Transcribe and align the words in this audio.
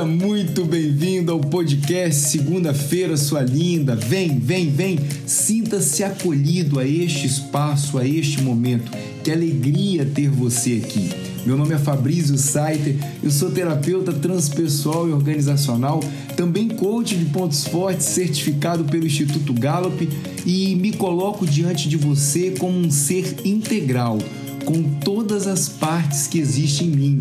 Seja 0.00 0.12
muito 0.12 0.64
bem-vindo 0.64 1.30
ao 1.30 1.38
podcast 1.38 2.28
Segunda-feira, 2.28 3.18
sua 3.18 3.42
linda. 3.42 3.94
Vem, 3.94 4.38
vem, 4.38 4.70
vem. 4.70 4.98
Sinta-se 5.26 6.02
acolhido 6.02 6.78
a 6.78 6.86
este 6.86 7.26
espaço, 7.26 7.98
a 7.98 8.06
este 8.06 8.40
momento. 8.40 8.90
Que 9.22 9.30
alegria 9.30 10.06
ter 10.06 10.30
você 10.30 10.80
aqui. 10.82 11.10
Meu 11.44 11.54
nome 11.54 11.74
é 11.74 11.78
Fabrício 11.78 12.38
Saiter, 12.38 12.96
eu 13.22 13.30
sou 13.30 13.50
terapeuta 13.50 14.10
transpessoal 14.10 15.06
e 15.06 15.12
organizacional, 15.12 16.00
também 16.34 16.68
coach 16.68 17.14
de 17.14 17.26
pontos 17.26 17.66
fortes 17.66 18.06
certificado 18.06 18.84
pelo 18.84 19.06
Instituto 19.06 19.52
Gallup 19.52 20.08
e 20.46 20.76
me 20.76 20.92
coloco 20.92 21.46
diante 21.46 21.90
de 21.90 21.98
você 21.98 22.52
como 22.58 22.78
um 22.78 22.90
ser 22.90 23.36
integral, 23.44 24.18
com 24.64 24.82
todas 24.82 25.46
as 25.46 25.68
partes 25.68 26.26
que 26.26 26.38
existem 26.38 26.86
em 26.88 26.90
mim 26.90 27.18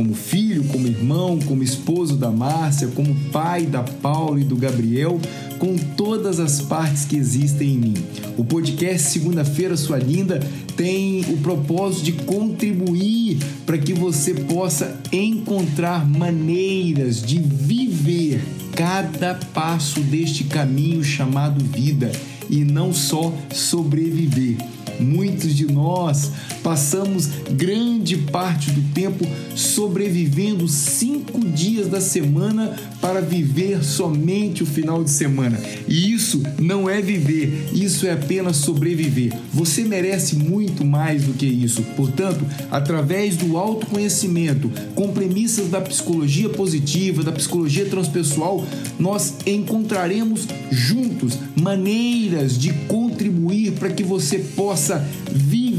como 0.00 0.14
filho, 0.14 0.64
como 0.64 0.86
irmão, 0.86 1.38
como 1.44 1.62
esposo 1.62 2.16
da 2.16 2.30
Márcia, 2.30 2.88
como 2.88 3.14
pai 3.30 3.66
da 3.66 3.82
Paula 3.82 4.40
e 4.40 4.44
do 4.44 4.56
Gabriel, 4.56 5.20
com 5.58 5.76
todas 5.76 6.40
as 6.40 6.58
partes 6.58 7.04
que 7.04 7.18
existem 7.18 7.74
em 7.74 7.76
mim. 7.76 7.94
O 8.38 8.42
podcast 8.42 9.10
Segunda-feira 9.10 9.76
Sua 9.76 9.98
Linda 9.98 10.40
tem 10.74 11.20
o 11.28 11.36
propósito 11.36 12.04
de 12.04 12.12
contribuir 12.12 13.40
para 13.66 13.76
que 13.76 13.92
você 13.92 14.32
possa 14.32 14.98
encontrar 15.12 16.08
maneiras 16.08 17.20
de 17.20 17.38
viver 17.38 18.42
cada 18.74 19.34
passo 19.52 20.00
deste 20.00 20.44
caminho 20.44 21.04
chamado 21.04 21.62
vida 21.62 22.10
e 22.48 22.64
não 22.64 22.94
só 22.94 23.34
sobreviver. 23.52 24.56
Muitos 24.98 25.54
de 25.54 25.70
nós 25.70 26.30
passamos 26.62 27.26
grande 27.50 28.16
parte 28.16 28.70
do 28.70 28.82
tempo 28.92 29.26
sobrevivendo 29.54 30.68
cinco 30.68 31.40
dias 31.40 31.88
da 31.88 32.00
semana 32.00 32.76
para 33.00 33.20
viver 33.20 33.82
somente 33.82 34.62
o 34.62 34.66
final 34.66 35.02
de 35.02 35.10
semana. 35.10 35.58
E 35.88 36.12
isso 36.12 36.42
não 36.58 36.88
é 36.88 37.00
viver, 37.00 37.68
isso 37.72 38.06
é 38.06 38.12
apenas 38.12 38.56
sobreviver. 38.56 39.32
Você 39.52 39.84
merece 39.84 40.36
muito 40.36 40.84
mais 40.84 41.24
do 41.24 41.32
que 41.32 41.46
isso. 41.46 41.82
Portanto, 41.96 42.44
através 42.70 43.36
do 43.36 43.56
autoconhecimento, 43.56 44.70
com 44.94 45.12
premissas 45.12 45.68
da 45.68 45.80
psicologia 45.80 46.48
positiva, 46.48 47.22
da 47.22 47.32
psicologia 47.32 47.86
transpessoal, 47.86 48.64
nós 48.98 49.34
encontraremos 49.46 50.46
juntos 50.70 51.38
maneiras 51.56 52.58
de 52.58 52.72
contribuir 52.86 53.72
para 53.72 53.90
que 53.90 54.02
você 54.02 54.38
possa 54.38 55.06
viver 55.32 55.69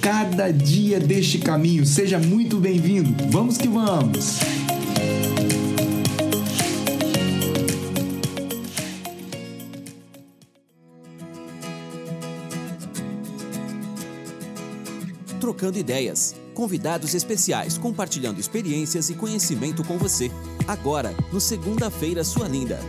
cada 0.00 0.50
dia 0.50 0.98
deste 0.98 1.38
caminho. 1.38 1.86
Seja 1.86 2.18
muito 2.18 2.58
bem-vindo. 2.58 3.14
Vamos 3.30 3.56
que 3.56 3.68
vamos! 3.68 4.40
Trocando 15.40 15.78
ideias. 15.78 16.34
Convidados 16.52 17.14
especiais 17.14 17.78
compartilhando 17.78 18.40
experiências 18.40 19.10
e 19.10 19.14
conhecimento 19.14 19.84
com 19.84 19.96
você. 19.96 20.28
Agora, 20.66 21.14
no 21.32 21.40
Segunda-feira 21.40 22.24
Sua 22.24 22.48
Linda. 22.48 22.80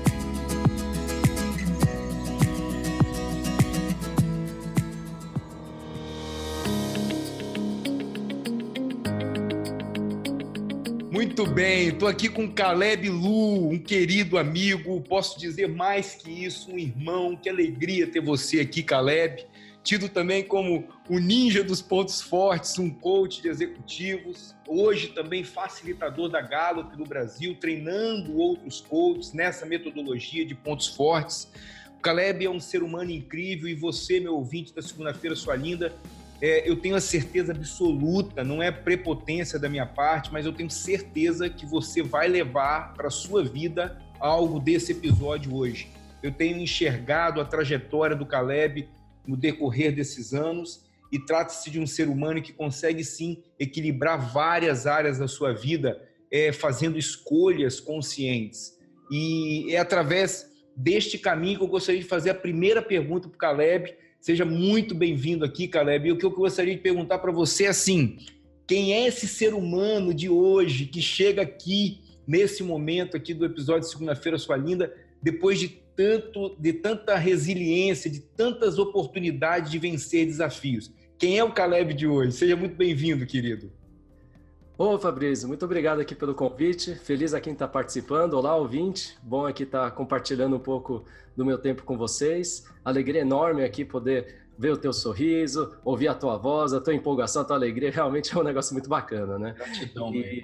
Bem, 11.57 11.87
estou 11.87 12.07
aqui 12.07 12.29
com 12.29 12.47
Caleb 12.47 13.09
Lu, 13.09 13.69
um 13.71 13.79
querido 13.79 14.37
amigo, 14.37 15.01
posso 15.01 15.39
dizer 15.39 15.67
mais 15.67 16.13
que 16.13 16.29
isso, 16.29 16.71
um 16.71 16.77
irmão. 16.77 17.35
Que 17.35 17.49
alegria 17.49 18.05
ter 18.05 18.19
você 18.19 18.59
aqui, 18.59 18.83
Caleb 18.83 19.43
tido 19.83 20.07
também 20.07 20.43
como 20.43 20.87
o 21.09 21.17
ninja 21.17 21.63
dos 21.63 21.81
pontos 21.81 22.21
fortes, 22.21 22.77
um 22.77 22.91
coach 22.91 23.41
de 23.41 23.47
executivos, 23.47 24.53
hoje 24.67 25.07
também 25.07 25.43
facilitador 25.43 26.29
da 26.29 26.41
Gallup 26.41 26.95
no 26.95 27.05
Brasil, 27.05 27.55
treinando 27.55 28.37
outros 28.37 28.81
coaches 28.81 29.33
nessa 29.33 29.65
metodologia 29.65 30.45
de 30.45 30.53
pontos 30.53 30.87
fortes. 30.87 31.49
O 31.97 32.01
Caleb 32.01 32.45
é 32.45 32.49
um 32.49 32.59
ser 32.59 32.83
humano 32.83 33.09
incrível 33.09 33.67
e 33.67 33.73
você, 33.73 34.19
meu 34.19 34.35
ouvinte 34.35 34.75
da 34.75 34.81
segunda-feira, 34.83 35.35
sua 35.35 35.55
linda, 35.55 35.95
é, 36.41 36.69
eu 36.69 36.75
tenho 36.75 36.95
a 36.95 37.01
certeza 37.01 37.51
absoluta, 37.51 38.43
não 38.43 38.61
é 38.61 38.71
prepotência 38.71 39.57
da 39.57 39.67
minha 39.67 39.85
parte, 39.85 40.31
mas 40.31 40.45
eu 40.45 40.53
tenho 40.53 40.69
certeza 40.69 41.49
que 41.49 41.65
você 41.65 42.03
vai 42.03 42.27
levar 42.27 42.93
para 42.93 43.09
sua 43.09 43.43
vida 43.43 43.99
algo 44.19 44.59
desse 44.59 44.91
episódio 44.91 45.55
hoje. 45.55 45.89
Eu 46.21 46.31
tenho 46.31 46.57
enxergado 46.57 47.41
a 47.41 47.45
trajetória 47.45 48.15
do 48.15 48.25
Caleb 48.25 48.87
no 49.25 49.35
decorrer 49.35 49.93
desses 49.93 50.33
anos 50.33 50.85
e 51.11 51.19
trata-se 51.19 51.69
de 51.69 51.79
um 51.79 51.87
ser 51.87 52.07
humano 52.07 52.41
que 52.41 52.53
consegue 52.53 53.03
sim 53.03 53.43
equilibrar 53.59 54.31
várias 54.31 54.85
áreas 54.85 55.17
da 55.17 55.27
sua 55.27 55.53
vida, 55.53 56.01
é, 56.31 56.51
fazendo 56.51 56.97
escolhas 56.97 57.79
conscientes. 57.79 58.77
E 59.09 59.73
é 59.73 59.79
através 59.79 60.51
deste 60.75 61.17
caminho 61.17 61.57
que 61.57 61.63
eu 61.63 61.69
gostaria 61.69 62.01
de 62.01 62.07
fazer 62.07 62.29
a 62.29 62.35
primeira 62.35 62.81
pergunta 62.81 63.27
para 63.27 63.35
o 63.35 63.39
Caleb. 63.39 63.95
Seja 64.27 64.43
muito 64.43 64.93
bem-vindo 64.93 65.45
aqui, 65.45 65.69
Caleb. 65.69 66.09
E 66.09 66.11
o 66.11 66.17
que 66.17 66.25
eu 66.25 66.31
gostaria 66.31 66.75
de 66.75 66.81
perguntar 66.81 67.19
para 67.19 67.31
você 67.31 67.63
é 67.63 67.69
assim: 67.69 68.17
quem 68.67 68.91
é 68.91 69.07
esse 69.07 69.25
ser 69.25 69.53
humano 69.53 70.13
de 70.13 70.27
hoje 70.27 70.85
que 70.85 71.01
chega 71.01 71.43
aqui 71.43 72.01
nesse 72.27 72.61
momento 72.61 73.15
aqui 73.15 73.33
do 73.33 73.45
episódio 73.45 73.83
de 73.83 73.89
segunda-feira, 73.89 74.37
sua 74.37 74.57
linda, 74.57 74.93
depois 75.23 75.57
de 75.57 75.69
tanto, 75.95 76.57
de 76.59 76.73
tanta 76.73 77.15
resiliência, 77.15 78.11
de 78.11 78.19
tantas 78.19 78.77
oportunidades 78.77 79.71
de 79.71 79.79
vencer 79.79 80.25
desafios. 80.25 80.91
Quem 81.17 81.37
é 81.37 81.43
o 81.45 81.53
Caleb 81.53 81.93
de 81.93 82.05
hoje? 82.05 82.33
Seja 82.33 82.57
muito 82.57 82.75
bem-vindo, 82.75 83.25
querido. 83.25 83.71
Ô 84.79 84.99
Fabrício, 84.99 85.47
muito 85.47 85.65
obrigado 85.65 85.99
aqui 85.99 86.13
pelo 86.13 86.35
convite. 86.35 86.93
Feliz 86.93 87.33
a 87.33 87.41
quem 87.41 87.53
está 87.53 87.67
participando. 87.67 88.35
Olá, 88.35 88.55
ouvinte. 88.55 89.17
Bom 89.23 89.47
aqui 89.47 89.63
estar 89.63 89.85
tá 89.85 89.91
compartilhando 89.91 90.55
um 90.55 90.59
pouco 90.59 91.03
do 91.35 91.43
meu 91.43 91.57
tempo 91.57 91.81
com 91.81 91.97
vocês. 91.97 92.69
Alegria 92.85 93.21
enorme 93.21 93.63
aqui 93.63 93.83
poder 93.83 94.45
ver 94.55 94.69
o 94.69 94.77
teu 94.77 94.93
sorriso, 94.93 95.75
ouvir 95.83 96.09
a 96.09 96.13
tua 96.13 96.37
voz, 96.37 96.73
a 96.73 96.79
tua 96.79 96.93
empolgação, 96.93 97.41
a 97.41 97.45
tua 97.45 97.55
alegria. 97.55 97.89
Realmente 97.89 98.31
é 98.31 98.39
um 98.39 98.43
negócio 98.43 98.71
muito 98.73 98.87
bacana, 98.87 99.39
né? 99.39 99.55
Gratidão, 99.57 100.13
e... 100.13 100.43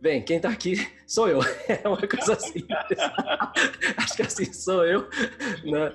Bem, 0.00 0.22
quem 0.22 0.36
está 0.36 0.50
aqui 0.50 0.76
sou 1.04 1.28
eu. 1.28 1.40
É 1.66 1.88
uma 1.88 2.06
coisa 2.06 2.34
assim. 2.34 2.64
Acho 3.96 4.14
que 4.14 4.22
assim 4.22 4.52
sou 4.52 4.84
eu. 4.84 5.08
Né? 5.64 5.92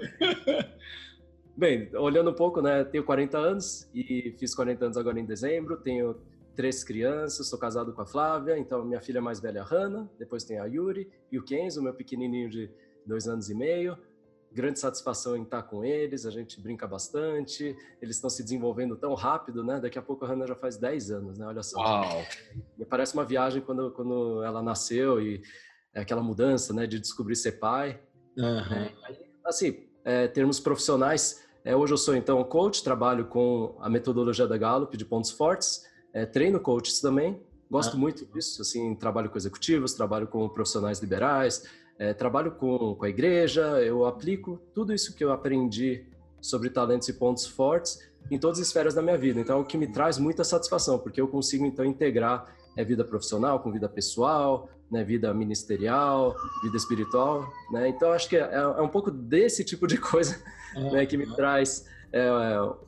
Bem, 1.55 1.89
olhando 1.95 2.31
um 2.31 2.35
pouco, 2.35 2.61
né? 2.61 2.83
Tenho 2.83 3.05
40 3.05 3.37
anos 3.37 3.89
e 3.95 4.35
fiz 4.37 4.53
40 4.53 4.83
anos 4.83 4.97
agora 4.97 5.17
em 5.17 5.25
dezembro. 5.25 5.77
Tenho 5.77 6.17
três 6.57 6.83
crianças, 6.83 7.47
sou 7.47 7.57
casado 7.57 7.93
com 7.93 8.01
a 8.01 8.05
Flávia, 8.05 8.57
então 8.57 8.83
minha 8.83 8.99
filha 8.99 9.21
mais 9.21 9.39
velha, 9.39 9.61
a 9.61 9.65
Hannah, 9.65 10.09
depois 10.19 10.43
tem 10.43 10.59
a 10.59 10.65
Yuri 10.65 11.09
e 11.31 11.39
o 11.39 11.43
Kenzo, 11.43 11.81
meu 11.81 11.93
pequenininho 11.93 12.49
de 12.49 12.69
dois 13.05 13.27
anos 13.27 13.49
e 13.49 13.55
meio 13.55 13.97
grande 14.51 14.79
satisfação 14.79 15.35
em 15.35 15.43
estar 15.43 15.63
com 15.63 15.83
eles, 15.83 16.25
a 16.25 16.31
gente 16.31 16.59
brinca 16.59 16.87
bastante, 16.87 17.75
eles 18.01 18.15
estão 18.15 18.29
se 18.29 18.43
desenvolvendo 18.43 18.95
tão 18.95 19.13
rápido, 19.13 19.63
né? 19.63 19.79
Daqui 19.79 19.99
a 19.99 20.01
pouco 20.01 20.25
a 20.25 20.27
Hannah 20.27 20.47
já 20.47 20.55
faz 20.55 20.77
10 20.77 21.11
anos, 21.11 21.37
né? 21.37 21.45
Olha 21.45 21.61
só. 21.61 21.79
Uau! 21.79 22.25
Me 22.77 22.85
parece 22.85 23.13
uma 23.13 23.25
viagem 23.25 23.61
quando, 23.61 23.91
quando 23.91 24.41
ela 24.43 24.61
nasceu 24.61 25.21
e 25.21 25.41
é 25.93 26.01
aquela 26.01 26.23
mudança, 26.23 26.73
né? 26.73 26.87
De 26.87 26.99
descobrir 26.99 27.35
ser 27.35 27.53
pai. 27.53 28.01
Uhum. 28.37 28.73
É, 28.73 28.93
assim, 29.45 29.87
é, 30.03 30.27
termos 30.27 30.59
profissionais, 30.59 31.45
é, 31.63 31.75
hoje 31.75 31.93
eu 31.93 31.97
sou 31.97 32.15
então 32.15 32.43
coach, 32.43 32.83
trabalho 32.83 33.27
com 33.27 33.77
a 33.79 33.89
metodologia 33.89 34.47
da 34.47 34.57
Gallup 34.57 34.95
de 34.95 35.05
pontos 35.05 35.31
fortes, 35.31 35.83
é, 36.13 36.25
treino 36.25 36.59
coaches 36.59 36.99
também, 36.99 37.39
gosto 37.69 37.93
uhum. 37.93 37.99
muito 37.99 38.25
disso, 38.25 38.61
assim, 38.61 38.95
trabalho 38.95 39.29
com 39.29 39.37
executivos, 39.37 39.93
trabalho 39.93 40.27
com 40.27 40.47
profissionais 40.49 40.99
liberais, 40.99 41.63
é, 41.99 42.13
trabalho 42.13 42.51
com, 42.51 42.95
com 42.95 43.05
a 43.05 43.09
igreja, 43.09 43.61
eu 43.81 44.05
aplico 44.05 44.59
tudo 44.73 44.93
isso 44.93 45.15
que 45.15 45.23
eu 45.23 45.31
aprendi 45.31 46.05
sobre 46.39 46.69
talentos 46.69 47.07
e 47.09 47.13
pontos 47.13 47.45
fortes 47.45 47.99
em 48.29 48.37
todas 48.37 48.59
as 48.59 48.67
esferas 48.67 48.93
da 48.93 49.01
minha 49.01 49.17
vida. 49.17 49.39
Então, 49.39 49.57
é 49.57 49.61
o 49.61 49.65
que 49.65 49.77
me 49.77 49.87
traz 49.87 50.17
muita 50.17 50.43
satisfação, 50.43 50.99
porque 50.99 51.19
eu 51.19 51.27
consigo, 51.27 51.65
então, 51.65 51.85
integrar 51.85 52.53
é, 52.75 52.83
vida 52.83 53.03
profissional 53.03 53.59
com 53.59 53.71
vida 53.71 53.89
pessoal, 53.89 54.69
né, 54.89 55.03
vida 55.03 55.33
ministerial, 55.33 56.35
vida 56.63 56.77
espiritual. 56.77 57.51
Né? 57.71 57.89
Então, 57.89 58.11
acho 58.11 58.29
que 58.29 58.37
é, 58.37 58.53
é, 58.53 58.81
um 58.81 58.87
pouco 58.87 59.11
desse 59.11 59.63
tipo 59.63 59.87
de 59.87 59.97
coisa 59.97 60.41
né, 60.91 61.05
que 61.05 61.17
me 61.17 61.27
traz 61.35 61.85
é, 62.11 62.27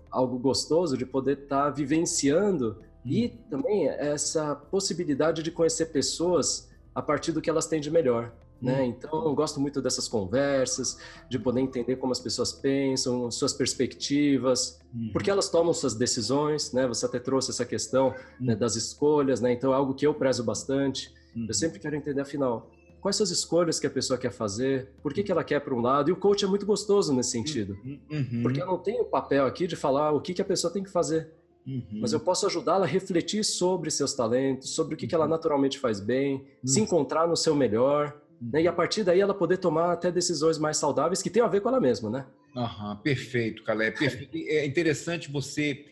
algo 0.09 0.37
gostoso 0.37 0.97
de 0.97 1.05
poder 1.05 1.39
estar 1.39 1.65
tá 1.65 1.69
vivenciando. 1.69 2.77
E 3.05 3.29
também 3.49 3.87
essa 3.87 4.55
possibilidade 4.55 5.41
de 5.41 5.51
conhecer 5.51 5.87
pessoas 5.87 6.69
a 6.93 7.01
partir 7.01 7.31
do 7.31 7.41
que 7.41 7.49
elas 7.49 7.65
têm 7.65 7.79
de 7.79 7.89
melhor. 7.89 8.31
Né? 8.61 8.81
Hum. 8.81 8.85
Então, 8.85 9.25
eu 9.25 9.33
gosto 9.33 9.59
muito 9.59 9.81
dessas 9.81 10.07
conversas, 10.07 10.99
de 11.29 11.39
poder 11.39 11.61
entender 11.61 11.95
como 11.95 12.11
as 12.11 12.19
pessoas 12.19 12.51
pensam, 12.51 13.31
suas 13.31 13.53
perspectivas, 13.53 14.81
uhum. 14.93 15.11
porque 15.13 15.31
elas 15.31 15.49
tomam 15.49 15.73
suas 15.73 15.95
decisões, 15.95 16.73
né? 16.73 16.85
Você 16.87 17.05
até 17.05 17.19
trouxe 17.19 17.51
essa 17.51 17.65
questão 17.65 18.07
uhum. 18.07 18.47
né, 18.47 18.55
das 18.55 18.75
escolhas, 18.75 19.39
né? 19.39 19.53
Então, 19.53 19.71
é 19.71 19.75
algo 19.75 19.93
que 19.93 20.05
eu 20.05 20.13
prezo 20.13 20.43
bastante. 20.43 21.13
Uhum. 21.33 21.45
Eu 21.47 21.53
sempre 21.53 21.79
quero 21.79 21.95
entender, 21.95 22.19
afinal, 22.19 22.69
quais 22.99 23.15
são 23.15 23.23
as 23.23 23.31
escolhas 23.31 23.79
que 23.79 23.87
a 23.87 23.89
pessoa 23.89 24.17
quer 24.17 24.31
fazer, 24.31 24.89
por 25.01 25.13
que, 25.13 25.23
que 25.23 25.31
ela 25.31 25.43
quer 25.43 25.61
para 25.61 25.73
um 25.73 25.79
lado, 25.79 26.09
e 26.09 26.11
o 26.11 26.17
coach 26.17 26.43
é 26.43 26.47
muito 26.47 26.65
gostoso 26.65 27.13
nesse 27.13 27.31
sentido, 27.31 27.77
uhum. 27.83 27.99
uhum. 28.11 28.43
porque 28.43 28.61
eu 28.61 28.65
não 28.65 28.77
tenho 28.77 29.03
o 29.03 29.05
papel 29.05 29.45
aqui 29.45 29.67
de 29.67 29.75
falar 29.75 30.11
o 30.11 30.19
que, 30.19 30.33
que 30.33 30.41
a 30.41 30.45
pessoa 30.45 30.71
tem 30.71 30.83
que 30.83 30.89
fazer, 30.89 31.31
uhum. 31.65 31.99
mas 32.01 32.13
eu 32.13 32.19
posso 32.19 32.45
ajudá-la 32.45 32.85
a 32.85 32.87
refletir 32.87 33.43
sobre 33.43 33.91
seus 33.91 34.13
talentos, 34.13 34.71
sobre 34.71 34.95
o 34.95 34.97
que, 34.97 35.07
que 35.07 35.15
ela 35.15 35.25
uhum. 35.25 35.31
naturalmente 35.31 35.79
faz 35.79 35.99
bem, 35.99 36.45
se 36.65 36.79
uhum. 36.79 36.85
encontrar 36.85 37.27
no 37.27 37.35
seu 37.35 37.55
melhor, 37.55 38.19
né? 38.41 38.61
e 38.61 38.67
a 38.67 38.73
partir 38.73 39.03
daí 39.03 39.19
ela 39.19 39.33
poder 39.33 39.57
tomar 39.57 39.91
até 39.91 40.11
decisões 40.11 40.57
mais 40.57 40.77
saudáveis 40.77 41.21
que 41.21 41.29
tenham 41.29 41.47
a 41.47 41.49
ver 41.49 41.61
com 41.61 41.69
ela 41.69 41.79
mesma, 41.79 42.09
né? 42.09 42.25
Uhum, 42.55 42.95
perfeito, 43.03 43.63
Calé. 43.63 43.93
É 44.33 44.65
interessante 44.65 45.31
você, 45.31 45.85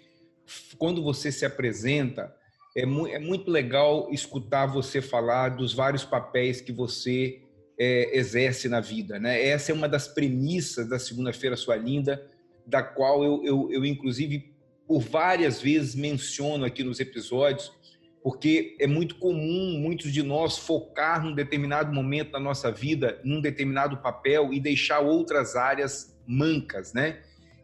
quando 0.77 1.03
você 1.03 1.31
se 1.31 1.45
apresenta, 1.45 2.33
é, 2.75 2.85
mu 2.85 3.07
é 3.07 3.19
muito 3.19 3.49
legal 3.49 4.07
escutar 4.11 4.67
você 4.67 5.01
falar 5.01 5.49
dos 5.49 5.73
vários 5.73 6.03
papéis 6.03 6.61
que 6.61 6.71
você 6.71 7.41
é, 7.79 8.17
exerce 8.17 8.67
na 8.67 8.79
vida. 8.79 9.19
Né? 9.19 9.47
Essa 9.47 9.71
é 9.71 9.75
uma 9.75 9.87
das 9.87 10.07
premissas 10.07 10.87
da 10.87 10.99
Segunda-feira 10.99 11.55
Sua 11.55 11.75
Linda, 11.75 12.23
da 12.65 12.81
qual 12.83 13.23
eu, 13.23 13.41
eu, 13.43 13.71
eu, 13.71 13.85
inclusive, 13.85 14.53
por 14.87 15.01
várias 15.01 15.61
vezes 15.61 15.93
menciono 15.93 16.63
aqui 16.63 16.83
nos 16.83 16.99
episódios, 16.99 17.71
porque 18.23 18.75
é 18.79 18.87
muito 18.87 19.15
comum 19.15 19.77
muitos 19.79 20.11
de 20.11 20.23
nós 20.23 20.57
focar 20.57 21.23
num 21.23 21.35
determinado 21.35 21.93
momento 21.93 22.31
da 22.31 22.39
nossa 22.39 22.71
vida, 22.71 23.19
num 23.23 23.41
determinado 23.41 23.97
papel 23.97 24.53
e 24.53 24.59
deixar 24.59 24.99
outras 24.99 25.55
áreas 25.55 26.17
mancas, 26.25 26.93
né? 26.93 27.21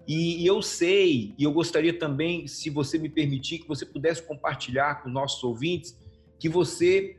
E, 0.08 0.46
eu 0.46 0.62
sei, 0.62 1.34
e 1.38 1.44
eu 1.44 1.52
gostaria 1.54 1.98
também, 1.98 2.46
se 2.46 2.70
você 2.70 2.98
me 2.98 3.08
permitir, 3.08 3.60
que 3.60 3.68
você 3.68 3.86
pudesse 3.86 4.22
compartilhar 4.22 5.02
com 5.02 5.10
nossos 5.10 5.42
ouvintes, 5.44 5.98
que 6.38 6.50
você, 6.50 7.16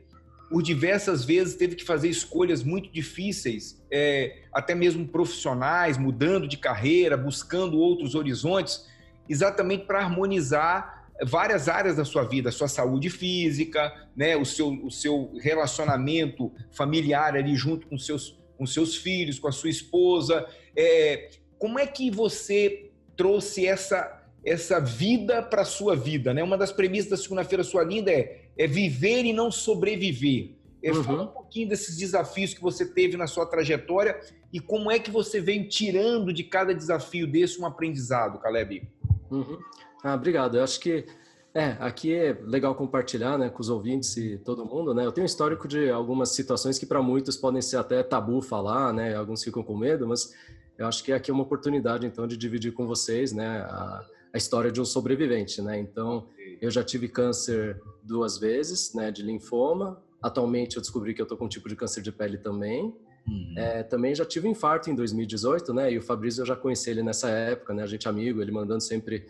por 0.51 0.61
diversas 0.61 1.25
vezes, 1.25 1.55
teve 1.55 1.75
que 1.75 1.83
fazer 1.83 2.09
escolhas 2.09 2.61
muito 2.61 2.91
difíceis, 2.91 3.83
é, 3.89 4.43
até 4.53 4.75
mesmo 4.75 5.07
profissionais, 5.07 5.97
mudando 5.97 6.47
de 6.47 6.57
carreira, 6.57 7.17
buscando 7.17 7.79
outros 7.79 8.13
horizontes, 8.13 8.85
exatamente 9.27 9.85
para 9.85 9.99
harmonizar 9.99 11.07
várias 11.23 11.69
áreas 11.69 11.95
da 11.95 12.03
sua 12.03 12.23
vida, 12.23 12.49
a 12.49 12.51
sua 12.51 12.67
saúde 12.67 13.09
física, 13.09 13.93
né, 14.15 14.35
o, 14.35 14.45
seu, 14.45 14.69
o 14.69 14.91
seu 14.91 15.31
relacionamento 15.41 16.51
familiar 16.71 17.35
ali 17.35 17.55
junto 17.55 17.87
com 17.87 17.97
seus, 17.97 18.37
com 18.57 18.65
seus 18.65 18.97
filhos, 18.97 19.39
com 19.39 19.47
a 19.47 19.51
sua 19.51 19.69
esposa. 19.69 20.45
É, 20.75 21.29
como 21.57 21.79
é 21.79 21.87
que 21.87 22.11
você 22.11 22.91
trouxe 23.15 23.65
essa 23.65 24.21
essa 24.45 24.79
vida 24.79 25.41
para 25.41 25.63
a 25.63 25.65
sua 25.65 25.95
vida, 25.95 26.31
né? 26.31 26.43
Uma 26.43 26.57
das 26.57 26.71
premissas 26.71 27.09
da 27.09 27.17
segunda-feira 27.17 27.63
sua 27.63 27.83
linda 27.83 28.11
é, 28.11 28.43
é 28.55 28.67
viver 28.67 29.25
e 29.25 29.33
não 29.33 29.49
sobreviver. 29.51 30.51
É, 30.83 30.91
uhum. 30.91 31.03
Fala 31.03 31.23
um 31.23 31.27
pouquinho 31.27 31.67
desses 31.67 31.97
desafios 31.97 32.53
que 32.53 32.61
você 32.61 32.85
teve 32.85 33.17
na 33.17 33.25
sua 33.25 33.47
trajetória 33.47 34.19
e 34.53 34.59
como 34.59 34.91
é 34.91 34.99
que 34.99 35.09
você 35.09 35.41
vem 35.41 35.67
tirando 35.67 36.31
de 36.31 36.43
cada 36.43 36.75
desafio 36.75 37.25
desse 37.25 37.59
um 37.59 37.65
aprendizado, 37.65 38.37
Caleb. 38.37 38.87
Uhum. 39.31 39.59
Ah, 40.03 40.15
obrigado. 40.15 40.57
Eu 40.57 40.63
acho 40.63 40.79
que 40.79 41.05
é, 41.53 41.77
aqui 41.79 42.13
é 42.13 42.37
legal 42.43 42.75
compartilhar, 42.75 43.37
né, 43.37 43.49
com 43.49 43.61
os 43.61 43.69
ouvintes 43.69 44.17
e 44.17 44.37
todo 44.37 44.65
mundo, 44.65 44.93
né? 44.93 45.05
Eu 45.05 45.11
tenho 45.11 45.23
um 45.23 45.25
histórico 45.25 45.67
de 45.67 45.89
algumas 45.89 46.29
situações 46.29 46.77
que 46.77 46.85
para 46.85 47.01
muitos 47.01 47.37
podem 47.37 47.61
ser 47.61 47.77
até 47.77 48.03
tabu 48.03 48.41
falar, 48.41 48.91
né? 48.91 49.15
Alguns 49.15 49.41
ficam 49.41 49.63
com 49.63 49.77
medo, 49.77 50.05
mas 50.05 50.33
eu 50.77 50.85
acho 50.85 51.03
que 51.03 51.13
aqui 51.13 51.31
é 51.31 51.33
uma 51.33 51.43
oportunidade, 51.43 52.05
então, 52.05 52.27
de 52.27 52.35
dividir 52.35 52.73
com 52.73 52.85
vocês, 52.85 53.31
né, 53.31 53.59
a, 53.61 54.05
a 54.33 54.37
história 54.37 54.69
de 54.69 54.81
um 54.81 54.85
sobrevivente, 54.85 55.61
né? 55.61 55.79
Então, 55.79 56.27
eu 56.61 56.69
já 56.69 56.83
tive 56.83 57.07
câncer 57.07 57.81
duas 58.03 58.37
vezes, 58.37 58.93
né, 58.93 59.09
de 59.09 59.23
linfoma. 59.23 60.03
Atualmente, 60.21 60.75
eu 60.75 60.81
descobri 60.81 61.13
que 61.13 61.21
eu 61.21 61.25
tô 61.25 61.37
com 61.37 61.45
um 61.45 61.49
tipo 61.49 61.69
de 61.69 61.75
câncer 61.77 62.01
de 62.01 62.11
pele 62.11 62.37
também. 62.37 62.93
Uhum. 63.27 63.53
É, 63.57 63.83
também 63.83 64.13
já 64.13 64.25
tive 64.25 64.47
infarto 64.47 64.89
em 64.89 64.95
2018, 64.95 65.73
né? 65.73 65.91
E 65.91 65.97
o 65.97 66.01
Fabrício 66.01 66.41
eu 66.41 66.45
já 66.45 66.55
conheci 66.55 66.89
ele 66.89 67.03
nessa 67.03 67.29
época, 67.29 67.73
né? 67.73 67.83
A 67.83 67.87
gente 67.87 68.07
amigo, 68.07 68.41
ele 68.41 68.51
mandando 68.51 68.81
sempre 68.81 69.27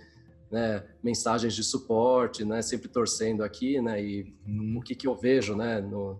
né, 0.51 0.83
mensagens 1.01 1.53
de 1.53 1.63
suporte, 1.63 2.43
né? 2.43 2.61
Sempre 2.61 2.87
torcendo 2.89 3.43
aqui, 3.43 3.79
né? 3.81 4.03
E 4.03 4.33
uhum. 4.47 4.77
o 4.77 4.81
que 4.81 4.95
que 4.95 5.07
eu 5.07 5.15
vejo, 5.15 5.55
né? 5.55 5.79
No, 5.79 6.19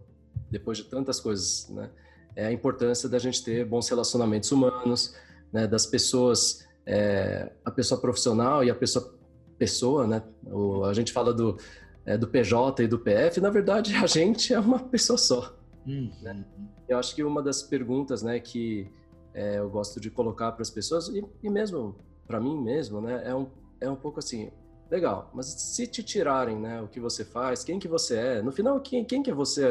depois 0.49 0.77
de 0.77 0.85
tantas 0.85 1.19
coisas, 1.19 1.69
né? 1.69 1.89
é 2.35 2.45
a 2.45 2.51
importância 2.51 3.07
da 3.07 3.17
gente 3.17 3.43
ter 3.43 3.65
bons 3.65 3.87
relacionamentos 3.87 4.51
humanos, 4.51 5.15
né, 5.51 5.65
das 5.65 5.85
pessoas, 5.85 6.67
é, 6.85 7.51
a 7.63 7.71
pessoa 7.71 7.99
profissional 7.99 8.63
e 8.63 8.69
a 8.69 8.75
pessoa 8.75 9.15
pessoa, 9.57 10.05
né? 10.05 10.21
O, 10.45 10.83
a 10.83 10.93
gente 10.93 11.13
fala 11.13 11.33
do, 11.33 11.57
é, 12.05 12.17
do 12.17 12.27
PJ 12.27 12.83
e 12.83 12.87
do 12.87 12.99
PF, 12.99 13.39
na 13.39 13.49
verdade 13.49 13.95
a 13.95 14.05
gente 14.05 14.53
é 14.53 14.59
uma 14.59 14.79
pessoa 14.79 15.17
só. 15.17 15.57
Uhum. 15.85 16.11
Né? 16.21 16.45
Eu 16.87 16.97
acho 16.97 17.15
que 17.15 17.23
uma 17.23 17.41
das 17.41 17.61
perguntas, 17.61 18.23
né, 18.23 18.39
que 18.39 18.89
é, 19.33 19.59
eu 19.59 19.69
gosto 19.69 19.99
de 19.99 20.09
colocar 20.09 20.51
para 20.51 20.61
as 20.61 20.69
pessoas 20.69 21.07
e, 21.09 21.23
e 21.43 21.49
mesmo 21.49 21.95
para 22.27 22.39
mim 22.39 22.59
mesmo, 22.59 23.01
né, 23.01 23.21
é 23.25 23.35
um 23.35 23.47
é 23.81 23.89
um 23.89 23.95
pouco 23.95 24.19
assim, 24.19 24.49
Legal, 24.89 25.31
mas 25.33 25.47
se 25.47 25.87
te 25.87 26.03
tirarem, 26.03 26.59
né, 26.59 26.79
o 26.81 26.87
que 26.87 26.99
você 26.99 27.25
faz, 27.25 27.63
quem 27.63 27.79
que 27.79 27.87
você 27.87 28.17
é, 28.17 28.41
no 28.41 28.51
final, 28.51 28.79
quem, 28.79 29.03
quem 29.03 29.23
que 29.23 29.31
é 29.31 29.33
você? 29.33 29.63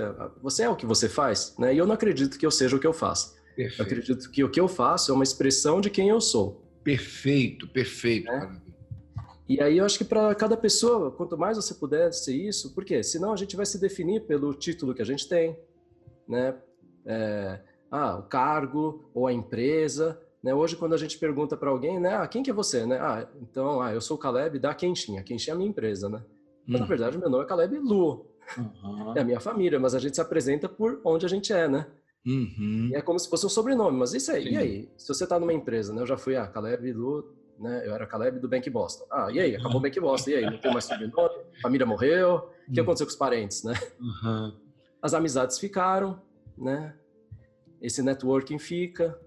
Você 0.43 0.65
é 0.65 0.69
o 0.69 0.75
que 0.75 0.85
você 0.85 1.09
faz, 1.09 1.55
né? 1.57 1.73
E 1.73 1.79
eu 1.79 1.87
não 1.87 1.95
acredito 1.95 2.37
que 2.37 2.45
eu 2.45 2.51
seja 2.51 2.77
o 2.77 2.81
que 2.81 2.87
eu 2.87 2.93
faço. 2.93 3.35
Perfeito. 3.55 3.81
Eu 3.81 3.87
acredito 3.87 4.31
que 4.31 4.43
o 4.43 4.51
que 4.51 4.61
eu 4.61 4.67
faço 4.67 5.13
é 5.13 5.15
uma 5.15 5.23
expressão 5.23 5.81
de 5.81 5.89
quem 5.89 6.09
eu 6.09 6.21
sou. 6.21 6.65
Perfeito, 6.83 7.69
perfeito. 7.69 8.27
Né? 8.27 8.61
E 9.49 9.61
aí 9.61 9.79
eu 9.79 9.85
acho 9.85 9.99
que 9.99 10.05
para 10.05 10.35
cada 10.35 10.57
pessoa, 10.57 11.13
quanto 11.13 11.39
mais 11.39 11.57
você 11.57 11.75
puder 11.75 12.13
ser 12.13 12.35
isso, 12.35 12.75
porque 12.75 13.01
senão 13.05 13.33
a 13.33 13.37
gente 13.37 13.55
vai 13.55 13.67
se 13.67 13.81
definir 13.81 14.23
pelo 14.23 14.53
título 14.53 14.95
que 14.95 15.03
a 15.03 15.07
gente 15.07 15.29
tem, 15.29 15.57
né? 16.29 16.57
É, 17.07 17.61
ah, 17.91 18.17
o 18.17 18.23
cargo 18.25 19.11
ou 19.15 19.27
a 19.27 19.33
empresa, 19.33 20.21
né? 20.43 20.55
Hoje, 20.55 20.77
quando 20.77 20.95
a 20.95 20.99
gente 20.99 21.19
pergunta 21.19 21.57
para 21.57 21.71
alguém, 21.71 21.99
né, 21.99 22.17
ah, 22.17 22.27
quem 22.27 22.43
que 22.43 22.51
é 22.51 22.55
você? 22.55 22.85
Né? 22.85 22.99
Ah, 23.01 23.27
então, 23.41 23.81
ah, 23.81 23.95
eu 23.95 24.01
sou 24.01 24.17
o 24.17 24.21
Caleb 24.21 24.59
da 24.59 24.75
Quentinha. 24.75 25.23
Quentinha 25.23 25.53
é 25.53 25.55
a 25.55 25.59
minha 25.59 25.71
empresa, 25.71 26.09
né? 26.09 26.23
Mas, 26.67 26.81
na 26.81 26.85
uhum. 26.85 26.89
verdade, 26.89 27.19
meu 27.19 27.31
nome 27.31 27.45
é 27.45 27.47
Caleb 27.47 27.79
Lu. 27.79 28.27
Uhum. 28.59 29.17
É 29.17 29.21
a 29.21 29.25
minha 29.25 29.41
família, 29.41 29.81
mas 29.81 29.95
a 29.95 29.99
gente 29.99 30.15
se 30.15 30.21
apresenta 30.21 30.69
por 30.69 31.01
onde 31.05 31.25
a 31.25 31.29
gente 31.29 31.53
é, 31.53 31.67
né? 31.67 31.87
Uhum. 32.27 32.91
é 32.95 33.03
como 33.03 33.19
se 33.19 33.29
fosse 33.29 33.45
um 33.45 33.51
sobrenome, 33.51 33.99
mas 33.99 34.15
isso 34.15 34.33
aí, 34.33 34.45
Sim. 34.45 34.51
e 34.53 34.57
aí? 34.57 34.89
Se 34.97 35.09
você 35.09 35.25
está 35.25 35.39
numa 35.39 35.53
empresa, 35.53 35.93
né? 35.93 36.03
Eu 36.03 36.07
já 36.07 36.17
fui, 36.17 36.37
ah, 36.37 36.47
Caleb 36.47 36.93
Lu, 36.93 37.35
né? 37.59 37.83
Eu 37.87 37.95
era 37.95 38.07
Caleb 38.07 38.39
do 38.39 38.49
Bank 38.49 38.69
Boston. 38.71 39.07
Ah, 39.11 39.29
e 39.31 39.41
aí? 39.41 39.57
Acabou 39.57 39.77
o 39.79 39.81
Bank 39.81 39.99
Boston, 40.01 40.31
e 40.31 40.35
aí? 40.37 40.45
Não 40.45 40.59
tem 40.59 40.73
mais 40.73 40.85
sobrenome? 40.85 41.35
Família 41.63 41.87
morreu? 41.87 42.51
O 42.69 42.73
que 42.73 42.81
uhum. 42.81 42.85
aconteceu 42.85 43.07
com 43.07 43.13
os 43.13 43.17
parentes, 43.17 43.63
né? 43.63 43.75
Uhum. 44.01 44.53
As 45.05 45.13
amizades 45.13 45.59
ficaram, 45.59 46.19
né? 46.57 46.95
Esse 47.79 48.03
networking 48.03 48.59
fica, 48.59 49.21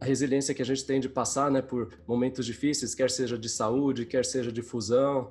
a 0.00 0.04
resiliência 0.04 0.52
que 0.52 0.60
a 0.60 0.64
gente 0.64 0.84
tem 0.84 0.98
de 0.98 1.08
passar 1.08 1.48
né, 1.48 1.62
por 1.62 1.96
momentos 2.08 2.44
difíceis, 2.44 2.92
quer 2.92 3.08
seja 3.08 3.38
de 3.38 3.48
saúde, 3.48 4.04
quer 4.04 4.24
seja 4.24 4.50
de 4.50 4.60
fusão 4.60 5.30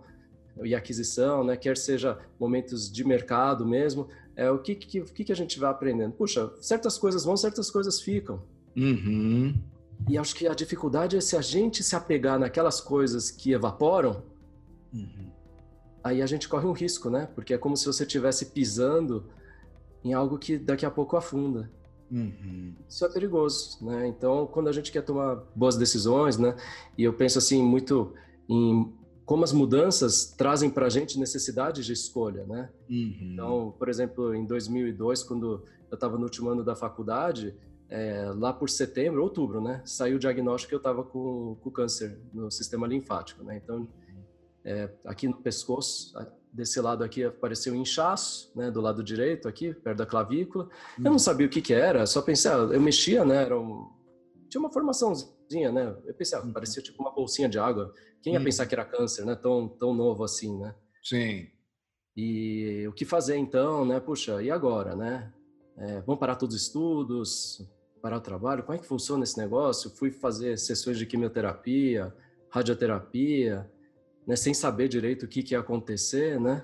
e 0.64 0.74
aquisição, 0.74 1.44
né, 1.44 1.58
quer 1.58 1.76
seja 1.76 2.20
momentos 2.40 2.90
de 2.90 3.04
mercado 3.04 3.66
mesmo, 3.66 4.08
é 4.34 4.50
o 4.50 4.60
que, 4.60 4.76
que, 4.76 5.02
que, 5.02 5.26
que 5.26 5.32
a 5.34 5.36
gente 5.36 5.60
vai 5.60 5.70
aprendendo. 5.70 6.14
Puxa, 6.14 6.50
certas 6.62 6.98
coisas 6.98 7.26
vão, 7.26 7.36
certas 7.36 7.70
coisas 7.70 8.00
ficam. 8.00 8.42
Uhum. 8.78 9.62
E 10.08 10.18
acho 10.18 10.34
que 10.34 10.48
a 10.48 10.54
dificuldade 10.54 11.18
é 11.18 11.22
se 11.22 11.36
a 11.36 11.42
gente 11.42 11.84
se 11.84 11.98
apegar 11.98 12.40
naquelas 12.40 12.80
coisas 12.80 13.30
que 13.30 13.52
evaporam, 13.52 14.24
uhum. 14.94 15.32
Aí 16.04 16.22
a 16.22 16.26
gente 16.26 16.48
corre 16.48 16.66
um 16.66 16.72
risco, 16.72 17.10
né? 17.10 17.28
Porque 17.34 17.54
é 17.54 17.58
como 17.58 17.76
se 17.78 17.86
você 17.86 18.04
estivesse 18.04 18.48
pisando 18.48 19.26
em 20.04 20.14
algo 20.14 20.38
que 20.38 20.58
daqui 20.58 20.86
a 20.86 20.92
pouco 20.92 21.16
afunda. 21.16 21.70
Uhum. 22.12 22.74
Isso 22.90 23.06
é 23.06 23.10
perigoso, 23.10 23.78
né? 23.86 24.08
Então, 24.08 24.46
quando 24.48 24.68
a 24.68 24.72
gente 24.72 24.92
quer 24.92 25.02
tomar 25.02 25.44
boas 25.56 25.78
decisões, 25.78 26.38
né? 26.38 26.56
E 26.98 27.04
eu 27.04 27.14
penso 27.14 27.38
assim 27.38 27.64
muito 27.64 28.14
em 28.50 28.92
como 29.26 29.46
as 29.46 29.54
mudanças 29.54 30.34
trazem 30.38 30.70
para 30.70 30.88
a 30.88 30.90
gente 30.90 31.18
necessidade 31.18 31.86
de 31.86 31.94
escolha, 31.94 32.46
né? 32.46 32.70
Uhum. 32.90 33.30
Então, 33.34 33.76
por 33.80 33.88
exemplo, 33.88 34.36
em 34.36 34.46
2002, 34.46 35.24
quando 35.24 35.64
eu 35.90 35.96
estava 35.96 36.18
no 36.18 36.24
último 36.24 36.50
ano 36.50 36.64
da 36.66 36.76
faculdade, 36.76 37.56
é, 37.90 38.30
lá 38.36 38.52
por 38.52 38.70
setembro, 38.70 39.24
outubro, 39.24 39.62
né? 39.62 39.82
Saiu 39.86 40.18
o 40.18 40.20
diagnóstico 40.20 40.70
que 40.70 40.76
eu 40.76 40.80
estava 40.80 41.04
com, 41.04 41.56
com 41.62 41.70
câncer 41.70 42.20
no 42.34 42.52
sistema 42.52 42.86
linfático, 42.86 43.42
né? 43.44 43.62
Então, 43.64 43.88
é, 44.64 44.90
aqui 45.06 45.28
no 45.28 45.38
pescoço, 45.38 46.14
desse 46.52 46.80
lado 46.82 47.04
aqui 47.04 47.24
apareceu 47.24 47.74
um 47.74 47.78
inchaço, 47.78 48.52
né, 48.56 48.70
do 48.70 48.82
lado 48.82 49.04
direito 49.04 49.48
aqui, 49.48 49.74
perto 49.74 49.98
da 49.98 50.06
clavícula. 50.06 50.66
Hum. 51.00 51.04
Eu 51.06 51.12
não 51.12 51.20
sabia 51.20 51.48
o 51.48 51.50
que 51.50 51.62
que 51.62 51.74
era, 51.74 52.06
só 52.06 52.22
pensei, 52.22 52.52
ah, 52.52 52.56
eu 52.56 52.82
mexia, 52.82 53.24
né, 53.24 53.44
era 53.44 53.60
um... 53.60 53.90
tinha 54.50 54.60
uma 54.60 54.72
formaçãozinha, 54.72 55.72
né, 55.72 55.96
eu 56.06 56.14
pensei, 56.14 56.38
ah, 56.38 56.46
parecia 56.54 56.82
tipo 56.82 57.02
uma 57.02 57.12
bolsinha 57.12 57.48
de 57.48 57.58
água. 57.58 57.94
Quem 58.22 58.34
ia 58.34 58.40
hum. 58.40 58.44
pensar 58.44 58.66
que 58.66 58.76
era 58.76 58.86
câncer, 58.86 59.26
né, 59.26 59.36
tão, 59.36 59.68
tão 59.68 59.94
novo 59.94 60.24
assim, 60.24 60.58
né? 60.60 60.76
Sim. 61.04 61.48
E 62.16 62.86
o 62.88 62.94
que 62.94 63.06
fazer 63.06 63.38
então, 63.38 63.86
né, 63.86 64.00
puxa, 64.00 64.42
e 64.44 64.52
agora, 64.52 64.96
né? 64.96 65.34
É, 65.78 66.02
vamos 66.02 66.20
parar 66.20 66.36
todos 66.36 66.56
os 66.56 66.62
estudos, 66.64 67.66
parar 68.02 68.18
o 68.18 68.22
trabalho, 68.22 68.64
como 68.64 68.76
é 68.76 68.78
que 68.80 68.86
funciona 68.86 69.24
esse 69.24 69.38
negócio? 69.38 69.90
Fui 69.92 70.12
fazer 70.12 70.58
sessões 70.58 70.98
de 70.98 71.06
quimioterapia, 71.06 72.14
radioterapia, 72.50 73.72
né, 74.32 74.38
sem 74.38 74.54
saber 74.54 74.88
direito 74.88 75.24
o 75.24 75.28
que, 75.28 75.44
que 75.44 75.54
ia 75.54 75.60
acontecer, 75.60 76.40
né? 76.40 76.64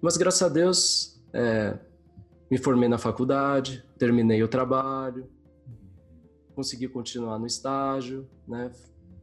Mas 0.00 0.16
graças 0.16 0.42
a 0.42 0.48
Deus 0.48 1.20
é, 1.32 1.76
me 2.48 2.56
formei 2.56 2.88
na 2.88 2.98
faculdade, 2.98 3.84
terminei 3.98 4.40
o 4.44 4.46
trabalho, 4.46 5.28
consegui 6.54 6.86
continuar 6.86 7.36
no 7.36 7.48
estágio, 7.48 8.28
né? 8.46 8.70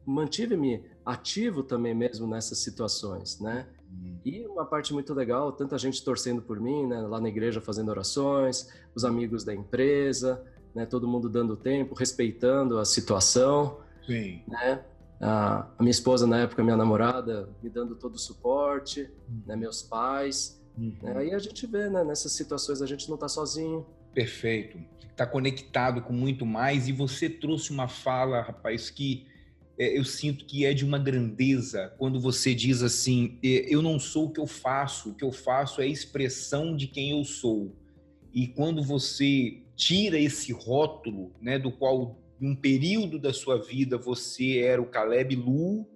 Mantive-me 0.06 0.84
ativo 1.06 1.64
também 1.64 1.96
mesmo 1.96 2.28
nessas 2.28 2.58
situações, 2.58 3.40
né? 3.40 3.66
Uhum. 3.90 4.20
E 4.26 4.46
uma 4.48 4.66
parte 4.66 4.94
muito 4.94 5.14
legal, 5.14 5.54
tanta 5.54 5.78
gente 5.78 6.04
torcendo 6.04 6.42
por 6.42 6.60
mim, 6.60 6.86
né? 6.88 7.00
Lá 7.00 7.22
na 7.22 7.30
igreja 7.30 7.62
fazendo 7.62 7.88
orações, 7.88 8.68
os 8.94 9.06
amigos 9.06 9.46
da 9.46 9.56
empresa, 9.56 10.46
né? 10.76 10.86
Todo 10.86 11.08
mundo 11.08 11.30
dando 11.30 11.56
tempo, 11.56 11.96
respeitando 11.96 12.80
a 12.80 12.84
situação. 12.84 13.80
Sim. 14.06 14.42
Né? 14.46 14.84
A, 15.22 15.68
minha 15.80 15.92
esposa 15.92 16.26
na 16.26 16.40
época, 16.40 16.64
minha 16.64 16.76
namorada, 16.76 17.48
me 17.62 17.70
dando 17.70 17.96
todo 17.96 18.16
o 18.16 18.20
suporte, 18.20 19.02
uhum. 19.02 19.42
né? 19.46 19.56
Meus 19.56 19.84
pais. 19.84 20.60
Uhum. 20.78 20.96
Né? 21.02 21.18
Aí 21.18 21.34
a 21.34 21.40
gente 21.40 21.68
vê, 21.68 21.90
né? 21.90 22.04
Nessas 22.04 22.32
situações 22.32 22.82
a 22.82 22.88
gente 22.88 23.08
não 23.08 23.16
está 23.16 23.28
sozinho. 23.28 23.86
Perfeito. 24.14 24.80
Está 25.10 25.26
conectado 25.28 26.02
com 26.02 26.12
muito 26.12 26.46
mais 26.46 26.88
e 26.88 26.92
você 26.92 27.30
trouxe 27.30 27.72
uma 27.72 27.88
fala, 27.88 28.42
rapaz, 28.42 28.90
que 28.90 29.28
é, 29.78 29.98
eu 29.98 30.04
sinto 30.04 30.46
que 30.46 30.66
é 30.66 30.74
de 30.74 30.86
uma 30.86 31.00
grandeza 31.00 31.94
quando 31.98 32.20
você 32.20 32.54
diz 32.54 32.82
assim: 32.82 33.38
eu 33.42 33.82
não 33.82 34.00
sou 34.00 34.28
o 34.28 34.32
que 34.32 34.40
eu 34.40 34.48
faço, 34.48 35.12
o 35.12 35.16
que 35.16 35.24
eu 35.24 35.32
faço 35.32 35.82
é 35.82 35.86
a 35.86 35.88
expressão 35.88 36.76
de 36.76 36.88
quem 36.88 37.12
eu 37.12 37.24
sou. 37.24 37.76
E 38.34 38.48
quando 38.48 38.84
você 38.84 39.62
tira 39.76 40.20
esse 40.20 40.52
rótulo, 40.54 41.32
né, 41.42 41.58
do 41.58 41.72
qual 41.72 42.16
um 42.42 42.56
período 42.56 43.20
da 43.20 43.32
sua 43.32 43.62
vida 43.62 43.98
você 43.98 44.60
era 44.60 44.82
o 44.82 44.88
Caleb 44.88 45.36
Lu, 45.36 45.88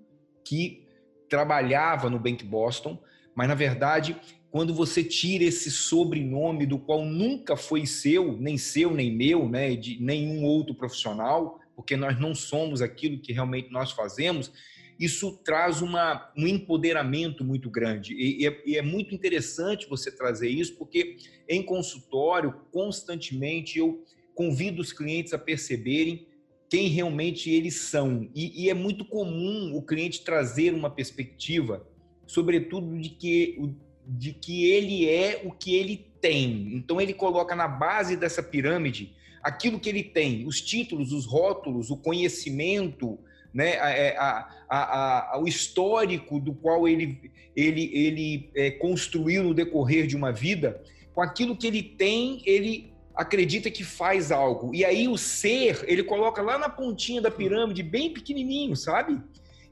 que 0.43 0.85
trabalhava 1.27 2.09
no 2.09 2.19
Bank 2.19 2.43
Boston, 2.45 3.01
mas 3.33 3.47
na 3.47 3.55
verdade 3.55 4.15
quando 4.55 4.73
você 4.73 5.03
tira 5.03 5.43
esse 5.43 5.69
sobrenome 5.69 6.65
do 6.65 6.79
qual 6.79 7.03
nunca 7.03 7.57
foi 7.57 7.85
seu, 7.85 8.37
nem 8.37 8.57
seu, 8.57 8.91
nem 8.91 9.13
meu, 9.13 9.49
né, 9.49 9.75
de 9.75 10.01
nenhum 10.01 10.45
outro 10.45 10.73
profissional, 10.73 11.59
porque 11.75 11.97
nós 11.97 12.17
não 12.17 12.33
somos 12.33 12.81
aquilo 12.81 13.19
que 13.19 13.33
realmente 13.33 13.69
nós 13.69 13.91
fazemos, 13.91 14.53
isso 14.97 15.37
traz 15.43 15.81
uma, 15.81 16.31
um 16.37 16.47
empoderamento 16.47 17.43
muito 17.43 17.69
grande. 17.69 18.13
E, 18.13 18.47
é, 18.47 18.61
e, 18.65 18.77
é, 18.77 18.81
muito 18.81 19.13
interessante 19.13 19.89
você 19.89 20.09
trazer 20.09 20.47
isso, 20.47 20.77
porque 20.77 21.17
em 21.49 21.61
consultório, 21.61 22.53
constantemente, 22.71 23.77
eu 23.77 24.05
convido 24.33 24.81
os 24.81 24.93
clientes 24.93 25.33
a 25.33 25.37
perceberem 25.37 26.27
quem 26.69 26.87
realmente 26.87 27.49
eles 27.49 27.75
são. 27.75 28.29
E, 28.33 28.63
e 28.63 28.69
é 28.69 28.73
muito 28.73 29.05
comum 29.05 29.75
o 29.75 29.81
cliente 29.81 30.23
trazer 30.23 30.73
uma 30.73 30.89
perspectiva, 30.89 31.85
sobretudo 32.25 32.99
de 32.99 33.09
que 33.09 33.75
de 34.07 34.33
que 34.33 34.69
ele 34.69 35.09
é 35.09 35.41
o 35.43 35.51
que 35.51 35.75
ele 35.75 36.05
tem. 36.21 36.75
Então 36.75 37.01
ele 37.01 37.13
coloca 37.13 37.55
na 37.55 37.67
base 37.67 38.15
dessa 38.15 38.43
pirâmide 38.43 39.15
aquilo 39.41 39.79
que 39.79 39.89
ele 39.89 40.03
tem, 40.03 40.45
os 40.47 40.59
títulos, 40.61 41.11
os 41.11 41.25
rótulos, 41.25 41.91
o 41.91 41.97
conhecimento, 41.97 43.19
né, 43.53 43.79
a, 43.79 43.89
é, 43.91 44.17
a, 44.17 44.47
a, 44.69 45.39
o 45.39 45.47
histórico 45.47 46.39
do 46.39 46.53
qual 46.53 46.87
ele, 46.87 47.31
ele, 47.55 47.91
ele 47.93 48.49
é, 48.55 48.71
construiu 48.71 49.43
no 49.43 49.53
decorrer 49.53 50.07
de 50.07 50.15
uma 50.15 50.31
vida, 50.31 50.81
com 51.13 51.21
aquilo 51.21 51.55
que 51.55 51.67
ele 51.67 51.83
tem, 51.83 52.41
ele 52.43 52.91
acredita 53.15 53.71
que 53.71 53.83
faz 53.83 54.31
algo. 54.31 54.73
E 54.75 54.83
aí 54.83 55.07
o 55.07 55.17
ser, 55.17 55.83
ele 55.87 56.03
coloca 56.03 56.41
lá 56.41 56.57
na 56.57 56.69
pontinha 56.69 57.21
da 57.21 57.31
pirâmide, 57.31 57.81
bem 57.81 58.11
pequenininho, 58.11 58.75
sabe? 58.75 59.21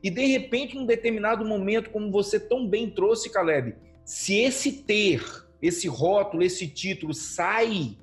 E 0.02 0.10
de 0.10 0.26
repente, 0.26 0.76
num 0.76 0.86
determinado 0.86 1.46
momento, 1.46 1.90
como 1.90 2.12
você 2.12 2.40
tão 2.40 2.68
bem 2.68 2.90
trouxe, 2.90 3.30
Caleb, 3.30 3.76
se 4.06 4.40
esse 4.40 4.84
ter, 4.84 5.24
esse 5.62 5.88
rótulo, 5.88 6.44
esse 6.44 6.68
título 6.68 7.14
sai, 7.14 7.98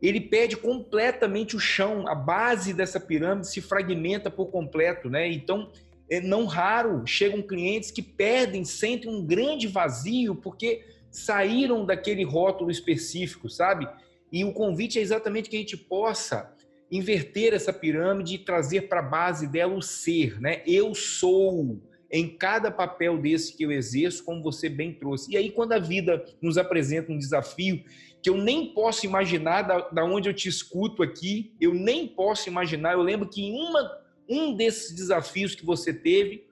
ele 0.00 0.20
perde 0.20 0.56
completamente 0.56 1.56
o 1.56 1.60
chão, 1.60 2.06
a 2.08 2.14
base 2.14 2.72
dessa 2.72 3.00
pirâmide 3.00 3.48
se 3.48 3.60
fragmenta 3.60 4.30
por 4.30 4.46
completo, 4.46 5.08
né? 5.08 5.30
Então, 5.30 5.70
é 6.10 6.20
não 6.20 6.44
raro 6.44 7.06
chegam 7.06 7.40
clientes 7.40 7.90
que 7.90 8.02
perdem, 8.02 8.64
sentem 8.64 9.10
um 9.10 9.24
grande 9.24 9.66
vazio 9.66 10.34
porque 10.34 10.84
saíram 11.10 11.86
daquele 11.86 12.24
rótulo 12.24 12.70
específico, 12.70 13.48
sabe? 13.48 13.88
E 14.32 14.44
o 14.44 14.52
convite 14.52 14.98
é 14.98 15.02
exatamente 15.02 15.48
que 15.48 15.56
a 15.56 15.60
gente 15.60 15.76
possa 15.76 16.52
inverter 16.90 17.54
essa 17.54 17.72
pirâmide 17.72 18.34
e 18.34 18.38
trazer 18.38 18.82
para 18.82 19.00
a 19.00 19.02
base 19.02 19.46
dela 19.46 19.74
o 19.74 19.82
ser, 19.82 20.40
né? 20.40 20.62
Eu 20.66 20.94
sou 20.94 21.80
em 22.10 22.28
cada 22.28 22.70
papel 22.70 23.18
desse 23.18 23.56
que 23.56 23.64
eu 23.64 23.72
exerço, 23.72 24.24
como 24.24 24.42
você 24.42 24.68
bem 24.68 24.92
trouxe. 24.92 25.32
E 25.32 25.36
aí, 25.36 25.50
quando 25.50 25.72
a 25.72 25.78
vida 25.78 26.24
nos 26.40 26.56
apresenta 26.56 27.10
um 27.10 27.18
desafio 27.18 27.82
que 28.22 28.30
eu 28.30 28.36
nem 28.36 28.72
posso 28.72 29.04
imaginar 29.04 29.62
da, 29.62 29.80
da 29.88 30.04
onde 30.04 30.28
eu 30.28 30.34
te 30.34 30.48
escuto 30.48 31.02
aqui, 31.02 31.52
eu 31.60 31.74
nem 31.74 32.06
posso 32.06 32.48
imaginar. 32.48 32.92
Eu 32.92 33.02
lembro 33.02 33.28
que 33.28 33.42
em 33.42 33.52
uma, 33.52 33.98
um 34.28 34.54
desses 34.54 34.94
desafios 34.94 35.54
que 35.54 35.66
você 35.66 35.92
teve, 35.92 36.46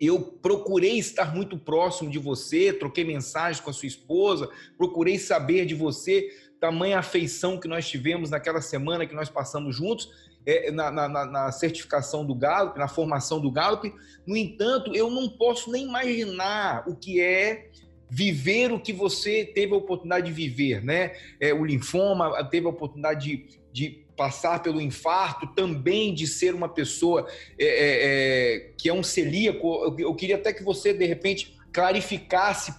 eu 0.00 0.20
procurei 0.20 0.98
estar 0.98 1.34
muito 1.34 1.58
próximo 1.58 2.10
de 2.10 2.18
você, 2.18 2.72
troquei 2.72 3.04
mensagens 3.04 3.60
com 3.60 3.70
a 3.70 3.72
sua 3.72 3.88
esposa, 3.88 4.48
procurei 4.76 5.18
saber 5.18 5.66
de 5.66 5.74
você, 5.74 6.30
tamanha 6.60 6.98
afeição 6.98 7.58
que 7.58 7.68
nós 7.68 7.88
tivemos 7.88 8.30
naquela 8.30 8.60
semana 8.60 9.06
que 9.06 9.14
nós 9.14 9.28
passamos 9.28 9.76
juntos, 9.76 10.10
é, 10.46 10.70
na, 10.70 10.90
na, 10.90 11.08
na, 11.08 11.52
certificação 11.52 12.24
do 12.24 12.34
Gallup, 12.34 12.78
na 12.78 12.88
formação 12.88 13.40
do 13.40 13.50
Gallup. 13.50 13.92
No 14.26 14.36
entanto, 14.36 14.94
eu 14.94 15.10
não 15.10 15.28
posso 15.28 15.70
nem 15.70 15.86
imaginar 15.86 16.88
o 16.88 16.96
que 16.96 17.20
é 17.20 17.68
viver 18.10 18.72
o 18.72 18.80
que 18.80 18.92
você 18.92 19.44
teve 19.44 19.74
a 19.74 19.76
oportunidade 19.76 20.26
de 20.26 20.32
viver, 20.32 20.82
né? 20.82 21.12
É, 21.38 21.52
o 21.52 21.64
linfoma 21.64 22.42
teve 22.44 22.66
a 22.66 22.70
oportunidade 22.70 23.36
de, 23.36 23.60
de 23.70 24.06
passar 24.16 24.62
pelo 24.62 24.80
infarto, 24.80 25.46
também 25.48 26.14
de 26.14 26.26
ser 26.26 26.54
uma 26.54 26.68
pessoa 26.68 27.28
é, 27.58 27.64
é, 27.64 28.56
é 28.56 28.72
que 28.78 28.88
é 28.88 28.92
um 28.92 29.02
celíaco. 29.02 29.66
Eu, 29.84 29.96
eu, 29.98 30.14
queria 30.14 30.36
até 30.36 30.52
que 30.52 30.62
você, 30.62 30.92
de 30.94 31.04
repente, 31.04 31.56
clarificasse 31.72 32.78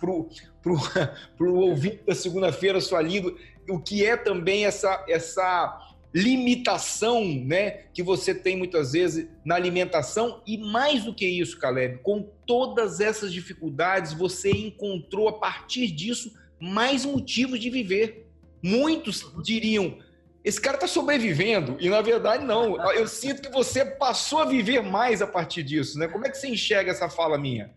para 0.62 1.46
o 1.48 1.56
ouvinte 1.60 2.02
da 2.06 2.14
segunda-feira 2.14 2.82
sua 2.82 3.02
língua 3.02 3.36
o 3.70 3.80
que 3.80 4.06
é 4.06 4.18
também 4.18 4.66
essa, 4.66 5.06
essa 5.08 5.86
limitação 6.14 7.24
né, 7.24 7.84
que 7.94 8.02
você 8.02 8.34
tem 8.34 8.58
muitas 8.58 8.94
vezes 8.94 9.28
na 9.46 9.56
alimentação 9.56 10.42
e 10.46 10.58
mais 10.58 11.04
do 11.06 11.14
que 11.14 11.26
isso, 11.26 11.60
Caleb, 11.60 12.00
com 12.00 12.28
todas 12.46 13.00
essas 13.00 13.32
dificuldades, 13.32 14.14
você 14.14 14.50
encontrou 14.50 15.30
a 15.30 15.34
partir 15.34 15.88
disso 15.92 16.34
mais 16.60 17.06
motivos 17.06 17.60
de 17.60 17.70
viver. 17.70 18.28
Muitos 18.62 19.32
diriam: 19.44 20.00
esse 20.44 20.60
cara 20.60 20.76
está 20.76 20.88
sobrevivendo 20.88 21.78
e 21.80 21.90
na 21.90 22.02
verdade 22.02 22.44
não. 22.44 22.82
Eu 22.92 23.08
sinto 23.08 23.42
que 23.42 23.50
você 23.50 23.86
passou 23.86 24.40
a 24.40 24.46
viver 24.46 24.82
mais 24.82 25.22
a 25.22 25.28
partir 25.28 25.64
disso, 25.64 25.98
né? 25.98 26.08
Como 26.08 26.26
é 26.26 26.30
que 26.30 26.38
você 26.38 26.50
enxerga 26.50 26.92
essa 26.92 27.10
fala 27.10 27.38
minha? 27.38 27.72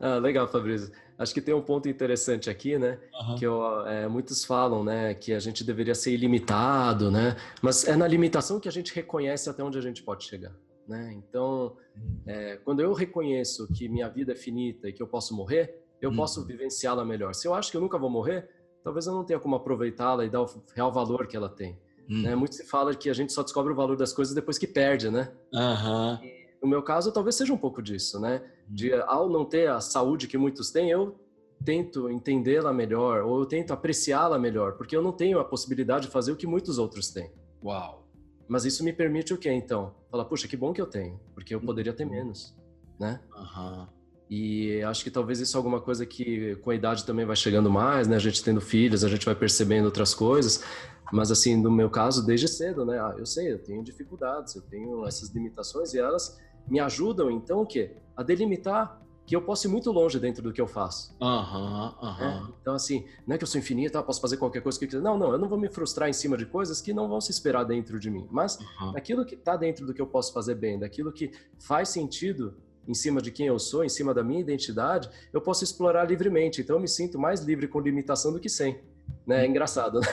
Ah, 0.00 0.18
legal, 0.18 0.46
Fabrício. 0.46 0.92
Acho 1.18 1.34
que 1.34 1.40
tem 1.40 1.52
um 1.52 1.60
ponto 1.60 1.88
interessante 1.88 2.48
aqui, 2.48 2.78
né? 2.78 2.98
Uhum. 3.12 3.34
Que 3.34 3.44
eu, 3.44 3.86
é, 3.86 4.06
muitos 4.06 4.44
falam, 4.44 4.84
né? 4.84 5.14
Que 5.14 5.32
a 5.32 5.40
gente 5.40 5.64
deveria 5.64 5.94
ser 5.94 6.12
ilimitado, 6.12 7.10
né? 7.10 7.36
Mas 7.60 7.86
é 7.88 7.96
na 7.96 8.06
limitação 8.06 8.60
que 8.60 8.68
a 8.68 8.72
gente 8.72 8.94
reconhece 8.94 9.50
até 9.50 9.62
onde 9.64 9.76
a 9.76 9.80
gente 9.80 10.02
pode 10.02 10.24
chegar, 10.24 10.54
né? 10.86 11.12
Então, 11.12 11.76
uhum. 11.96 12.20
é, 12.24 12.56
quando 12.58 12.80
eu 12.80 12.92
reconheço 12.92 13.66
que 13.72 13.88
minha 13.88 14.08
vida 14.08 14.32
é 14.32 14.36
finita 14.36 14.88
e 14.88 14.92
que 14.92 15.02
eu 15.02 15.08
posso 15.08 15.34
morrer, 15.34 15.82
eu 16.00 16.10
uhum. 16.10 16.16
posso 16.16 16.44
vivenciá-la 16.44 17.04
melhor. 17.04 17.34
Se 17.34 17.48
eu 17.48 17.54
acho 17.54 17.70
que 17.70 17.76
eu 17.76 17.80
nunca 17.80 17.98
vou 17.98 18.08
morrer, 18.08 18.48
talvez 18.84 19.06
eu 19.08 19.12
não 19.12 19.24
tenha 19.24 19.40
como 19.40 19.56
aproveitá-la 19.56 20.24
e 20.24 20.30
dar 20.30 20.42
o 20.42 20.64
real 20.72 20.92
valor 20.92 21.26
que 21.26 21.36
ela 21.36 21.48
tem. 21.48 21.76
Né? 22.08 22.34
Muito 22.34 22.54
se 22.54 22.64
fala 22.64 22.94
que 22.94 23.10
a 23.10 23.12
gente 23.12 23.34
só 23.34 23.42
descobre 23.42 23.70
o 23.70 23.76
valor 23.76 23.94
das 23.94 24.14
coisas 24.14 24.34
depois 24.34 24.56
que 24.56 24.66
perde, 24.66 25.10
né? 25.10 25.30
Uhum. 25.52 26.14
E, 26.24 26.48
no 26.62 26.66
meu 26.66 26.82
caso, 26.82 27.12
talvez 27.12 27.34
seja 27.34 27.52
um 27.52 27.58
pouco 27.58 27.82
disso, 27.82 28.18
né? 28.18 28.40
De 28.68 28.92
ao 28.92 29.28
não 29.28 29.44
ter 29.44 29.68
a 29.68 29.80
saúde 29.80 30.26
que 30.26 30.36
muitos 30.36 30.70
têm, 30.70 30.90
eu 30.90 31.18
tento 31.64 32.10
entendê-la 32.10 32.72
melhor 32.72 33.22
ou 33.22 33.40
eu 33.40 33.46
tento 33.46 33.72
apreciá-la 33.72 34.38
melhor, 34.38 34.74
porque 34.74 34.96
eu 34.96 35.02
não 35.02 35.12
tenho 35.12 35.38
a 35.38 35.44
possibilidade 35.44 36.06
de 36.06 36.12
fazer 36.12 36.32
o 36.32 36.36
que 36.36 36.46
muitos 36.46 36.78
outros 36.78 37.10
têm. 37.10 37.30
Uau. 37.64 38.06
Mas 38.46 38.64
isso 38.64 38.84
me 38.84 38.92
permite 38.92 39.34
o 39.34 39.38
quê, 39.38 39.50
então? 39.50 39.94
Falar, 40.10 40.24
puxa, 40.24 40.48
que 40.48 40.56
bom 40.56 40.72
que 40.72 40.80
eu 40.80 40.86
tenho, 40.86 41.20
porque 41.34 41.54
eu 41.54 41.60
poderia 41.60 41.92
ter 41.92 42.04
uhum. 42.04 42.10
menos, 42.10 42.56
né? 42.98 43.20
Uhum. 43.36 43.86
E 44.30 44.82
acho 44.82 45.02
que 45.02 45.10
talvez 45.10 45.40
isso 45.40 45.56
é 45.56 45.58
alguma 45.58 45.80
coisa 45.80 46.04
que 46.04 46.56
com 46.56 46.70
a 46.70 46.74
idade 46.74 47.04
também 47.04 47.24
vai 47.24 47.36
chegando 47.36 47.70
mais, 47.70 48.06
né? 48.06 48.16
A 48.16 48.20
gente 48.20 48.42
tendo 48.42 48.60
filhos, 48.60 49.02
a 49.02 49.08
gente 49.08 49.24
vai 49.24 49.34
percebendo 49.34 49.86
outras 49.86 50.14
coisas. 50.14 50.62
Mas 51.10 51.30
assim, 51.30 51.56
no 51.56 51.70
meu 51.70 51.88
caso, 51.88 52.24
desde 52.24 52.46
cedo, 52.48 52.84
né? 52.84 52.98
Ah, 52.98 53.14
eu 53.16 53.24
sei, 53.24 53.52
eu 53.52 53.58
tenho 53.58 53.82
dificuldades, 53.82 54.54
eu 54.54 54.62
tenho 54.62 55.06
essas 55.06 55.30
limitações 55.30 55.94
e 55.94 55.98
elas 55.98 56.38
me 56.70 56.80
ajudam, 56.80 57.30
então, 57.30 57.60
o 57.62 57.66
quê? 57.66 57.96
A 58.16 58.22
delimitar 58.22 59.00
que 59.28 59.36
eu 59.36 59.42
posso 59.42 59.66
ir 59.66 59.70
muito 59.70 59.92
longe 59.92 60.18
dentro 60.18 60.42
do 60.42 60.54
que 60.54 60.60
eu 60.60 60.66
faço. 60.66 61.14
Aham, 61.20 61.94
uhum, 62.00 62.08
aham. 62.08 62.40
Uhum. 62.40 62.46
É? 62.46 62.52
Então, 62.62 62.74
assim, 62.74 63.04
não 63.26 63.34
é 63.34 63.38
que 63.38 63.44
eu 63.44 63.48
sou 63.48 63.58
infinito, 63.58 63.98
eu 63.98 64.02
posso 64.02 64.22
fazer 64.22 64.38
qualquer 64.38 64.62
coisa 64.62 64.78
que 64.78 64.86
eu 64.86 64.88
quiser. 64.88 65.02
Não, 65.02 65.18
não, 65.18 65.32
eu 65.32 65.38
não 65.38 65.50
vou 65.50 65.58
me 65.58 65.68
frustrar 65.68 66.08
em 66.08 66.14
cima 66.14 66.34
de 66.34 66.46
coisas 66.46 66.80
que 66.80 66.94
não 66.94 67.06
vão 67.06 67.20
se 67.20 67.30
esperar 67.30 67.64
dentro 67.64 68.00
de 68.00 68.10
mim. 68.10 68.26
Mas 68.30 68.58
uhum. 68.58 68.96
aquilo 68.96 69.26
que 69.26 69.34
está 69.34 69.54
dentro 69.54 69.84
do 69.84 69.92
que 69.92 70.00
eu 70.00 70.06
posso 70.06 70.32
fazer 70.32 70.54
bem, 70.54 70.78
daquilo 70.78 71.12
que 71.12 71.30
faz 71.58 71.90
sentido 71.90 72.56
em 72.86 72.94
cima 72.94 73.20
de 73.20 73.30
quem 73.30 73.46
eu 73.46 73.58
sou, 73.58 73.84
em 73.84 73.88
cima 73.90 74.14
da 74.14 74.24
minha 74.24 74.40
identidade, 74.40 75.10
eu 75.30 75.42
posso 75.42 75.62
explorar 75.62 76.04
livremente. 76.04 76.62
Então, 76.62 76.76
eu 76.76 76.80
me 76.80 76.88
sinto 76.88 77.18
mais 77.18 77.42
livre 77.42 77.68
com 77.68 77.78
limitação 77.80 78.32
do 78.32 78.40
que 78.40 78.48
sem. 78.48 78.80
Né? 79.28 79.44
É 79.44 79.46
engraçado, 79.46 80.00
né? 80.00 80.08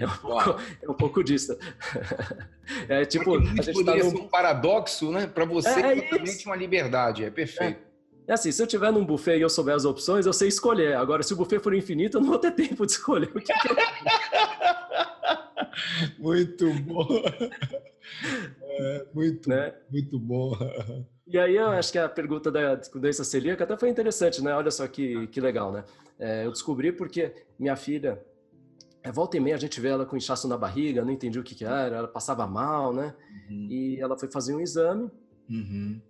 É 0.00 0.06
um 0.06 0.16
pouco, 0.16 0.60
é 0.82 0.90
um 0.90 0.94
pouco 0.94 1.22
disso. 1.22 1.56
É 2.88 3.04
tipo, 3.04 3.36
a 3.36 3.44
gente 3.44 3.74
poderia 3.74 4.04
tá 4.04 4.10
num... 4.10 4.22
um 4.22 4.28
paradoxo, 4.28 5.12
né? 5.12 5.26
Para 5.26 5.44
você, 5.44 5.68
é, 5.68 5.86
é 5.86 5.98
exatamente 5.98 6.46
uma 6.46 6.56
liberdade, 6.56 7.24
é 7.24 7.30
perfeito. 7.30 7.78
É. 8.26 8.30
é. 8.30 8.32
assim, 8.32 8.50
se 8.50 8.62
eu 8.62 8.66
tiver 8.66 8.90
num 8.90 9.04
buffet 9.04 9.36
e 9.36 9.42
eu 9.42 9.50
souber 9.50 9.74
as 9.74 9.84
opções, 9.84 10.24
eu 10.24 10.32
sei 10.32 10.48
escolher. 10.48 10.96
Agora, 10.96 11.22
se 11.22 11.34
o 11.34 11.36
buffet 11.36 11.58
for 11.58 11.74
infinito, 11.74 12.16
eu 12.16 12.22
não 12.22 12.30
vou 12.30 12.38
ter 12.38 12.52
tempo 12.56 12.86
de 12.86 12.92
escolher 12.92 13.30
o 13.34 13.38
que, 13.38 13.52
que 13.52 13.68
eu 13.68 13.76
Muito 16.18 16.72
bom. 16.72 17.06
É, 18.62 19.06
muito, 19.12 19.50
né? 19.50 19.74
muito 19.90 20.18
bom. 20.18 20.56
E 21.26 21.38
aí 21.38 21.56
eu 21.56 21.68
acho 21.68 21.92
que 21.92 21.98
a 21.98 22.08
pergunta 22.08 22.50
da 22.50 22.76
doença 22.76 23.24
celíaca 23.24 23.64
até 23.64 23.76
foi 23.76 23.90
interessante, 23.90 24.42
né? 24.42 24.54
Olha 24.54 24.70
só 24.70 24.86
que, 24.86 25.26
que 25.26 25.40
legal, 25.40 25.70
né? 25.70 25.84
É, 26.18 26.46
eu 26.46 26.50
descobri 26.50 26.92
porque 26.92 27.34
minha 27.58 27.76
filha, 27.76 28.18
é, 29.04 29.12
volta 29.12 29.36
e 29.36 29.40
meia 29.40 29.54
a 29.54 29.58
gente 29.58 29.78
vê 29.78 29.88
ela 29.88 30.06
com 30.06 30.16
inchaço 30.16 30.48
na 30.48 30.56
barriga, 30.56 31.04
não 31.04 31.12
entendi 31.12 31.38
o 31.38 31.42
que, 31.42 31.54
que 31.54 31.64
era, 31.64 31.96
ela 31.96 32.08
passava 32.08 32.46
mal, 32.46 32.92
né? 32.94 33.14
Uhum. 33.50 33.68
E 33.70 34.00
ela 34.00 34.18
foi 34.18 34.30
fazer 34.30 34.54
um 34.54 34.60
exame. 34.60 35.10
Uhum. 35.48 36.00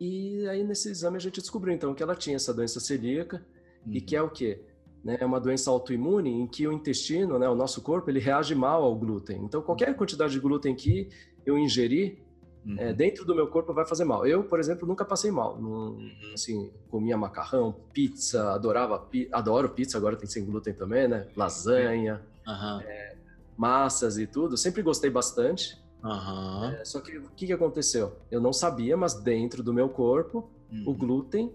E 0.00 0.44
aí 0.48 0.64
nesse 0.64 0.90
exame 0.90 1.16
a 1.16 1.20
gente 1.20 1.40
descobriu 1.40 1.72
então 1.72 1.94
que 1.94 2.02
ela 2.02 2.16
tinha 2.16 2.34
essa 2.34 2.52
doença 2.52 2.80
celíaca 2.80 3.46
uhum. 3.86 3.94
e 3.94 4.00
que 4.00 4.16
é 4.16 4.20
o 4.20 4.28
quê? 4.28 4.60
Né, 5.04 5.16
é 5.20 5.24
uma 5.24 5.38
doença 5.38 5.70
autoimune 5.70 6.30
em 6.30 6.46
que 6.46 6.66
o 6.66 6.72
intestino, 6.72 7.38
né, 7.38 7.48
o 7.48 7.54
nosso 7.54 7.80
corpo, 7.82 8.10
ele 8.10 8.18
reage 8.18 8.54
mal 8.54 8.82
ao 8.82 8.96
glúten. 8.96 9.44
Então 9.44 9.62
qualquer 9.62 9.94
quantidade 9.94 10.32
de 10.32 10.40
glúten 10.40 10.74
que 10.74 11.08
eu 11.46 11.56
ingerir 11.56 12.18
uhum. 12.66 12.76
é, 12.78 12.92
dentro 12.92 13.24
do 13.24 13.34
meu 13.34 13.46
corpo 13.48 13.72
vai 13.72 13.86
fazer 13.86 14.04
mal. 14.04 14.26
Eu, 14.26 14.44
por 14.44 14.58
exemplo, 14.58 14.86
nunca 14.86 15.04
passei 15.04 15.30
mal. 15.30 15.60
Não, 15.60 15.92
uhum. 15.92 16.10
assim, 16.34 16.70
comia 16.90 17.16
macarrão, 17.16 17.74
pizza, 17.92 18.52
adorava, 18.52 19.06
adoro 19.32 19.70
pizza, 19.70 19.98
agora 19.98 20.16
tem 20.16 20.28
sem 20.28 20.44
glúten 20.44 20.74
também, 20.74 21.08
né? 21.08 21.26
Lasanha, 21.36 22.22
uhum. 22.46 22.80
é, 22.80 23.16
massas 23.56 24.18
e 24.18 24.26
tudo. 24.26 24.56
Sempre 24.56 24.82
gostei 24.82 25.10
bastante. 25.10 25.82
É, 26.80 26.84
só 26.84 27.00
que 27.00 27.16
o 27.16 27.30
que, 27.30 27.46
que 27.46 27.52
aconteceu? 27.52 28.16
Eu 28.30 28.40
não 28.40 28.52
sabia, 28.52 28.96
mas 28.96 29.14
dentro 29.14 29.62
do 29.62 29.72
meu 29.72 29.88
corpo, 29.88 30.50
o 30.70 30.90
uhum. 30.90 30.94
glúten, 30.94 31.52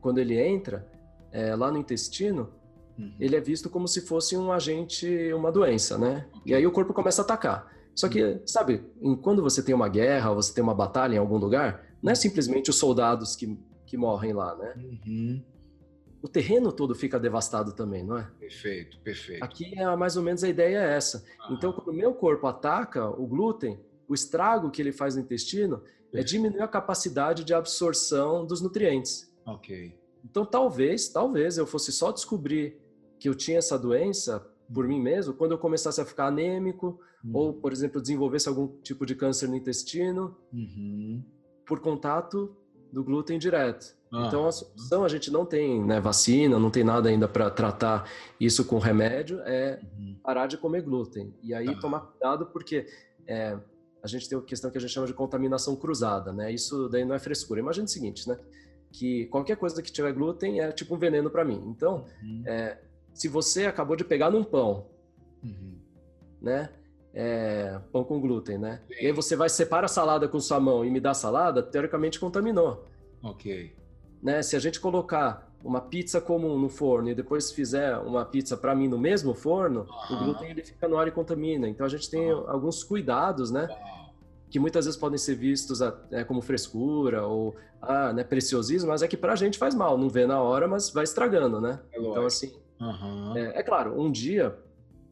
quando 0.00 0.18
ele 0.18 0.38
entra 0.38 0.86
é, 1.30 1.54
lá 1.54 1.70
no 1.70 1.78
intestino, 1.78 2.50
Uhum. 2.98 3.12
ele 3.18 3.34
é 3.34 3.40
visto 3.40 3.68
como 3.68 3.88
se 3.88 4.02
fosse 4.02 4.36
um 4.36 4.52
agente, 4.52 5.32
uma 5.32 5.50
doença, 5.50 5.98
né? 5.98 6.26
E 6.46 6.54
aí 6.54 6.64
o 6.66 6.70
corpo 6.70 6.92
começa 6.94 7.22
a 7.22 7.24
atacar. 7.24 7.73
Só 7.94 8.08
que, 8.08 8.40
sabe, 8.44 8.82
quando 9.22 9.42
você 9.42 9.62
tem 9.62 9.74
uma 9.74 9.88
guerra, 9.88 10.34
você 10.34 10.52
tem 10.52 10.62
uma 10.62 10.74
batalha 10.74 11.14
em 11.14 11.18
algum 11.18 11.36
lugar, 11.36 11.86
não 12.02 12.10
é 12.10 12.14
simplesmente 12.14 12.70
os 12.70 12.76
soldados 12.76 13.36
que, 13.36 13.58
que 13.86 13.96
morrem 13.96 14.32
lá, 14.32 14.54
né? 14.56 14.74
Uhum. 14.76 15.42
O 16.20 16.28
terreno 16.28 16.72
todo 16.72 16.94
fica 16.94 17.20
devastado 17.20 17.72
também, 17.72 18.02
não 18.02 18.16
é? 18.16 18.28
Perfeito, 18.40 18.98
perfeito. 19.00 19.44
Aqui 19.44 19.78
é 19.78 19.94
mais 19.94 20.16
ou 20.16 20.22
menos 20.22 20.42
a 20.42 20.48
ideia 20.48 20.78
é 20.78 20.96
essa. 20.96 21.24
Então, 21.50 21.72
quando 21.72 21.88
o 21.88 21.92
meu 21.92 22.14
corpo 22.14 22.46
ataca 22.46 23.08
o 23.08 23.26
glúten, 23.26 23.78
o 24.08 24.14
estrago 24.14 24.70
que 24.70 24.80
ele 24.80 24.90
faz 24.90 25.14
no 25.14 25.20
intestino 25.20 25.78
perfeito. 25.78 26.16
é 26.16 26.22
diminuir 26.22 26.62
a 26.62 26.68
capacidade 26.68 27.44
de 27.44 27.52
absorção 27.54 28.44
dos 28.46 28.60
nutrientes. 28.60 29.30
Ok. 29.46 29.96
Então, 30.24 30.44
talvez, 30.46 31.08
talvez 31.10 31.58
eu 31.58 31.66
fosse 31.66 31.92
só 31.92 32.10
descobrir 32.10 32.80
que 33.18 33.28
eu 33.28 33.34
tinha 33.34 33.58
essa 33.58 33.78
doença 33.78 34.46
por 34.74 34.86
mim 34.88 35.00
mesmo 35.00 35.32
quando 35.32 35.52
eu 35.52 35.58
começasse 35.58 36.00
a 36.00 36.04
ficar 36.04 36.26
anêmico, 36.26 37.00
uhum. 37.24 37.30
ou, 37.32 37.52
por 37.52 37.72
exemplo, 37.72 38.00
desenvolvesse 38.00 38.48
algum 38.48 38.68
tipo 38.82 39.06
de 39.06 39.14
câncer 39.14 39.48
no 39.48 39.56
intestino 39.56 40.36
uhum. 40.52 41.22
por 41.66 41.80
contato 41.80 42.54
do 42.92 43.02
glúten 43.02 43.38
direto. 43.38 43.94
Ah. 44.12 44.26
Então, 44.26 44.46
a 44.46 44.52
solução, 44.52 45.04
a 45.04 45.08
gente 45.08 45.30
não 45.30 45.44
tem 45.44 45.84
né, 45.84 46.00
vacina, 46.00 46.58
não 46.58 46.70
tem 46.70 46.84
nada 46.84 47.08
ainda 47.08 47.26
para 47.26 47.50
tratar 47.50 48.08
isso 48.38 48.64
com 48.64 48.78
remédio, 48.78 49.40
é 49.44 49.80
uhum. 49.98 50.16
parar 50.22 50.46
de 50.46 50.56
comer 50.56 50.82
glúten. 50.82 51.34
E 51.42 51.54
aí, 51.54 51.66
tá. 51.66 51.80
tomar 51.80 52.00
cuidado, 52.00 52.46
porque 52.46 52.86
é, 53.26 53.58
a 54.02 54.06
gente 54.06 54.28
tem 54.28 54.38
uma 54.38 54.44
questão 54.44 54.70
que 54.70 54.78
a 54.78 54.80
gente 54.80 54.92
chama 54.92 55.06
de 55.06 55.14
contaminação 55.14 55.74
cruzada, 55.74 56.32
né? 56.32 56.52
Isso 56.52 56.88
daí 56.88 57.04
não 57.04 57.14
é 57.14 57.18
frescura. 57.18 57.58
Imagina 57.58 57.86
o 57.86 57.88
seguinte, 57.88 58.28
né? 58.28 58.38
Que 58.92 59.26
qualquer 59.26 59.56
coisa 59.56 59.82
que 59.82 59.90
tiver 59.90 60.12
glúten 60.12 60.60
é 60.60 60.70
tipo 60.70 60.94
um 60.94 60.98
veneno 60.98 61.28
para 61.28 61.44
mim. 61.44 61.60
Então, 61.66 62.04
uhum. 62.22 62.42
é, 62.46 62.78
se 63.14 63.28
você 63.28 63.64
acabou 63.64 63.96
de 63.96 64.04
pegar 64.04 64.30
num 64.30 64.44
pão, 64.44 64.86
uhum. 65.42 65.78
né? 66.42 66.68
é, 67.14 67.78
pão 67.92 68.02
com 68.02 68.20
glúten, 68.20 68.58
né? 68.58 68.80
Sim. 68.88 68.94
E 69.00 69.06
aí 69.06 69.12
você 69.12 69.36
vai 69.36 69.48
separar 69.48 69.84
a 69.84 69.88
salada 69.88 70.26
com 70.26 70.40
sua 70.40 70.58
mão 70.58 70.84
e 70.84 70.90
me 70.90 71.00
dá 71.00 71.12
a 71.12 71.14
salada, 71.14 71.62
teoricamente 71.62 72.18
contaminou. 72.18 72.86
Ok. 73.22 73.72
Né? 74.20 74.42
Se 74.42 74.56
a 74.56 74.58
gente 74.58 74.80
colocar 74.80 75.48
uma 75.62 75.80
pizza 75.80 76.20
comum 76.20 76.58
no 76.58 76.68
forno 76.68 77.08
e 77.08 77.14
depois 77.14 77.52
fizer 77.52 77.96
uma 77.98 78.24
pizza 78.24 78.56
para 78.56 78.74
mim 78.74 78.88
no 78.88 78.98
mesmo 78.98 79.32
forno, 79.32 79.86
uhum. 80.10 80.16
o 80.16 80.24
glúten 80.24 80.50
ele 80.50 80.62
fica 80.64 80.88
no 80.88 80.98
ar 80.98 81.06
e 81.06 81.12
contamina. 81.12 81.68
Então 81.68 81.86
a 81.86 81.88
gente 81.88 82.10
tem 82.10 82.32
uhum. 82.32 82.50
alguns 82.50 82.82
cuidados, 82.82 83.50
né? 83.50 83.68
Que 84.50 84.58
muitas 84.58 84.84
vezes 84.84 84.98
podem 84.98 85.18
ser 85.18 85.36
vistos 85.36 85.80
é, 86.10 86.24
como 86.24 86.42
frescura 86.42 87.26
ou 87.26 87.54
ah, 87.80 88.12
né, 88.12 88.24
preciosismo, 88.24 88.88
mas 88.88 89.02
é 89.02 89.08
que 89.08 89.16
pra 89.16 89.36
gente 89.36 89.58
faz 89.58 89.74
mal, 89.74 89.98
não 89.98 90.08
vê 90.08 90.26
na 90.26 90.40
hora, 90.40 90.66
mas 90.66 90.90
vai 90.90 91.04
estragando, 91.04 91.60
né? 91.60 91.80
É 91.92 91.98
então, 92.00 92.24
assim, 92.24 92.54
uhum. 92.80 93.36
é, 93.36 93.58
é 93.58 93.62
claro, 93.62 94.00
um 94.00 94.10
dia 94.10 94.56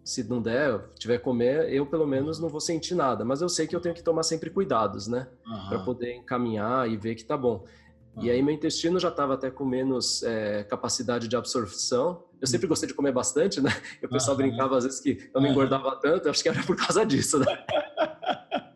se 0.04 0.28
não 0.28 0.42
der, 0.42 0.80
tiver 0.98 1.18
comer, 1.18 1.72
eu 1.72 1.86
pelo 1.86 2.06
menos 2.06 2.40
não 2.40 2.48
vou 2.48 2.60
sentir 2.60 2.94
nada. 2.94 3.24
Mas 3.24 3.40
eu 3.40 3.48
sei 3.48 3.66
que 3.66 3.76
eu 3.76 3.80
tenho 3.80 3.94
que 3.94 4.02
tomar 4.02 4.24
sempre 4.24 4.50
cuidados, 4.50 5.06
né? 5.06 5.28
Uhum. 5.46 5.68
Para 5.68 5.78
poder 5.80 6.14
encaminhar 6.14 6.90
e 6.90 6.96
ver 6.96 7.14
que 7.14 7.24
tá 7.24 7.36
bom. 7.36 7.64
Uhum. 8.16 8.24
E 8.24 8.30
aí 8.30 8.42
meu 8.42 8.54
intestino 8.54 8.98
já 8.98 9.08
estava 9.08 9.34
até 9.34 9.50
com 9.50 9.64
menos 9.64 10.22
é, 10.24 10.64
capacidade 10.64 11.28
de 11.28 11.36
absorção. 11.36 12.24
Eu 12.40 12.48
sempre 12.48 12.66
gostei 12.66 12.88
de 12.88 12.94
comer 12.94 13.12
bastante, 13.12 13.60
né? 13.60 13.70
E 14.02 14.06
o 14.06 14.08
pessoal 14.08 14.36
brincava 14.36 14.76
às 14.76 14.84
vezes 14.84 14.98
que 14.98 15.30
eu 15.32 15.40
não 15.40 15.48
engordava 15.48 15.94
tanto. 15.96 16.26
Eu 16.26 16.30
acho 16.32 16.42
que 16.42 16.48
era 16.48 16.62
por 16.64 16.76
causa 16.76 17.06
disso, 17.06 17.38
né? 17.38 17.46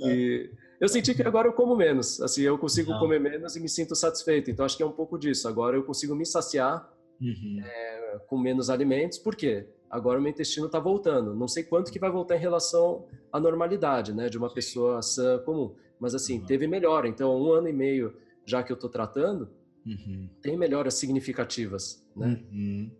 e 0.00 0.50
eu 0.80 0.88
senti 0.88 1.14
que 1.14 1.22
agora 1.22 1.46
eu 1.46 1.52
como 1.52 1.76
menos. 1.76 2.20
Assim, 2.20 2.42
eu 2.42 2.58
consigo 2.58 2.98
comer 2.98 3.20
menos 3.20 3.54
e 3.54 3.60
me 3.60 3.68
sinto 3.68 3.94
satisfeito. 3.94 4.50
Então 4.50 4.66
acho 4.66 4.76
que 4.76 4.82
é 4.82 4.86
um 4.86 4.92
pouco 4.92 5.16
disso. 5.16 5.46
Agora 5.46 5.76
eu 5.76 5.84
consigo 5.84 6.16
me 6.16 6.26
saciar 6.26 6.95
uhum. 7.20 7.60
é, 7.62 8.20
com 8.26 8.38
menos 8.38 8.70
alimentos. 8.70 9.18
Por 9.18 9.34
quê? 9.34 9.66
agora 9.90 10.18
o 10.18 10.22
meu 10.22 10.30
intestino 10.30 10.66
está 10.66 10.78
voltando. 10.78 11.34
Não 11.34 11.48
sei 11.48 11.62
quanto 11.62 11.90
que 11.90 11.98
vai 11.98 12.10
voltar 12.10 12.36
em 12.36 12.40
relação 12.40 13.06
à 13.32 13.40
normalidade, 13.40 14.12
né, 14.12 14.28
de 14.28 14.38
uma 14.38 14.52
pessoa 14.52 15.02
sã 15.02 15.38
comum. 15.38 15.74
Mas 15.98 16.14
assim, 16.14 16.40
uhum. 16.40 16.46
teve 16.46 16.66
melhora. 16.66 17.08
Então, 17.08 17.34
um 17.40 17.52
ano 17.52 17.68
e 17.68 17.72
meio 17.72 18.14
já 18.44 18.62
que 18.62 18.70
eu 18.70 18.74
estou 18.74 18.90
tratando, 18.90 19.48
uhum. 19.84 20.28
tem 20.40 20.56
melhoras 20.56 20.94
significativas, 20.94 22.06
né? 22.14 22.40
Uhum. 22.52 22.90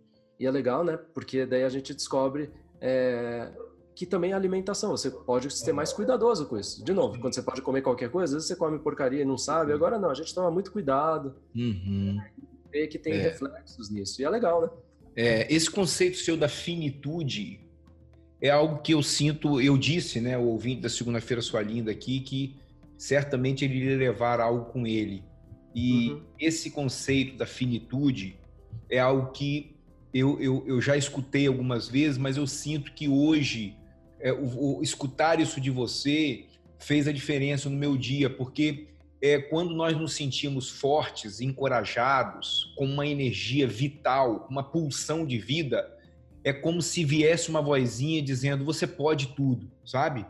E 0.40 0.46
é 0.46 0.50
legal, 0.50 0.84
né? 0.84 0.96
Porque 1.14 1.46
daí 1.46 1.62
a 1.62 1.68
gente 1.68 1.94
descobre 1.94 2.50
é, 2.80 3.52
que 3.94 4.04
também 4.04 4.32
a 4.32 4.36
alimentação, 4.36 4.90
você 4.90 5.10
pode 5.10 5.50
ser 5.50 5.72
mais 5.72 5.92
cuidadoso 5.92 6.46
com 6.46 6.58
isso. 6.58 6.84
De 6.84 6.92
novo, 6.92 7.20
quando 7.20 7.34
você 7.34 7.42
pode 7.42 7.62
comer 7.62 7.80
qualquer 7.82 8.10
coisa, 8.10 8.32
às 8.32 8.32
vezes 8.32 8.48
você 8.48 8.56
come 8.56 8.78
porcaria 8.78 9.22
e 9.22 9.24
não 9.24 9.38
sabe. 9.38 9.72
Agora 9.72 9.98
não, 9.98 10.10
a 10.10 10.14
gente 10.14 10.34
toma 10.34 10.50
muito 10.50 10.72
cuidado. 10.72 11.36
Uhum. 11.54 12.18
Vê 12.76 12.86
que 12.86 12.98
tem 12.98 13.14
é. 13.14 13.22
reflexos 13.22 13.88
nisso. 13.88 14.20
E 14.20 14.24
é 14.24 14.28
legal, 14.28 14.60
né? 14.60 14.68
É, 15.16 15.52
esse 15.52 15.70
conceito 15.70 16.18
seu 16.18 16.36
da 16.36 16.46
finitude 16.46 17.60
é 18.38 18.50
algo 18.50 18.82
que 18.82 18.92
eu 18.92 19.02
sinto, 19.02 19.58
eu 19.62 19.78
disse, 19.78 20.20
né, 20.20 20.36
o 20.36 20.42
ouvinte 20.42 20.82
da 20.82 20.90
segunda-feira 20.90 21.40
sua 21.40 21.62
linda 21.62 21.90
aqui, 21.90 22.20
que 22.20 22.54
certamente 22.98 23.64
ele 23.64 23.76
iria 23.76 23.96
levar 23.96 24.40
algo 24.40 24.66
com 24.66 24.86
ele. 24.86 25.24
E 25.74 26.10
uhum. 26.10 26.22
esse 26.38 26.70
conceito 26.70 27.38
da 27.38 27.46
finitude 27.46 28.38
é 28.90 28.98
algo 28.98 29.32
que 29.32 29.74
eu, 30.12 30.38
eu, 30.38 30.62
eu 30.66 30.78
já 30.78 30.98
escutei 30.98 31.46
algumas 31.46 31.88
vezes, 31.88 32.18
mas 32.18 32.36
eu 32.36 32.46
sinto 32.46 32.92
que 32.92 33.08
hoje 33.08 33.74
é, 34.20 34.30
o, 34.32 34.78
o 34.78 34.82
escutar 34.82 35.40
isso 35.40 35.58
de 35.62 35.70
você 35.70 36.44
fez 36.78 37.08
a 37.08 37.12
diferença 37.12 37.70
no 37.70 37.76
meu 37.76 37.96
dia, 37.96 38.28
porque 38.28 38.88
é, 39.32 39.38
quando 39.38 39.74
nós 39.74 39.96
nos 39.96 40.14
sentimos 40.14 40.70
fortes, 40.70 41.40
encorajados, 41.40 42.72
com 42.76 42.84
uma 42.84 43.06
energia 43.06 43.66
vital, 43.66 44.46
uma 44.50 44.62
pulsão 44.62 45.26
de 45.26 45.38
vida, 45.38 45.92
é 46.44 46.52
como 46.52 46.80
se 46.80 47.04
viesse 47.04 47.48
uma 47.48 47.60
vozinha 47.60 48.22
dizendo: 48.22 48.64
você 48.64 48.86
pode 48.86 49.28
tudo, 49.34 49.70
sabe? 49.84 50.24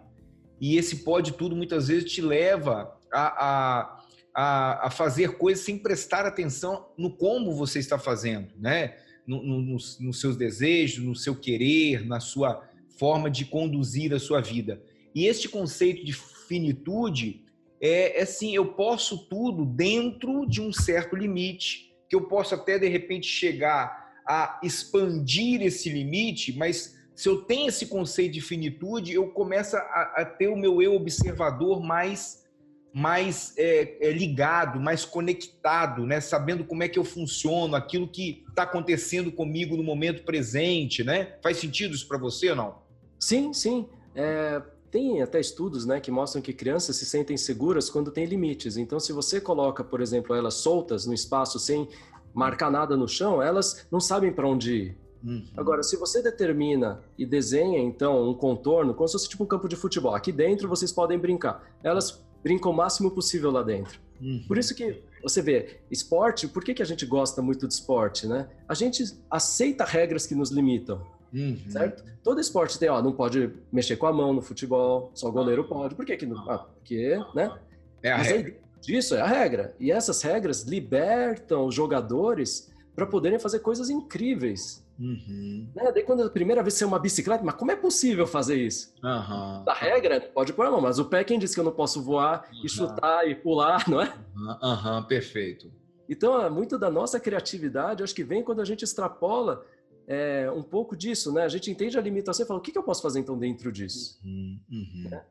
E 0.61 0.77
esse 0.77 1.05
pode 1.05 1.33
tudo 1.33 1.55
muitas 1.55 1.89
vezes 1.89 2.11
te 2.11 2.23
leva 2.23 2.97
a, 3.13 3.45
a, 3.47 4.03
a, 4.35 4.87
a 4.87 4.91
fazer 4.91 5.37
coisas 5.37 5.65
sem 5.65 5.79
prestar 5.79 6.25
atenção 6.25 6.89
no 6.97 7.11
como 7.11 7.55
você 7.55 7.79
está 7.79 7.99
fazendo, 7.99 8.49
né? 8.59 8.97
No, 9.27 9.43
no, 9.43 9.61
nos, 9.61 9.99
nos 9.99 10.21
seus 10.21 10.37
desejos, 10.37 11.05
no 11.05 11.15
seu 11.15 11.35
querer, 11.35 12.07
na 12.07 12.21
sua 12.21 12.63
forma 12.97 13.29
de 13.31 13.45
conduzir 13.45 14.15
a 14.15 14.19
sua 14.19 14.41
vida. 14.41 14.81
E 15.15 15.27
este 15.27 15.49
conceito 15.49 16.05
de 16.05 16.13
finitude 16.13 17.46
é, 17.81 18.19
é 18.19 18.23
assim, 18.23 18.55
eu 18.55 18.75
posso 18.75 19.29
tudo 19.29 19.65
dentro 19.65 20.47
de 20.47 20.61
um 20.61 20.73
certo 20.73 21.17
limite, 21.17 21.95
que 22.09 22.17
eu 22.17 22.23
posso 22.23 22.55
até 22.55 22.79
de 22.79 22.89
repente 22.89 23.27
chegar 23.27 24.07
a 24.27 24.59
expandir 24.63 25.63
esse 25.63 25.89
limite, 25.89 26.57
mas 26.57 26.97
se 27.15 27.29
eu 27.29 27.43
tenho 27.43 27.69
esse 27.69 27.87
conceito 27.87 28.33
de 28.33 28.41
finitude, 28.41 29.15
eu 29.15 29.29
começo 29.29 29.77
a, 29.77 30.15
a 30.17 30.25
ter 30.25 30.49
o 30.49 30.57
meu 30.57 30.83
eu 30.83 30.95
observador 30.95 31.83
mais 31.83 32.45
mais 32.93 33.53
é, 33.59 34.09
é, 34.09 34.11
ligado, 34.11 34.81
mais 34.81 35.05
conectado, 35.05 36.07
né? 36.07 36.19
Sabendo 36.19 36.65
como 36.65 36.83
é 36.83 36.89
que 36.89 36.99
eu 36.99 37.05
funciono, 37.05 37.77
aquilo 37.77 38.09
que 38.09 38.43
está 38.49 38.63
acontecendo 38.63 39.31
comigo 39.31 39.77
no 39.77 39.83
momento 39.83 40.25
presente, 40.25 41.05
né? 41.05 41.37
Faz 41.43 41.59
sentido 41.59 41.95
isso 41.95 42.09
para 42.09 42.17
você 42.17 42.49
ou 42.51 42.57
não? 42.57 42.79
Sim, 43.21 43.53
sim. 43.53 43.87
É, 44.15 44.63
tem 44.97 45.21
até 45.21 45.39
estudos, 45.39 45.85
né, 45.85 46.01
que 46.01 46.11
mostram 46.11 46.41
que 46.41 46.55
crianças 46.55 46.97
se 46.97 47.05
sentem 47.05 47.37
seguras 47.37 47.91
quando 47.91 48.11
tem 48.11 48.25
limites. 48.25 48.79
Então, 48.79 48.99
se 48.99 49.13
você 49.13 49.39
coloca, 49.39 49.85
por 49.85 50.01
exemplo, 50.01 50.35
elas 50.35 50.55
soltas 50.55 51.05
no 51.05 51.13
espaço 51.13 51.59
sem 51.59 51.87
marcar 52.33 52.71
nada 52.71 52.97
no 52.97 53.07
chão, 53.07 53.43
elas 53.43 53.87
não 53.91 54.01
sabem 54.01 54.33
para 54.33 54.49
onde 54.49 54.75
ir. 54.75 54.99
Uhum. 55.23 55.45
Agora, 55.55 55.83
se 55.83 55.99
você 55.99 56.23
determina 56.23 57.03
e 57.19 57.27
desenha, 57.27 57.79
então, 57.79 58.27
um 58.27 58.33
contorno, 58.33 58.95
como 58.95 59.07
se 59.07 59.13
fosse 59.13 59.29
tipo 59.29 59.45
um 59.45 59.47
campo 59.47 59.69
de 59.69 59.77
futebol, 59.77 60.15
aqui 60.15 60.33
dentro 60.33 60.67
vocês 60.67 60.91
podem 60.91 61.19
brincar. 61.19 61.63
Elas 61.85 62.25
brincam 62.43 62.73
o 62.73 62.75
máximo 62.75 63.11
possível 63.11 63.51
lá 63.51 63.63
dentro. 63.63 64.01
Uhum. 64.19 64.45
Por 64.49 64.57
isso 64.57 64.75
que 64.75 65.03
você 65.23 65.43
vê, 65.43 65.81
esporte, 65.91 66.49
por 66.49 66.65
que, 66.65 66.73
que 66.73 66.83
a 66.83 66.87
gente 66.87 67.05
gosta 67.05 67.43
muito 67.43 67.69
de 67.69 67.75
esporte, 67.75 68.27
né? 68.27 68.49
A 68.67 68.73
gente 68.73 69.05
aceita 69.31 69.85
regras 69.85 70.27
que 70.27 70.35
nos 70.35 70.51
limitam, 70.51 71.03
uhum. 71.37 71.71
certo? 71.71 72.05
Todo 72.23 72.41
esporte 72.41 72.79
tem, 72.79 72.89
ó, 72.89 73.01
não 73.03 73.13
pode 73.13 73.53
mexer 73.73 73.97
com 73.97 74.07
a 74.07 74.13
mão 74.13 74.33
no 74.33 74.43
futebol, 74.43 75.11
só 75.15 75.29
o 75.29 75.33
goleiro 75.33 75.65
pode. 75.65 75.95
Por 75.95 76.05
que 76.05 76.17
que 76.17 76.27
não? 76.27 76.51
Ah, 76.51 76.59
porque, 76.59 77.19
né? 77.35 77.57
É 78.03 78.13
a 78.13 78.19
Mas 78.19 78.29
regra. 78.29 78.57
Isso 78.89 79.15
é 79.15 79.21
a 79.21 79.27
regra. 79.27 79.75
E 79.81 79.91
essas 79.91 80.23
regras 80.23 80.63
libertam 80.63 81.67
os 81.67 81.75
jogadores 81.75 82.73
para 82.95 83.07
poderem 83.07 83.39
fazer 83.39 83.59
coisas 83.61 83.91
incríveis. 83.91 84.85
Uhum. 84.99 85.69
Né? 85.75 85.93
Daí 85.93 86.03
quando 86.03 86.23
a 86.23 86.31
primeira 86.31 86.63
vez 86.63 86.75
você 86.75 86.85
é 86.85 86.87
uma 86.87 86.99
bicicleta, 86.99 87.45
mas 87.45 87.55
como 87.55 87.71
é 87.71 87.77
possível 87.77 88.27
fazer 88.27 88.57
isso? 88.57 88.95
Uhum. 89.03 89.65
Da 89.65 89.75
regra, 89.75 90.21
pode 90.21 90.53
pôr 90.53 90.67
a 90.67 90.71
mão, 90.71 90.81
mas 90.81 90.99
o 90.99 91.05
pé 91.05 91.23
quem 91.23 91.39
disse 91.39 91.55
que 91.55 91.61
eu 91.61 91.65
não 91.65 91.73
posso 91.73 92.03
voar 92.03 92.49
uhum. 92.51 92.65
e 92.65 92.69
chutar 92.69 93.29
e 93.29 93.35
pular, 93.35 93.87
não 93.91 94.01
é? 94.01 94.15
Aham, 94.63 95.03
perfeito. 95.03 95.71
Então, 96.09 96.41
é 96.41 96.49
muito 96.49 96.79
da 96.79 96.89
nossa 96.89 97.19
criatividade, 97.19 98.03
acho 98.03 98.15
que 98.15 98.25
vem 98.25 98.43
quando 98.43 98.61
a 98.61 98.65
gente 98.65 98.85
extrapola 98.85 99.65
é, 100.07 100.51
um 100.51 100.63
pouco 100.63 100.97
disso, 100.97 101.33
né? 101.33 101.43
A 101.43 101.49
gente 101.49 101.71
entende 101.71 101.99
a 101.99 102.01
limitação 102.01 102.45
e 102.45 102.47
fala, 102.47 102.61
o 102.61 102.63
que, 102.63 102.71
que 102.71 102.79
eu 102.79 102.83
posso 102.83 103.03
fazer 103.03 103.19
então 103.19 103.37
dentro 103.37 103.73
disso? 103.73 104.21
Uhum, 104.25 104.61
uhum. 104.71 105.09
É. 105.13 105.25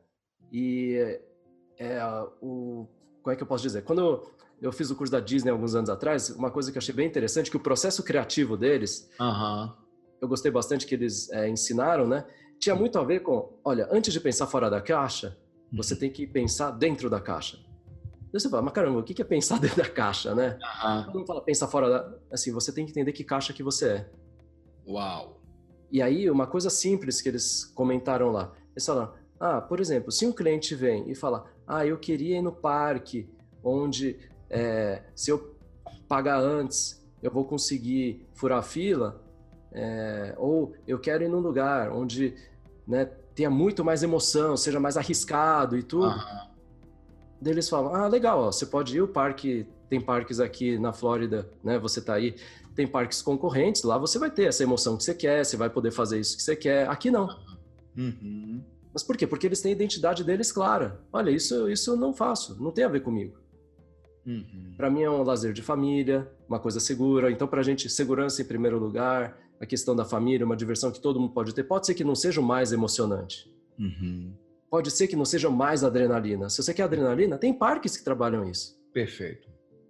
E 0.52 1.20
é, 1.78 1.98
o, 2.42 2.86
como 3.22 3.32
é 3.32 3.36
que 3.36 3.42
eu 3.42 3.46
posso 3.46 3.62
dizer? 3.62 3.82
Quando 3.82 4.30
eu 4.60 4.72
fiz 4.72 4.90
o 4.90 4.96
curso 4.96 5.12
da 5.12 5.20
Disney 5.20 5.50
alguns 5.50 5.74
anos 5.74 5.90
atrás, 5.90 6.30
uma 6.30 6.50
coisa 6.50 6.70
que 6.70 6.78
eu 6.78 6.80
achei 6.80 6.94
bem 6.94 7.06
interessante, 7.06 7.50
que 7.50 7.56
o 7.56 7.60
processo 7.60 8.02
criativo 8.02 8.56
deles, 8.56 9.10
uhum. 9.18 9.72
eu 10.20 10.28
gostei 10.28 10.50
bastante 10.50 10.86
que 10.86 10.94
eles 10.94 11.30
é, 11.30 11.48
ensinaram, 11.48 12.06
né? 12.06 12.26
Tinha 12.58 12.74
muito 12.74 12.98
a 12.98 13.04
ver 13.04 13.20
com, 13.20 13.58
olha, 13.64 13.88
antes 13.90 14.12
de 14.12 14.20
pensar 14.20 14.46
fora 14.46 14.70
da 14.70 14.80
caixa, 14.80 15.36
uhum. 15.70 15.78
você 15.78 15.96
tem 15.96 16.10
que 16.10 16.26
pensar 16.26 16.70
dentro 16.70 17.10
da 17.10 17.20
caixa. 17.20 17.58
E 18.32 18.38
você 18.38 18.48
fala, 18.48 18.62
mas 18.62 18.72
caramba, 18.72 18.98
o 18.98 19.02
que 19.02 19.20
é 19.20 19.24
pensar 19.24 19.58
dentro 19.60 19.76
da 19.76 19.88
caixa, 19.88 20.34
né? 20.34 20.58
Uhum. 20.84 21.14
Mundo 21.14 21.26
fala, 21.26 21.40
pensar 21.42 21.68
fora 21.68 21.88
da... 21.88 22.18
Assim, 22.30 22.52
você 22.52 22.72
tem 22.72 22.84
que 22.84 22.90
entender 22.90 23.12
que 23.12 23.24
caixa 23.24 23.52
que 23.52 23.62
você 23.62 23.88
é. 23.88 24.10
Uau! 24.86 25.40
E 25.90 26.02
aí, 26.02 26.30
uma 26.30 26.46
coisa 26.46 26.70
simples 26.70 27.20
que 27.20 27.28
eles 27.28 27.64
comentaram 27.64 28.30
lá, 28.30 28.52
eles 28.72 28.84
falaram, 28.84 29.12
ah, 29.38 29.60
por 29.60 29.80
exemplo, 29.80 30.10
se 30.10 30.26
um 30.26 30.32
cliente 30.32 30.74
vem 30.74 31.10
e 31.10 31.14
fala, 31.14 31.46
ah, 31.66 31.86
eu 31.86 31.98
queria 31.98 32.38
ir 32.38 32.42
no 32.42 32.52
parque 32.52 33.28
onde 33.62 34.18
é, 34.48 35.02
se 35.14 35.30
eu 35.30 35.56
pagar 36.08 36.38
antes, 36.40 37.04
eu 37.22 37.30
vou 37.30 37.44
conseguir 37.44 38.24
furar 38.34 38.58
a 38.58 38.62
fila, 38.62 39.22
é, 39.72 40.34
ou 40.38 40.74
eu 40.86 40.98
quero 40.98 41.24
ir 41.24 41.28
num 41.28 41.40
lugar 41.40 41.90
onde 41.92 42.34
né, 42.86 43.04
tenha 43.34 43.50
muito 43.50 43.84
mais 43.84 44.02
emoção, 44.02 44.56
seja 44.56 44.80
mais 44.80 44.96
arriscado 44.96 45.76
e 45.76 45.82
tudo. 45.82 46.06
Uhum. 46.06 46.46
Daí 47.40 47.52
eles 47.52 47.68
falam, 47.68 47.94
ah, 47.94 48.06
legal, 48.06 48.40
ó, 48.40 48.52
você 48.52 48.64
pode 48.64 48.96
ir, 48.96 49.02
o 49.02 49.08
parque, 49.08 49.66
tem 49.90 50.00
parques 50.00 50.40
aqui 50.40 50.78
na 50.78 50.92
Flórida, 50.92 51.50
né, 51.62 51.78
você 51.78 52.00
tá 52.00 52.14
aí, 52.14 52.36
tem 52.76 52.86
parques 52.86 53.22
concorrentes, 53.22 53.82
lá 53.82 53.96
você 53.96 54.18
vai 54.18 54.30
ter 54.30 54.44
essa 54.44 54.62
emoção 54.62 54.96
que 54.96 55.02
você 55.02 55.14
quer, 55.14 55.44
você 55.44 55.56
vai 55.56 55.70
poder 55.70 55.90
fazer 55.90 56.20
isso 56.20 56.36
que 56.36 56.42
você 56.42 56.54
quer, 56.54 56.88
aqui 56.88 57.10
não. 57.10 57.26
Uhum. 57.96 58.62
Mas 58.92 59.02
por 59.02 59.16
quê? 59.16 59.26
Porque 59.26 59.46
eles 59.46 59.60
têm 59.60 59.72
a 59.72 59.74
identidade 59.74 60.22
deles 60.22 60.52
clara. 60.52 61.00
Olha, 61.12 61.30
isso, 61.30 61.68
isso 61.70 61.92
eu 61.92 61.96
não 61.96 62.12
faço, 62.12 62.62
não 62.62 62.70
tem 62.70 62.84
a 62.84 62.88
ver 62.88 63.00
comigo. 63.00 63.38
Uhum. 64.26 64.74
Para 64.76 64.90
mim 64.90 65.02
é 65.02 65.10
um 65.10 65.22
lazer 65.22 65.52
de 65.52 65.62
família, 65.62 66.30
uma 66.48 66.58
coisa 66.58 66.80
segura. 66.80 67.30
Então, 67.30 67.48
para 67.48 67.60
a 67.60 67.64
gente, 67.64 67.88
segurança 67.88 68.42
em 68.42 68.44
primeiro 68.44 68.78
lugar, 68.78 69.38
a 69.60 69.64
questão 69.64 69.94
da 69.96 70.04
família, 70.04 70.44
uma 70.44 70.56
diversão 70.56 70.90
que 70.90 71.00
todo 71.00 71.20
mundo 71.20 71.32
pode 71.32 71.54
ter. 71.54 71.64
Pode 71.64 71.86
ser 71.86 71.94
que 71.94 72.04
não 72.04 72.14
seja 72.14 72.40
o 72.40 72.44
mais 72.44 72.72
emocionante. 72.72 73.50
Uhum. 73.78 74.34
Pode 74.68 74.90
ser 74.90 75.06
que 75.06 75.16
não 75.16 75.24
seja 75.24 75.48
mais 75.48 75.84
adrenalina. 75.84 76.50
Se 76.50 76.62
você 76.62 76.74
quer 76.74 76.82
adrenalina, 76.82 77.38
tem 77.38 77.54
parques 77.54 77.96
que 77.96 78.04
trabalham 78.04 78.48
isso. 78.48 78.76
Perfeito. 78.92 79.48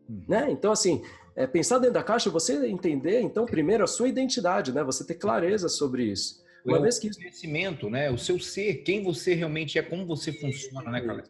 Uhum. 0.08 0.22
Né? 0.28 0.50
Então, 0.50 0.70
assim, 0.70 1.02
é, 1.36 1.46
pensar 1.46 1.78
dentro 1.78 1.94
da 1.94 2.02
caixa, 2.02 2.30
você 2.30 2.66
entender, 2.66 3.20
então, 3.20 3.44
primeiro, 3.44 3.84
a 3.84 3.86
sua 3.86 4.08
identidade, 4.08 4.72
né? 4.72 4.82
Você 4.82 5.04
ter 5.04 5.14
clareza 5.14 5.68
sobre 5.68 6.04
isso. 6.04 6.42
Uma 6.64 6.78
o 6.78 6.82
vez 6.82 6.98
que... 6.98 7.14
conhecimento, 7.14 7.90
né? 7.90 8.10
O 8.10 8.16
seu 8.16 8.40
ser, 8.40 8.76
quem 8.76 9.04
você 9.04 9.34
realmente 9.34 9.78
é, 9.78 9.82
como 9.82 10.06
você 10.06 10.32
funciona, 10.32 10.90
né, 10.90 11.00
cara? 11.02 11.24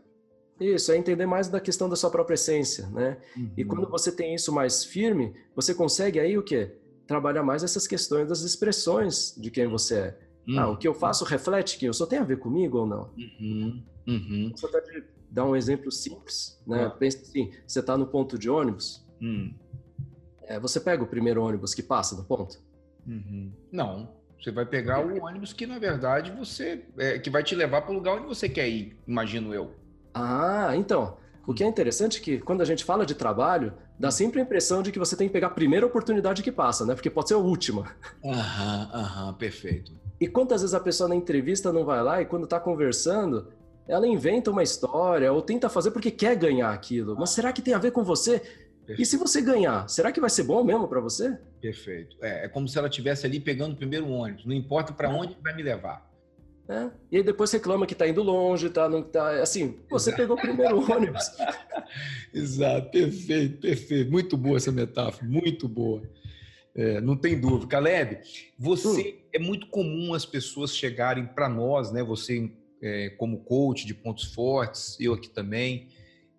Isso, 0.59 0.91
é 0.91 0.97
entender 0.97 1.27
mais 1.27 1.49
da 1.49 1.61
questão 1.61 1.89
da 1.89 1.97
sua 1.97 2.11
própria 2.11 2.35
essência, 2.35 2.87
né? 2.87 3.19
Uhum. 3.37 3.51
E 3.57 3.65
quando 3.65 3.91
você 3.91 4.11
tem 4.11 4.35
isso 4.35 4.53
mais 4.53 4.85
firme, 4.85 5.35
você 5.55 5.75
consegue 5.75 6.19
aí 6.19 6.39
o 6.39 6.43
quê? 6.43 6.73
Trabalhar 7.07 7.43
mais 7.43 7.63
essas 7.63 7.87
questões 7.87 8.29
das 8.29 8.41
expressões 8.41 9.35
de 9.37 9.51
quem 9.51 9.67
você 9.67 9.95
é. 9.97 10.19
Uhum. 10.49 10.59
Ah, 10.59 10.71
o 10.71 10.77
que 10.79 10.89
eu 10.89 10.95
faço 10.95 11.25
reflete 11.25 11.79
quem 11.79 11.89
eu 11.89 11.93
sou, 11.93 12.07
tem 12.07 12.21
a 12.21 12.25
ver 12.25 12.39
comigo 12.39 12.79
ou 12.79 12.87
não? 12.87 13.11
Uhum. 13.19 13.83
Uhum. 14.07 14.53
Só 14.57 14.69
dar 15.31 15.45
um 15.45 15.57
exemplo 15.57 15.91
simples, 15.91 16.59
né? 16.67 16.91
Pensa 16.99 17.19
assim, 17.21 17.53
você 17.67 17.81
está 17.81 17.99
no 17.99 18.07
ponto 18.07 18.39
de 18.39 18.49
ônibus, 18.49 19.05
hum. 19.21 19.53
É, 20.47 20.59
você 20.59 20.81
pega 20.81 21.03
o 21.03 21.07
primeiro 21.07 21.43
ônibus 21.43 21.75
que 21.75 21.83
passa 21.83 22.17
no 22.17 22.25
ponto? 22.25 22.59
Uhum. 23.07 23.53
Não, 23.71 24.09
você 24.41 24.51
vai 24.51 24.67
pegar 24.67 25.05
o 25.05 25.25
ônibus 25.25 25.53
que 25.53 25.67
na 25.67 25.79
verdade 25.79 26.31
você 26.33 26.85
é, 26.99 27.19
que 27.19 27.31
vai 27.31 27.43
te 27.43 27.55
levar 27.55 27.83
para 27.83 27.93
o 27.93 27.95
lugar 27.95 28.17
onde 28.17 28.27
você 28.27 28.49
quer 28.49 28.69
ir, 28.69 28.97
imagino 29.07 29.55
eu. 29.55 29.75
Ah, 30.15 30.73
então. 30.77 31.17
O 31.47 31.55
que 31.55 31.63
é 31.63 31.67
interessante 31.67 32.19
é 32.19 32.21
que 32.21 32.39
quando 32.41 32.61
a 32.61 32.65
gente 32.65 32.85
fala 32.85 33.07
de 33.07 33.15
trabalho, 33.15 33.73
dá 33.97 34.11
sempre 34.11 34.41
a 34.41 34.43
impressão 34.43 34.83
de 34.83 34.91
que 34.91 34.99
você 34.99 35.17
tem 35.17 35.29
que 35.29 35.33
pegar 35.33 35.47
a 35.47 35.51
primeira 35.51 35.87
oportunidade 35.87 36.43
que 36.43 36.51
passa, 36.51 36.85
né? 36.85 36.93
Porque 36.95 37.09
pode 37.09 37.29
ser 37.29 37.35
a 37.35 37.39
última. 37.39 37.87
Aham, 38.25 38.91
aham, 38.93 39.35
perfeito. 39.35 39.93
E 40.21 40.27
quantas 40.27 40.63
vezes 40.63 40.75
a 40.75 40.81
pessoa 40.81 41.09
na 41.09 41.15
entrevista 41.15 41.73
não 41.73 41.85
vai 41.85 42.03
lá 42.03 42.21
e 42.21 42.27
quando 42.27 42.45
está 42.45 42.59
conversando, 42.59 43.53
ela 43.87 44.09
inventa 44.09 44.51
uma 44.51 44.63
história 44.63 45.33
ou 45.33 45.41
tenta 45.41 45.69
fazer 45.69 45.93
porque 45.93 46.11
quer 46.11 46.35
ganhar 46.35 46.73
aquilo. 46.73 47.15
Mas 47.17 47.31
será 47.31 47.53
que 47.53 47.63
tem 47.63 47.75
a 47.75 47.79
ver 47.79 47.93
com 47.93 48.03
você? 48.03 48.43
Perfeito. 48.87 49.03
E 49.03 49.05
se 49.05 49.17
você 49.17 49.43
ganhar, 49.43 49.89
será 49.89 50.13
que 50.13 50.21
vai 50.21 50.31
ser 50.31 50.45
bom 50.45 50.63
mesmo 50.63 50.87
para 50.87 51.01
você? 51.01 51.37
Perfeito. 51.61 52.17
É, 52.23 52.45
é, 52.45 52.49
como 52.49 52.69
se 52.69 52.79
ela 52.79 52.87
estivesse 52.87 53.27
ali 53.27 53.41
pegando 53.41 53.73
o 53.73 53.77
primeiro 53.77 54.09
ônibus. 54.09 54.47
Não 54.47 54.55
importa 54.55 54.93
para 54.93 55.11
onde 55.11 55.37
vai 55.43 55.55
me 55.57 55.63
levar. 55.63 56.09
É. 56.69 56.91
E 57.11 57.17
aí 57.17 57.23
depois 57.23 57.51
reclama 57.51 57.87
que 57.87 57.93
está 57.93 58.07
indo 58.07 58.23
longe, 58.23 58.71
tá, 58.71 58.89
não 58.89 59.03
tá. 59.03 59.43
Assim, 59.43 59.81
você 59.91 60.11
Exato. 60.11 60.23
pegou 60.23 60.37
o 60.37 60.41
primeiro 60.41 60.79
ônibus. 60.93 61.33
Exato, 62.33 62.91
perfeito, 62.91 63.61
perfeito. 63.61 64.11
Muito 64.11 64.37
boa 64.37 64.57
essa 64.57 64.71
metáfora, 64.71 65.27
muito 65.27 65.69
boa. 65.69 66.03
É, 66.75 67.01
não 67.01 67.17
tem 67.17 67.41
dúvida. 67.41 67.67
Caleb, 67.67 68.21
você 68.59 68.89
hum. 69.01 69.29
é 69.33 69.39
muito 69.39 69.67
comum 69.69 70.15
as 70.15 70.25
pessoas 70.25 70.77
chegarem 70.77 71.27
para 71.27 71.49
nós, 71.49 71.91
né? 71.91 72.05
Você 72.05 72.53
é, 72.83 73.11
como 73.11 73.39
coach 73.41 73.85
de 73.85 73.95
pontos 73.95 74.33
fortes, 74.33 74.97
eu 75.01 75.15
aqui 75.15 75.29
também, 75.29 75.89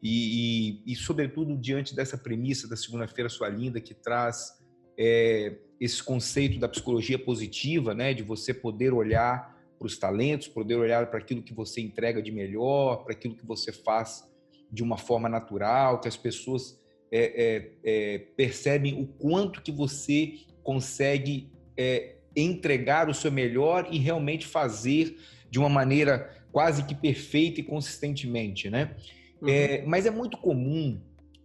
e, 0.07 0.81
e, 0.85 0.93
e 0.93 0.95
sobretudo 0.95 1.57
diante 1.57 1.93
dessa 1.93 2.17
premissa 2.17 2.65
da 2.67 2.77
segunda-feira 2.77 3.29
sua 3.29 3.49
linda 3.49 3.81
que 3.81 3.93
traz 3.93 4.53
é, 4.97 5.57
esse 5.81 6.01
conceito 6.01 6.57
da 6.59 6.69
psicologia 6.69 7.19
positiva, 7.19 7.93
né? 7.93 8.13
De 8.13 8.23
você 8.23 8.53
poder 8.53 8.93
olhar 8.93 9.53
para 9.77 9.85
os 9.85 9.97
talentos, 9.97 10.47
poder 10.47 10.75
olhar 10.75 11.07
para 11.07 11.19
aquilo 11.19 11.43
que 11.43 11.53
você 11.53 11.81
entrega 11.81 12.21
de 12.21 12.31
melhor, 12.31 13.03
para 13.03 13.11
aquilo 13.11 13.35
que 13.35 13.45
você 13.45 13.73
faz 13.73 14.23
de 14.71 14.81
uma 14.81 14.97
forma 14.97 15.27
natural, 15.27 15.99
que 15.99 16.07
as 16.07 16.17
pessoas 16.17 16.79
é, 17.11 17.19
é, 17.19 17.71
é, 17.83 18.17
percebem 18.37 19.01
o 19.01 19.07
quanto 19.07 19.61
que 19.61 19.73
você 19.73 20.35
consegue 20.63 21.51
é, 21.75 22.15
entregar 22.33 23.09
o 23.09 23.13
seu 23.13 23.31
melhor 23.31 23.89
e 23.91 23.97
realmente 23.97 24.47
fazer 24.47 25.17
de 25.49 25.59
uma 25.59 25.69
maneira 25.69 26.33
quase 26.51 26.85
que 26.85 26.95
perfeita 26.95 27.59
e 27.59 27.63
consistentemente, 27.63 28.69
né? 28.69 28.95
Uhum. 29.41 29.49
É, 29.49 29.83
mas 29.85 30.05
é 30.05 30.11
muito 30.11 30.37
comum 30.37 30.99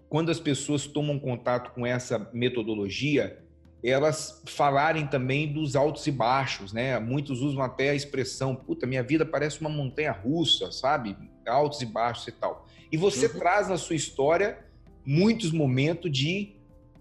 quando 0.09 0.31
as 0.31 0.41
pessoas 0.41 0.87
tomam 0.87 1.19
contato 1.19 1.73
com 1.73 1.87
essa 1.87 2.31
metodologia 2.33 3.43
elas 3.83 4.43
falarem 4.47 5.07
também 5.07 5.53
dos 5.53 5.75
altos 5.75 6.07
e 6.07 6.13
baixos, 6.13 6.73
né? 6.73 6.99
Muitos 7.01 7.41
usam 7.41 7.63
até 7.63 7.91
a 7.91 7.95
expressão, 7.95 8.55
puta, 8.55 8.87
minha 8.87 9.03
vida 9.03 9.27
parece 9.27 9.61
uma 9.61 9.71
montanha 9.71 10.13
russa, 10.13 10.71
sabe? 10.71 11.17
Altos 11.47 11.81
e 11.83 11.87
baixos 11.87 12.29
e 12.29 12.33
tal. 12.33 12.67
E 12.93 12.97
você 12.97 13.27
uhum. 13.27 13.39
traz 13.39 13.69
na 13.69 13.77
sua 13.77 13.97
história 13.97 14.65
muitos 15.05 15.51
momentos 15.51 16.13
de 16.13 16.55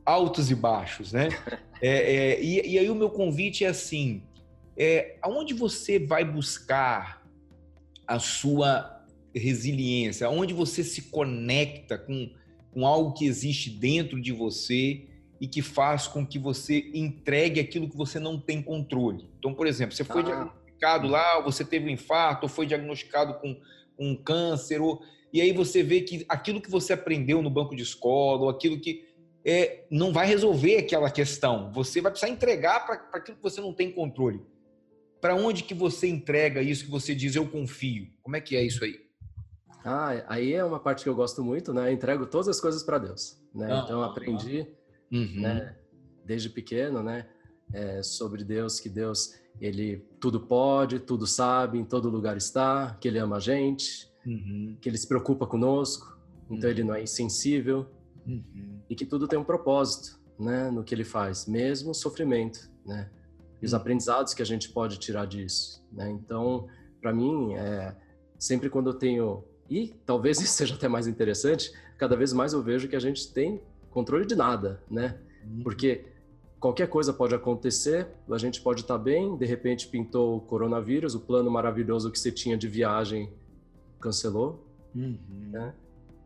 altos 0.03 0.49
e 0.49 0.55
baixos, 0.55 1.13
né? 1.13 1.29
é, 1.79 2.15
é, 2.15 2.43
e, 2.43 2.73
e, 2.73 2.79
aí 2.79 2.89
o 2.89 2.95
meu 2.95 3.11
convite 3.11 3.63
é 3.63 3.67
assim, 3.67 4.23
é, 4.75 5.17
aonde 5.21 5.53
você 5.53 5.99
vai 5.99 6.25
buscar 6.25 7.21
a 8.07 8.17
sua 8.17 9.00
resiliência? 9.35 10.29
Onde 10.29 10.53
você 10.53 10.83
se 10.83 11.03
conecta 11.03 11.97
com, 11.97 12.29
com 12.71 12.85
algo 12.85 13.13
que 13.13 13.25
existe 13.25 13.69
dentro 13.69 14.21
de 14.21 14.31
você 14.31 15.07
e 15.39 15.47
que 15.47 15.61
faz 15.61 16.07
com 16.07 16.25
que 16.25 16.37
você 16.37 16.91
entregue 16.93 17.59
aquilo 17.59 17.89
que 17.89 17.97
você 17.97 18.19
não 18.19 18.39
tem 18.39 18.61
controle? 18.61 19.29
Então, 19.39 19.53
por 19.53 19.67
exemplo, 19.67 19.95
você 19.95 20.03
foi 20.03 20.21
ah. 20.21 20.25
diagnosticado 20.25 21.07
lá, 21.07 21.39
você 21.41 21.63
teve 21.63 21.85
um 21.85 21.89
infarto, 21.89 22.43
ou 22.43 22.49
foi 22.49 22.65
diagnosticado 22.65 23.35
com, 23.35 23.55
com 23.97 24.11
um 24.11 24.15
câncer, 24.15 24.81
ou, 24.81 25.01
e 25.31 25.41
aí 25.41 25.51
você 25.51 25.83
vê 25.83 26.01
que 26.01 26.25
aquilo 26.27 26.61
que 26.61 26.69
você 26.69 26.93
aprendeu 26.93 27.41
no 27.41 27.49
banco 27.49 27.75
de 27.75 27.83
escola, 27.83 28.43
ou 28.43 28.49
aquilo 28.49 28.79
que 28.79 29.11
é, 29.45 29.85
não 29.89 30.11
vai 30.11 30.27
resolver 30.27 30.77
aquela 30.77 31.09
questão. 31.09 31.71
Você 31.73 32.01
vai 32.01 32.11
precisar 32.11 32.31
entregar 32.31 32.85
para 32.85 32.95
aquilo 33.13 33.37
que 33.37 33.43
você 33.43 33.59
não 33.59 33.73
tem 33.73 33.91
controle. 33.91 34.41
Para 35.19 35.35
onde 35.35 35.63
que 35.63 35.73
você 35.73 36.07
entrega 36.07 36.61
isso 36.61 36.85
que 36.85 36.91
você 36.91 37.13
diz 37.13 37.35
eu 37.35 37.47
confio? 37.47 38.07
Como 38.21 38.35
é 38.35 38.41
que 38.41 38.55
é 38.55 38.63
isso 38.63 38.83
aí? 38.83 38.99
Ah, 39.83 40.23
aí 40.27 40.53
é 40.53 40.63
uma 40.63 40.79
parte 40.79 41.03
que 41.03 41.09
eu 41.09 41.15
gosto 41.15 41.43
muito, 41.43 41.73
né? 41.73 41.89
Eu 41.89 41.93
entrego 41.93 42.25
todas 42.25 42.47
as 42.47 42.59
coisas 42.59 42.83
para 42.83 42.97
Deus, 42.97 43.41
né? 43.53 43.67
Ah, 43.71 43.81
então 43.83 44.03
aprendi, 44.03 44.67
uhum. 45.11 45.41
né? 45.41 45.75
Desde 46.25 46.49
pequeno, 46.49 47.01
né? 47.01 47.27
É, 47.73 48.03
sobre 48.03 48.43
Deus, 48.43 48.79
que 48.79 48.89
Deus 48.89 49.33
ele 49.59 50.05
tudo 50.19 50.39
pode, 50.39 50.99
tudo 50.99 51.25
sabe, 51.27 51.77
em 51.77 51.85
todo 51.85 52.09
lugar 52.09 52.37
está, 52.37 52.95
que 52.99 53.07
Ele 53.07 53.17
ama 53.17 53.37
a 53.37 53.39
gente, 53.39 54.11
uhum. 54.25 54.77
que 54.79 54.87
Ele 54.87 54.97
se 54.97 55.07
preocupa 55.07 55.47
conosco, 55.47 56.17
então 56.49 56.69
uhum. 56.69 56.75
Ele 56.75 56.83
não 56.83 56.95
é 56.95 57.01
insensível 57.01 57.87
uhum. 58.25 58.79
e 58.89 58.95
que 58.95 59.05
tudo 59.05 59.27
tem 59.27 59.37
um 59.37 59.43
propósito, 59.43 60.19
né? 60.39 60.69
No 60.71 60.83
que 60.83 60.93
Ele 60.93 61.03
faz, 61.03 61.45
mesmo 61.47 61.91
o 61.91 61.93
sofrimento, 61.93 62.71
né? 62.85 63.09
E 63.61 63.65
os 63.65 63.73
uhum. 63.73 63.79
aprendizados 63.79 64.33
que 64.33 64.41
a 64.41 64.45
gente 64.45 64.69
pode 64.69 64.97
tirar 64.97 65.25
disso, 65.25 65.85
né? 65.91 66.09
Então, 66.09 66.67
para 67.01 67.13
mim, 67.13 67.53
é, 67.55 67.95
sempre 68.39 68.69
quando 68.69 68.89
eu 68.89 68.93
tenho 68.93 69.43
e 69.71 69.87
talvez 70.05 70.41
isso 70.41 70.51
seja 70.53 70.75
até 70.75 70.89
mais 70.89 71.07
interessante, 71.07 71.71
cada 71.97 72.17
vez 72.17 72.33
mais 72.33 72.51
eu 72.51 72.61
vejo 72.61 72.89
que 72.89 72.95
a 72.95 72.99
gente 72.99 73.31
tem 73.31 73.61
controle 73.89 74.25
de 74.25 74.35
nada, 74.35 74.83
né? 74.91 75.17
Uhum. 75.45 75.63
Porque 75.63 76.03
qualquer 76.59 76.87
coisa 76.87 77.13
pode 77.13 77.33
acontecer, 77.33 78.07
a 78.29 78.37
gente 78.37 78.61
pode 78.61 78.81
estar 78.81 78.97
bem, 78.97 79.37
de 79.37 79.45
repente 79.45 79.87
pintou 79.87 80.35
o 80.35 80.41
coronavírus, 80.41 81.15
o 81.15 81.21
plano 81.21 81.49
maravilhoso 81.49 82.11
que 82.11 82.19
você 82.19 82.33
tinha 82.33 82.57
de 82.57 82.67
viagem 82.67 83.31
cancelou, 83.97 84.61
uhum. 84.93 85.17
né? 85.51 85.73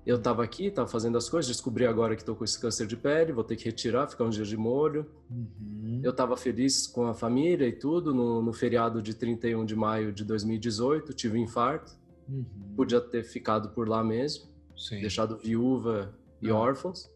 Eu 0.03 0.17
estava 0.17 0.43
aqui, 0.43 0.67
estava 0.67 0.87
fazendo 0.87 1.17
as 1.17 1.27
coisas, 1.27 1.49
descobri 1.49 1.85
agora 1.85 2.15
que 2.15 2.21
estou 2.21 2.35
com 2.35 2.43
esse 2.43 2.59
câncer 2.59 2.85
de 2.85 2.95
pele, 2.95 3.31
vou 3.31 3.43
ter 3.43 3.55
que 3.55 3.65
retirar, 3.65 4.07
ficar 4.07 4.23
uns 4.23 4.35
dias 4.35 4.47
de 4.47 4.55
molho. 4.55 5.05
Uhum. 5.29 5.99
Eu 6.03 6.11
estava 6.11 6.37
feliz 6.37 6.85
com 6.85 7.07
a 7.07 7.13
família 7.13 7.67
e 7.67 7.71
tudo, 7.71 8.13
no, 8.13 8.41
no, 8.41 8.53
feriado 8.53 9.01
de 9.01 9.15
31 9.15 9.65
de 9.65 9.75
maio 9.75 10.13
de 10.13 10.23
2018, 10.23 11.11
tive 11.13 11.39
um 11.39 11.41
infarto. 11.41 11.91
Uhum. 12.27 12.73
Podia 12.75 12.99
ter 13.01 13.23
ficado 13.23 13.69
por 13.69 13.87
lá 13.87 14.03
mesmo, 14.03 14.45
Sim. 14.75 15.01
deixado 15.01 15.37
viúva 15.37 16.13
e 16.41 16.51
uhum. 16.51 16.57
órfãos, 16.57 17.09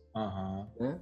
né? 0.79 0.99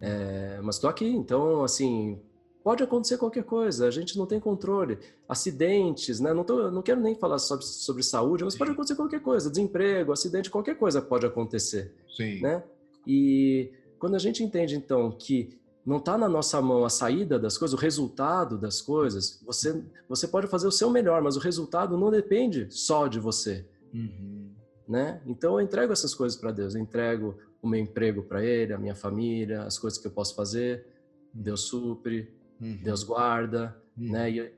É, 0.00 0.60
mas 0.62 0.76
estou 0.76 0.88
aqui, 0.88 1.06
então, 1.06 1.64
assim, 1.64 2.20
pode 2.62 2.82
acontecer 2.82 3.18
qualquer 3.18 3.44
coisa, 3.44 3.86
a 3.86 3.90
gente 3.90 4.16
não 4.16 4.26
tem 4.26 4.38
controle. 4.38 4.98
Acidentes, 5.28 6.20
né? 6.20 6.32
Não, 6.32 6.44
tô, 6.44 6.70
não 6.70 6.82
quero 6.82 7.00
nem 7.00 7.14
falar 7.14 7.38
sobre, 7.38 7.64
sobre 7.64 8.02
saúde, 8.02 8.44
mas 8.44 8.52
Sim. 8.52 8.58
pode 8.58 8.70
acontecer 8.72 8.94
qualquer 8.94 9.20
coisa, 9.20 9.50
desemprego, 9.50 10.12
acidente, 10.12 10.50
qualquer 10.50 10.76
coisa 10.76 11.02
pode 11.02 11.26
acontecer. 11.26 11.94
Sim. 12.14 12.40
Né? 12.40 12.62
E 13.06 13.72
quando 13.98 14.14
a 14.14 14.18
gente 14.18 14.42
entende, 14.44 14.76
então, 14.76 15.10
que 15.10 15.58
não 15.88 15.96
está 15.96 16.18
na 16.18 16.28
nossa 16.28 16.60
mão 16.60 16.84
a 16.84 16.90
saída 16.90 17.38
das 17.38 17.56
coisas, 17.56 17.72
o 17.72 17.80
resultado 17.80 18.58
das 18.58 18.82
coisas. 18.82 19.42
Você, 19.46 19.82
você 20.06 20.28
pode 20.28 20.46
fazer 20.46 20.66
o 20.66 20.70
seu 20.70 20.90
melhor, 20.90 21.22
mas 21.22 21.34
o 21.34 21.40
resultado 21.40 21.96
não 21.96 22.10
depende 22.10 22.66
só 22.68 23.08
de 23.08 23.18
você. 23.18 23.66
Uhum. 23.94 24.50
Né? 24.86 25.22
Então 25.24 25.54
eu 25.54 25.64
entrego 25.64 25.90
essas 25.90 26.14
coisas 26.14 26.38
para 26.38 26.52
Deus. 26.52 26.74
Eu 26.74 26.82
entrego 26.82 27.38
o 27.62 27.66
meu 27.66 27.80
emprego 27.80 28.22
para 28.22 28.44
Ele, 28.44 28.74
a 28.74 28.78
minha 28.78 28.94
família, 28.94 29.62
as 29.62 29.78
coisas 29.78 29.98
que 29.98 30.06
eu 30.06 30.10
posso 30.10 30.34
fazer. 30.34 30.86
Uhum. 31.34 31.42
Deus 31.42 31.62
supre, 31.62 32.34
uhum. 32.60 32.80
Deus 32.82 33.02
guarda, 33.02 33.74
uhum. 33.96 34.12
né? 34.12 34.30
E, 34.30 34.52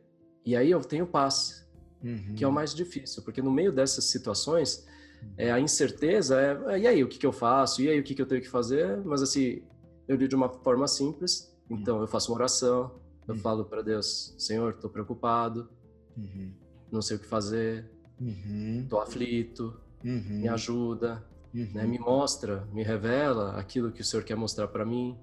e, 0.45 0.57
aí 0.57 0.69
eu 0.69 0.81
tenho 0.81 1.07
paz, 1.07 1.65
que 2.35 2.43
é 2.43 2.47
o 2.47 2.51
uhum. 2.51 2.57
mais 2.57 2.75
difícil, 2.75 3.23
porque 3.23 3.41
no 3.41 3.53
meio 3.53 3.71
dessas 3.71 4.07
situações 4.07 4.85
é, 5.37 5.53
a 5.53 5.61
incerteza 5.61 6.41
é, 6.41 6.79
e 6.81 6.87
aí, 6.89 7.05
o 7.05 7.09
que, 7.09 7.19
que 7.19 7.27
eu 7.27 7.33
faço? 7.33 7.83
E 7.83 7.89
aí, 7.89 8.01
o 8.01 8.03
que, 8.03 8.17
que 8.17 8.23
eu 8.23 8.27
tenho 8.27 8.41
que 8.41 8.49
fazer? 8.49 8.97
Mas 9.05 9.23
assim, 9.23 9.63
eu 10.11 10.17
lido 10.17 10.31
de 10.31 10.35
uma 10.35 10.49
forma 10.49 10.89
simples. 10.89 11.57
Então, 11.71 12.01
eu 12.01 12.07
faço 12.09 12.33
uma 12.33 12.39
oração, 12.39 12.91
eu 13.29 13.35
uhum. 13.35 13.41
falo 13.41 13.65
para 13.65 13.81
Deus: 13.81 14.35
Senhor, 14.37 14.73
estou 14.73 14.91
preocupado, 14.91 15.69
uhum. 16.17 16.53
não 16.91 17.01
sei 17.01 17.17
o 17.17 17.21
que 17.21 17.27
fazer, 17.27 17.89
estou 18.83 18.99
uhum. 18.99 19.05
aflito, 19.05 19.81
me 20.03 20.49
uhum. 20.49 20.53
ajuda, 20.53 21.25
né? 21.55 21.87
me 21.87 21.97
mostra, 21.97 22.67
me 22.73 22.83
revela 22.83 23.53
aquilo 23.53 23.93
que 23.93 24.01
o 24.01 24.05
Senhor 24.05 24.25
quer 24.25 24.35
mostrar 24.35 24.67
para 24.67 24.85
mim. 24.85 25.17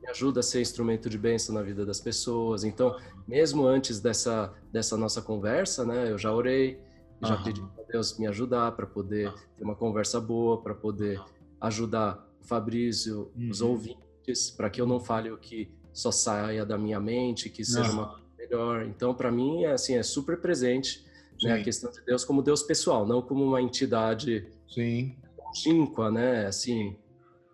Me 0.00 0.08
ajuda 0.08 0.40
a 0.40 0.42
ser 0.42 0.62
instrumento 0.62 1.10
de 1.10 1.18
bênção 1.18 1.54
na 1.54 1.60
vida 1.60 1.84
das 1.84 2.00
pessoas. 2.00 2.64
Então, 2.64 2.96
mesmo 3.28 3.66
antes 3.66 4.00
dessa, 4.00 4.54
dessa 4.72 4.96
nossa 4.96 5.20
conversa, 5.20 5.84
né, 5.84 6.10
eu 6.10 6.16
já 6.16 6.32
orei, 6.32 6.80
já 7.20 7.36
pedi 7.42 7.60
para 7.60 7.84
Deus 7.84 8.16
me 8.18 8.26
ajudar 8.26 8.72
para 8.72 8.86
poder 8.86 9.34
ter 9.54 9.64
uma 9.64 9.74
conversa 9.74 10.18
boa, 10.18 10.62
para 10.62 10.74
poder 10.74 11.20
ajudar 11.60 12.25
Fabrício, 12.46 13.30
uhum. 13.36 13.50
os 13.50 13.60
ouvintes, 13.60 14.50
para 14.50 14.70
que 14.70 14.80
eu 14.80 14.86
não 14.86 15.00
fale 15.00 15.30
o 15.30 15.36
que 15.36 15.70
só 15.92 16.10
saia 16.10 16.64
da 16.64 16.76
minha 16.76 17.00
mente, 17.00 17.48
que 17.48 17.64
seja 17.64 17.90
uma 17.90 18.20
melhor. 18.38 18.84
Então, 18.86 19.14
para 19.14 19.30
mim, 19.30 19.64
é 19.64 19.72
assim, 19.72 19.96
é 19.96 20.02
super 20.02 20.40
presente 20.40 21.04
né, 21.42 21.54
a 21.54 21.62
questão 21.62 21.90
de 21.90 22.00
Deus 22.04 22.24
como 22.24 22.42
Deus 22.42 22.62
pessoal, 22.62 23.06
não 23.06 23.20
como 23.20 23.44
uma 23.44 23.60
entidade 23.60 24.46
Sim. 24.68 25.16
longínqua, 25.38 26.10
né? 26.10 26.46
Assim, 26.46 26.96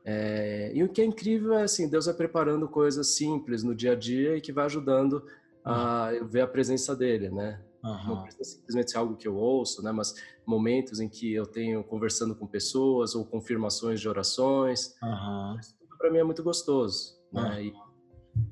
é... 0.05 0.73
E 0.75 0.83
o 0.83 0.89
que 0.89 1.01
é 1.01 1.05
incrível 1.05 1.55
é 1.55 1.63
assim, 1.63 1.89
Deus 1.89 2.07
vai 2.07 2.15
preparando 2.15 2.69
coisas 2.69 3.15
simples 3.15 3.63
no 3.63 3.75
dia 3.75 3.93
a 3.93 3.97
dia 3.97 4.37
e 4.37 4.41
que 4.41 4.53
vai 4.53 4.67
ajudando 4.67 5.25
a 5.65 6.13
uhum. 6.13 6.27
ver 6.27 6.43
a 6.43 6.47
presença 6.47 6.95
dele, 6.95 7.31
né? 7.31 7.61
Uhum. 7.83 8.07
Não 8.07 8.23
precisa 8.23 8.45
simplesmente 8.45 8.91
ser 8.91 8.99
algo 8.99 9.17
que 9.17 9.27
eu 9.27 9.37
ouço, 9.37 9.83
né? 9.83 9.91
Mas 9.91 10.15
momentos 10.47 11.01
em 11.01 11.09
que 11.09 11.33
eu 11.33 11.45
tenho 11.45 11.83
conversando 11.83 12.35
com 12.35 12.47
pessoas 12.47 13.15
ou 13.15 13.25
confirmações 13.25 14.01
de 14.01 14.09
orações. 14.09 14.95
Uhum. 15.03 15.57
Para 15.99 16.11
mim 16.11 16.19
é 16.19 16.25
muito 16.25 16.43
gostoso, 16.43 17.19
uhum. 17.33 17.43
né? 17.43 17.65
E, 17.65 17.73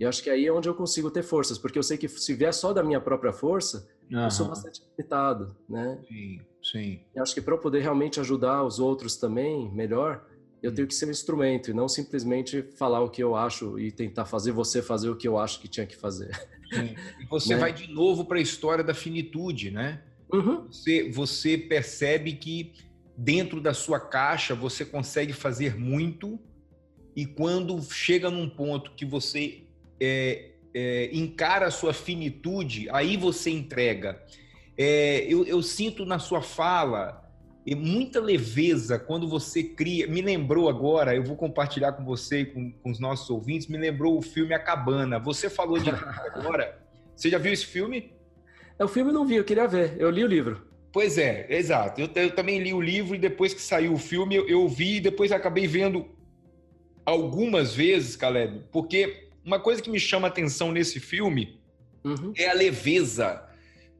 e 0.00 0.04
acho 0.04 0.22
que 0.22 0.30
aí 0.30 0.46
é 0.46 0.52
onde 0.52 0.68
eu 0.68 0.74
consigo 0.74 1.10
ter 1.10 1.22
forças, 1.22 1.58
porque 1.58 1.78
eu 1.78 1.82
sei 1.82 1.96
que 1.96 2.08
se 2.08 2.34
vier 2.34 2.52
só 2.52 2.72
da 2.72 2.82
minha 2.82 3.00
própria 3.00 3.32
força, 3.32 3.88
eu 4.10 4.30
sou 4.30 4.48
bastante 4.48 4.82
limitado, 4.90 5.56
né? 5.68 6.02
Sim, 6.08 6.40
sim. 6.62 7.04
E 7.14 7.20
acho 7.20 7.32
que 7.32 7.40
para 7.40 7.54
eu 7.54 7.58
poder 7.58 7.80
realmente 7.80 8.18
ajudar 8.18 8.64
os 8.64 8.80
outros 8.80 9.16
também 9.16 9.72
melhor, 9.72 10.26
eu 10.62 10.72
tenho 10.74 10.86
que 10.86 10.94
ser 10.94 11.06
um 11.06 11.10
instrumento 11.10 11.70
e 11.70 11.74
não 11.74 11.88
simplesmente 11.88 12.62
falar 12.76 13.00
o 13.00 13.08
que 13.08 13.22
eu 13.22 13.34
acho 13.34 13.78
e 13.78 13.90
tentar 13.90 14.26
fazer 14.26 14.52
você 14.52 14.82
fazer 14.82 15.08
o 15.08 15.16
que 15.16 15.26
eu 15.26 15.38
acho 15.38 15.60
que 15.60 15.68
tinha 15.68 15.86
que 15.86 15.96
fazer. 15.96 16.30
E 16.72 17.26
você 17.26 17.54
né? 17.54 17.60
vai 17.60 17.72
de 17.72 17.90
novo 17.92 18.24
para 18.24 18.38
a 18.38 18.42
história 18.42 18.84
da 18.84 18.94
finitude, 18.94 19.70
né? 19.70 20.02
Uhum. 20.32 20.66
Você, 20.66 21.10
você 21.10 21.56
percebe 21.56 22.32
que 22.32 22.72
dentro 23.16 23.60
da 23.60 23.74
sua 23.74 23.98
caixa 23.98 24.54
você 24.54 24.84
consegue 24.84 25.32
fazer 25.32 25.76
muito 25.78 26.38
e 27.16 27.26
quando 27.26 27.80
chega 27.82 28.30
num 28.30 28.48
ponto 28.48 28.92
que 28.92 29.04
você 29.04 29.64
é, 30.00 30.52
é, 30.72 31.10
encara 31.12 31.66
a 31.66 31.70
sua 31.70 31.92
finitude, 31.92 32.88
aí 32.90 33.16
você 33.16 33.50
entrega. 33.50 34.22
É, 34.76 35.26
eu, 35.28 35.44
eu 35.44 35.62
sinto 35.62 36.04
na 36.04 36.18
sua 36.18 36.40
fala 36.40 37.19
e 37.64 37.74
muita 37.74 38.20
leveza 38.20 38.98
quando 38.98 39.28
você 39.28 39.62
cria. 39.62 40.06
Me 40.06 40.22
lembrou 40.22 40.68
agora, 40.68 41.14
eu 41.14 41.22
vou 41.22 41.36
compartilhar 41.36 41.92
com 41.92 42.04
você 42.04 42.40
e 42.40 42.46
com, 42.46 42.72
com, 42.72 42.90
os 42.90 42.98
nossos 42.98 43.28
ouvintes, 43.30 43.66
me 43.68 43.78
lembrou 43.78 44.16
o 44.16 44.22
filme 44.22 44.54
A 44.54 44.58
Cabana. 44.58 45.18
Você 45.18 45.50
falou 45.50 45.78
de 45.78 45.90
agora. 46.34 46.78
Você 47.14 47.28
já 47.28 47.38
viu 47.38 47.52
esse 47.52 47.66
filme? 47.66 48.12
É, 48.78 48.84
o 48.84 48.88
filme 48.88 49.10
eu 49.10 49.14
não 49.14 49.26
vi, 49.26 49.36
eu 49.36 49.44
queria 49.44 49.66
ver. 49.66 49.96
Eu 49.98 50.10
li 50.10 50.24
o 50.24 50.26
livro. 50.26 50.66
Pois 50.92 51.18
é, 51.18 51.46
exato. 51.50 52.00
Eu, 52.00 52.08
eu 52.14 52.34
também 52.34 52.58
li 52.60 52.72
o 52.72 52.80
livro 52.80 53.14
e 53.14 53.18
depois 53.18 53.54
que 53.54 53.60
saiu 53.60 53.92
o 53.92 53.98
filme 53.98 54.34
eu, 54.34 54.48
eu 54.48 54.68
vi 54.68 54.96
e 54.96 55.00
depois 55.00 55.30
acabei 55.30 55.66
vendo 55.66 56.08
algumas 57.04 57.74
vezes, 57.74 58.16
Caleb, 58.16 58.64
porque 58.72 59.28
uma 59.44 59.60
coisa 59.60 59.82
que 59.82 59.90
me 59.90 60.00
chama 60.00 60.28
a 60.28 60.30
atenção 60.30 60.72
nesse 60.72 60.98
filme 60.98 61.60
uhum. 62.04 62.32
é 62.36 62.48
a 62.48 62.54
leveza 62.54 63.46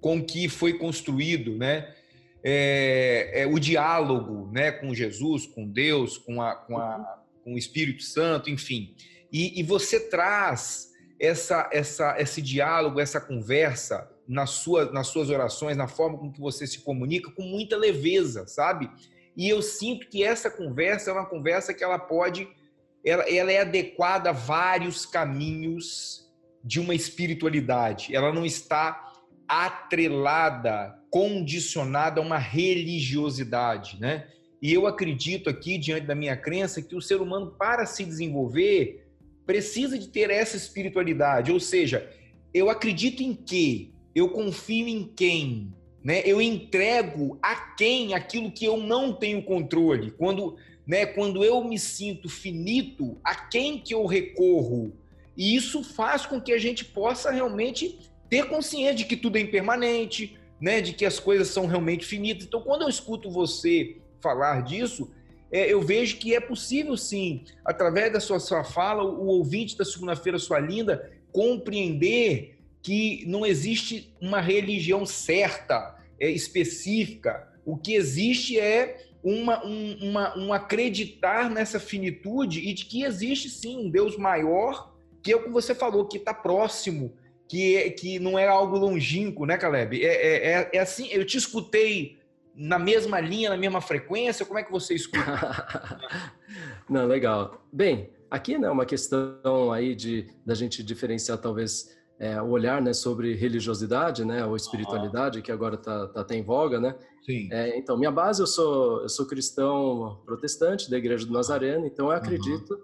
com 0.00 0.22
que 0.24 0.48
foi 0.48 0.74
construído, 0.74 1.56
né? 1.56 1.94
É, 2.42 3.42
é, 3.42 3.46
o 3.46 3.58
diálogo 3.58 4.50
né, 4.52 4.72
com 4.72 4.94
Jesus, 4.94 5.46
com 5.46 5.66
Deus, 5.66 6.16
com, 6.18 6.40
a, 6.40 6.54
com, 6.54 6.78
a, 6.78 7.22
com 7.44 7.54
o 7.54 7.58
Espírito 7.58 8.02
Santo, 8.02 8.48
enfim. 8.50 8.94
E, 9.32 9.60
e, 9.60 9.62
você 9.62 10.08
traz 10.08 10.90
essa, 11.20 11.68
essa, 11.72 12.16
esse 12.18 12.40
diálogo, 12.40 12.98
essa 12.98 13.20
conversa 13.20 14.10
nas 14.26 14.50
suas, 14.50 14.92
nas 14.92 15.08
suas 15.08 15.28
orações, 15.28 15.76
na 15.76 15.86
forma 15.86 16.18
com 16.18 16.32
que 16.32 16.40
você 16.40 16.66
se 16.66 16.80
comunica, 16.80 17.30
com 17.30 17.42
muita 17.42 17.76
leveza, 17.76 18.46
sabe? 18.46 18.90
E 19.36 19.48
eu 19.48 19.62
sinto 19.62 20.08
que 20.08 20.24
essa 20.24 20.50
conversa 20.50 21.10
é 21.10 21.12
uma 21.12 21.26
conversa 21.26 21.74
que 21.74 21.84
ela 21.84 21.98
pode, 21.98 22.48
ela, 23.04 23.22
ela 23.30 23.52
é 23.52 23.60
adequada 23.60 24.30
a 24.30 24.32
vários 24.32 25.06
caminhos 25.06 26.28
de 26.62 26.80
uma 26.80 26.94
espiritualidade. 26.94 28.14
Ela 28.14 28.32
não 28.32 28.44
está 28.44 29.09
atrelada, 29.50 30.96
condicionada 31.10 32.20
a 32.20 32.24
uma 32.24 32.38
religiosidade, 32.38 33.98
né? 33.98 34.28
E 34.62 34.72
eu 34.72 34.86
acredito 34.86 35.50
aqui, 35.50 35.76
diante 35.76 36.06
da 36.06 36.14
minha 36.14 36.36
crença, 36.36 36.80
que 36.80 36.94
o 36.94 37.00
ser 37.00 37.20
humano, 37.20 37.56
para 37.58 37.84
se 37.84 38.04
desenvolver, 38.04 39.08
precisa 39.44 39.98
de 39.98 40.06
ter 40.06 40.30
essa 40.30 40.56
espiritualidade. 40.56 41.50
Ou 41.50 41.58
seja, 41.58 42.08
eu 42.54 42.70
acredito 42.70 43.24
em 43.24 43.34
quê? 43.34 43.90
Eu 44.14 44.28
confio 44.28 44.86
em 44.86 45.02
quem? 45.16 45.74
Né? 46.04 46.22
Eu 46.24 46.40
entrego 46.40 47.36
a 47.42 47.56
quem 47.74 48.14
aquilo 48.14 48.52
que 48.52 48.64
eu 48.64 48.76
não 48.76 49.12
tenho 49.12 49.42
controle. 49.42 50.12
Quando, 50.12 50.56
né, 50.86 51.06
quando 51.06 51.42
eu 51.42 51.64
me 51.64 51.78
sinto 51.78 52.28
finito, 52.28 53.18
a 53.24 53.34
quem 53.34 53.78
que 53.78 53.94
eu 53.94 54.06
recorro? 54.06 54.92
E 55.36 55.56
isso 55.56 55.82
faz 55.82 56.24
com 56.24 56.40
que 56.40 56.52
a 56.52 56.58
gente 56.58 56.84
possa 56.84 57.30
realmente 57.30 57.98
ter 58.30 58.48
consciência 58.48 58.94
de 58.94 59.04
que 59.04 59.16
tudo 59.16 59.36
é 59.36 59.40
impermanente, 59.40 60.38
né, 60.60 60.80
de 60.80 60.92
que 60.92 61.04
as 61.04 61.18
coisas 61.18 61.48
são 61.48 61.66
realmente 61.66 62.06
finitas. 62.06 62.44
Então, 62.44 62.62
quando 62.62 62.82
eu 62.82 62.88
escuto 62.88 63.30
você 63.30 63.96
falar 64.20 64.62
disso, 64.62 65.10
é, 65.50 65.72
eu 65.72 65.80
vejo 65.82 66.18
que 66.18 66.34
é 66.34 66.40
possível 66.40 66.96
sim, 66.96 67.44
através 67.64 68.12
da 68.12 68.20
sua, 68.20 68.38
sua 68.38 68.62
fala, 68.62 69.02
o, 69.02 69.26
ouvinte 69.26 69.76
da 69.76 69.84
segunda-feira, 69.84 70.38
sua 70.38 70.60
linda, 70.60 71.10
compreender 71.32 72.58
que 72.82 73.24
não 73.26 73.44
existe 73.44 74.14
uma 74.20 74.40
religião 74.40 75.04
certa, 75.04 75.96
é, 76.20 76.30
específica. 76.30 77.48
O 77.64 77.76
que 77.76 77.94
existe 77.94 78.58
é 78.58 79.08
uma, 79.22 79.64
um, 79.66 79.98
uma, 80.02 80.38
um 80.38 80.52
acreditar 80.52 81.50
nessa 81.50 81.80
finitude 81.80 82.60
e 82.60 82.72
de 82.72 82.84
que 82.84 83.02
existe 83.02 83.50
sim 83.50 83.76
um 83.76 83.90
Deus 83.90 84.16
maior, 84.16 84.94
que 85.22 85.32
é 85.32 85.36
o 85.36 85.42
que 85.42 85.50
você 85.50 85.74
falou, 85.74 86.06
que 86.06 86.16
está 86.16 86.32
próximo, 86.32 87.12
que, 87.50 87.76
é, 87.76 87.90
que 87.90 88.20
não 88.20 88.38
é 88.38 88.46
algo 88.46 88.78
longínquo, 88.78 89.44
né, 89.44 89.58
Caleb? 89.58 90.00
É, 90.00 90.06
é, 90.06 90.52
é, 90.52 90.70
é 90.72 90.78
assim, 90.78 91.08
eu 91.10 91.26
te 91.26 91.36
escutei 91.36 92.20
na 92.54 92.78
mesma 92.78 93.18
linha, 93.18 93.50
na 93.50 93.56
mesma 93.56 93.80
frequência? 93.80 94.46
Como 94.46 94.56
é 94.56 94.62
que 94.62 94.70
você 94.70 94.94
escuta? 94.94 95.20
Não, 96.88 97.06
legal. 97.06 97.60
Bem, 97.72 98.10
aqui 98.30 98.56
né, 98.56 98.70
uma 98.70 98.86
questão 98.86 99.72
aí 99.72 99.96
de 99.96 100.28
da 100.46 100.54
gente 100.54 100.80
diferenciar 100.80 101.38
talvez 101.38 101.98
é, 102.20 102.40
o 102.40 102.50
olhar 102.50 102.80
né, 102.80 102.92
sobre 102.92 103.34
religiosidade, 103.34 104.24
né, 104.24 104.46
ou 104.46 104.54
espiritualidade, 104.54 105.42
que 105.42 105.50
agora 105.50 105.74
está 105.74 106.06
tá 106.06 106.20
até 106.20 106.36
em 106.36 106.44
voga, 106.44 106.78
né? 106.78 106.94
Sim. 107.26 107.48
É, 107.50 107.76
então, 107.76 107.98
minha 107.98 108.12
base, 108.12 108.40
eu 108.40 108.46
sou, 108.46 109.02
eu 109.02 109.08
sou 109.08 109.26
cristão 109.26 110.20
protestante 110.24 110.88
da 110.88 110.96
Igreja 110.96 111.26
do 111.26 111.32
Nazareno, 111.32 111.84
então 111.84 112.06
eu 112.06 112.12
acredito 112.12 112.74
uhum. 112.74 112.80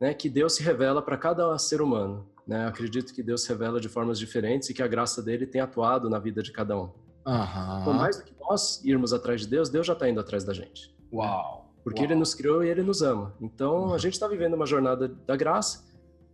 né, 0.00 0.12
que 0.12 0.28
Deus 0.28 0.56
se 0.56 0.62
revela 0.64 1.00
para 1.00 1.16
cada 1.16 1.56
ser 1.56 1.80
humano. 1.80 2.26
Né? 2.48 2.64
Eu 2.64 2.68
acredito 2.68 3.12
que 3.12 3.22
Deus 3.22 3.46
revela 3.46 3.78
de 3.78 3.90
formas 3.90 4.18
diferentes 4.18 4.70
e 4.70 4.74
que 4.74 4.82
a 4.82 4.86
graça 4.88 5.22
dele 5.22 5.46
tem 5.46 5.60
atuado 5.60 6.08
na 6.08 6.18
vida 6.18 6.42
de 6.42 6.50
cada 6.50 6.74
um. 6.78 6.90
Uhum. 7.26 7.84
Por 7.84 7.94
mais 7.94 8.16
do 8.16 8.24
que 8.24 8.32
nós 8.40 8.82
irmos 8.82 9.12
atrás 9.12 9.42
de 9.42 9.46
Deus, 9.46 9.68
Deus 9.68 9.86
já 9.86 9.92
está 9.92 10.08
indo 10.08 10.18
atrás 10.18 10.44
da 10.44 10.54
gente. 10.54 10.96
Uau! 11.12 11.70
Porque 11.84 12.00
Uau. 12.00 12.10
Ele 12.10 12.18
nos 12.18 12.34
criou 12.34 12.64
e 12.64 12.68
Ele 12.68 12.82
nos 12.82 13.02
ama. 13.02 13.34
Então, 13.38 13.88
uhum. 13.88 13.94
a 13.94 13.98
gente 13.98 14.14
está 14.14 14.26
vivendo 14.26 14.54
uma 14.54 14.64
jornada 14.64 15.08
da 15.08 15.36
graça 15.36 15.84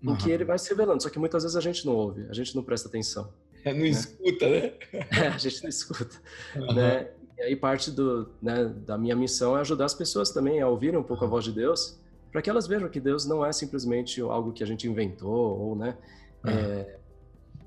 em 0.00 0.10
uhum. 0.10 0.16
que 0.16 0.30
Ele 0.30 0.44
vai 0.44 0.56
se 0.56 0.70
revelando. 0.70 1.02
Só 1.02 1.10
que 1.10 1.18
muitas 1.18 1.42
vezes 1.42 1.56
a 1.56 1.60
gente 1.60 1.84
não 1.84 1.96
ouve, 1.96 2.28
a 2.30 2.32
gente 2.32 2.54
não 2.54 2.62
presta 2.62 2.88
atenção. 2.88 3.32
É, 3.64 3.72
não 3.72 3.80
né? 3.80 3.88
escuta, 3.88 4.48
né? 4.48 4.72
É, 5.10 5.26
a 5.26 5.38
gente 5.38 5.62
não 5.64 5.68
escuta. 5.68 6.16
Né? 6.74 7.10
E 7.36 7.42
aí 7.42 7.56
parte 7.56 7.90
do, 7.90 8.30
né, 8.40 8.66
da 8.86 8.96
minha 8.96 9.16
missão 9.16 9.56
é 9.56 9.60
ajudar 9.62 9.86
as 9.86 9.94
pessoas 9.94 10.30
também 10.30 10.62
a 10.62 10.68
ouvirem 10.68 10.98
um 10.98 11.02
pouco 11.02 11.24
a 11.24 11.28
voz 11.28 11.44
de 11.44 11.50
Deus, 11.50 11.98
para 12.34 12.42
que 12.42 12.50
elas 12.50 12.66
vejam 12.66 12.88
que 12.88 12.98
Deus 12.98 13.24
não 13.24 13.46
é 13.46 13.52
simplesmente 13.52 14.20
algo 14.20 14.52
que 14.52 14.64
a 14.64 14.66
gente 14.66 14.88
inventou, 14.88 15.56
ou 15.56 15.76
né, 15.76 15.96
é, 16.44 16.98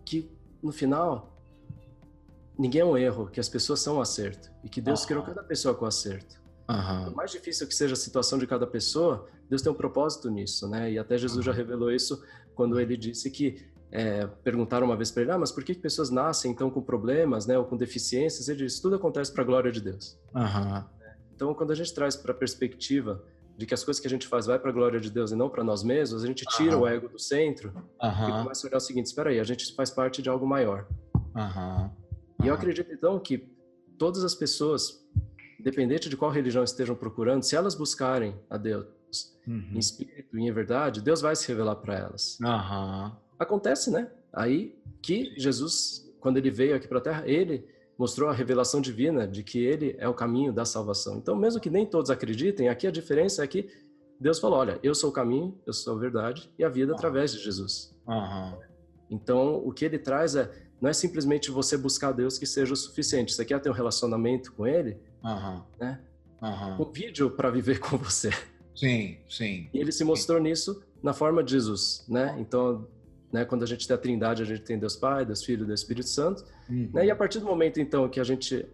que 0.04 0.30
no 0.62 0.74
final 0.74 1.34
ninguém 2.60 2.82
é 2.82 2.86
um 2.86 2.98
erro, 2.98 3.28
que 3.28 3.40
as 3.40 3.48
pessoas 3.48 3.80
são 3.80 3.96
um 3.96 4.02
acerto 4.02 4.52
e 4.66 4.68
que 4.68 4.82
Deus 4.82 5.00
uhum. 5.04 5.08
criou 5.08 5.24
cada 5.24 5.42
pessoa 5.42 5.74
com 5.74 5.86
acerto. 5.86 6.36
Uhum. 6.70 7.06
Por 7.06 7.16
mais 7.16 7.32
difícil 7.32 7.66
que 7.66 7.74
seja 7.74 7.94
a 7.94 7.96
situação 7.96 8.38
de 8.38 8.46
cada 8.46 8.68
pessoa, 8.68 9.30
Deus 9.50 9.62
tem 9.62 9.72
um 9.72 9.76
propósito 9.76 10.30
nisso, 10.30 10.68
né? 10.68 10.92
E 10.92 11.00
até 11.00 11.18
Jesus 11.18 11.38
uhum. 11.38 11.44
já 11.44 11.54
revelou 11.54 11.90
isso 11.90 12.22
quando 12.54 12.78
ele 12.78 12.98
disse 12.98 13.32
que 13.32 13.66
é, 13.90 14.28
perguntaram 14.44 14.86
uma 14.86 14.98
vez 14.98 15.12
para 15.12 15.22
ele, 15.24 15.32
ah, 15.32 15.38
mas 15.38 15.50
por 15.50 15.64
que, 15.64 15.76
que 15.76 15.82
pessoas 15.82 16.10
nascem 16.10 16.52
então 16.52 16.70
com 16.70 16.82
problemas, 16.82 17.46
né, 17.46 17.58
ou 17.58 17.64
com 17.64 17.78
deficiências? 17.78 18.50
Ele 18.50 18.66
disse, 18.66 18.82
tudo 18.82 18.98
acontece 18.98 19.32
para 19.32 19.44
a 19.44 19.46
glória 19.46 19.72
de 19.72 19.80
Deus. 19.80 20.20
Então, 21.34 21.54
quando 21.54 21.72
a 21.72 21.76
gente 21.76 21.94
traz 21.94 22.18
para 22.18 22.34
a 22.34 22.36
perspectiva 22.36 23.24
de 23.58 23.66
que 23.66 23.74
as 23.74 23.84
coisas 23.84 24.00
que 24.00 24.06
a 24.06 24.10
gente 24.10 24.28
faz 24.28 24.46
vai 24.46 24.60
para 24.60 24.70
a 24.70 24.74
glória 24.74 25.00
de 25.00 25.10
Deus 25.10 25.32
e 25.32 25.36
não 25.36 25.50
para 25.50 25.64
nós 25.64 25.84
mesmos, 25.84 26.24
a 26.24 26.28
gente 26.28 26.46
tira 26.56 26.78
o 26.78 26.88
ego 26.88 27.10
do 27.10 27.18
centro 27.18 27.74
e 28.00 28.44
começa 28.44 28.66
a 28.66 28.70
olhar 28.70 28.78
o 28.78 28.82
seguinte: 28.82 29.08
espera 29.08 29.32
aí, 29.32 29.40
a 29.40 29.44
gente 29.44 29.74
faz 29.74 29.90
parte 29.90 30.22
de 30.22 30.30
algo 30.30 30.46
maior. 30.46 30.88
E 32.44 32.48
eu 32.48 32.54
acredito, 32.54 32.94
então, 32.94 33.20
que 33.20 33.50
todas 33.98 34.24
as 34.24 34.36
pessoas, 34.36 35.04
independente 35.60 36.08
de 36.08 36.16
qual 36.16 36.30
religião 36.30 36.64
estejam 36.64 36.96
procurando, 36.96 37.42
se 37.42 37.56
elas 37.56 37.74
buscarem 37.74 38.40
a 38.48 38.58
Deus 38.58 38.86
uhum. 39.48 39.72
em 39.74 39.80
espírito 39.80 40.38
e 40.38 40.48
em 40.48 40.52
verdade, 40.52 41.02
Deus 41.02 41.20
vai 41.20 41.36
se 41.36 41.48
revelar 41.48 41.78
para 41.78 41.96
elas. 41.96 42.38
Acontece, 43.40 43.90
né? 43.90 44.12
Aí 44.32 44.80
que 45.02 45.34
Jesus, 45.36 46.08
quando 46.20 46.38
ele 46.38 46.52
veio 46.52 46.76
aqui 46.76 46.88
para 46.88 47.00
a 47.00 47.02
Terra, 47.02 47.24
ele 47.26 47.68
mostrou 47.98 48.30
a 48.30 48.34
revelação 48.34 48.80
divina 48.80 49.28
de 49.28 49.44
que 49.44 49.60
ele 49.60 49.96
é 49.98 50.08
o 50.08 50.14
caminho 50.14 50.54
da 50.54 50.66
salvação. 50.66 51.18
Então, 51.18 51.36
mesmo 51.36 51.60
que 51.60 51.70
nem 51.70 51.86
todos 51.86 52.12
acreditem, 52.12 52.70
aqui 52.70 52.86
a 52.86 52.92
diferença 52.92 53.44
é 53.44 53.48
que 53.48 53.70
Deus 54.20 54.40
falou: 54.40 54.60
olha, 54.60 54.80
eu 54.84 54.94
sou 54.94 55.10
o 55.10 55.14
caminho, 55.14 55.58
eu 55.66 55.74
sou 55.74 55.96
a 55.96 56.00
verdade 56.00 56.52
e 56.58 56.64
a 56.64 56.70
vida 56.70 56.92
uhum. 56.92 56.98
através 56.98 57.32
de 57.32 57.40
Jesus. 57.40 57.96
Então, 59.10 59.62
o 59.66 59.72
que 59.72 59.86
ele 59.86 59.98
traz 59.98 60.36
é 60.36 60.52
não 60.80 60.90
é 60.90 60.94
simplesmente 60.94 61.50
você 61.50 61.76
buscar 61.76 62.12
Deus 62.12 62.38
que 62.38 62.46
seja 62.46 62.74
o 62.74 62.76
suficiente. 62.76 63.34
Você 63.34 63.44
quer 63.44 63.60
ter 63.60 63.70
um 63.70 63.74
relacionamento 63.74 64.54
com 64.54 64.68
Ele, 64.68 64.98
uhum. 65.24 65.62
né? 65.80 66.00
Uhum. 66.42 66.84
Um 66.84 66.92
vídeo 66.92 67.32
para 67.32 67.50
viver 67.50 67.80
com 67.82 67.98
você. 67.98 68.30
Sim, 68.76 69.18
sim. 69.28 69.70
E 69.74 69.80
Ele 69.80 69.92
se 69.92 70.04
mostrou 70.04 70.38
sim. 70.38 70.44
nisso 70.44 70.84
na 71.02 71.14
forma 71.14 71.44
de 71.44 71.52
Jesus, 71.52 72.06
né? 72.08 72.36
Então, 72.40 72.88
né, 73.32 73.46
quando 73.46 73.64
a 73.64 73.66
gente 73.66 73.88
tem 73.88 73.96
a 73.96 73.98
Trindade, 73.98 74.42
a 74.42 74.46
gente 74.46 74.62
tem 74.62 74.80
Deus 74.80 74.96
Pai, 74.96 75.26
Deus 75.26 75.44
Filho, 75.44 75.66
Deus 75.66 75.82
Espírito 75.82 76.10
Santo. 76.10 76.46
Uhum. 76.70 76.90
Né? 76.94 77.08
E 77.08 77.12
a 77.12 77.16
partir 77.16 77.40
do 77.40 77.46
momento 77.46 77.80
então 77.80 78.08
que 78.08 78.20
a 78.20 78.24
gente 78.24 78.66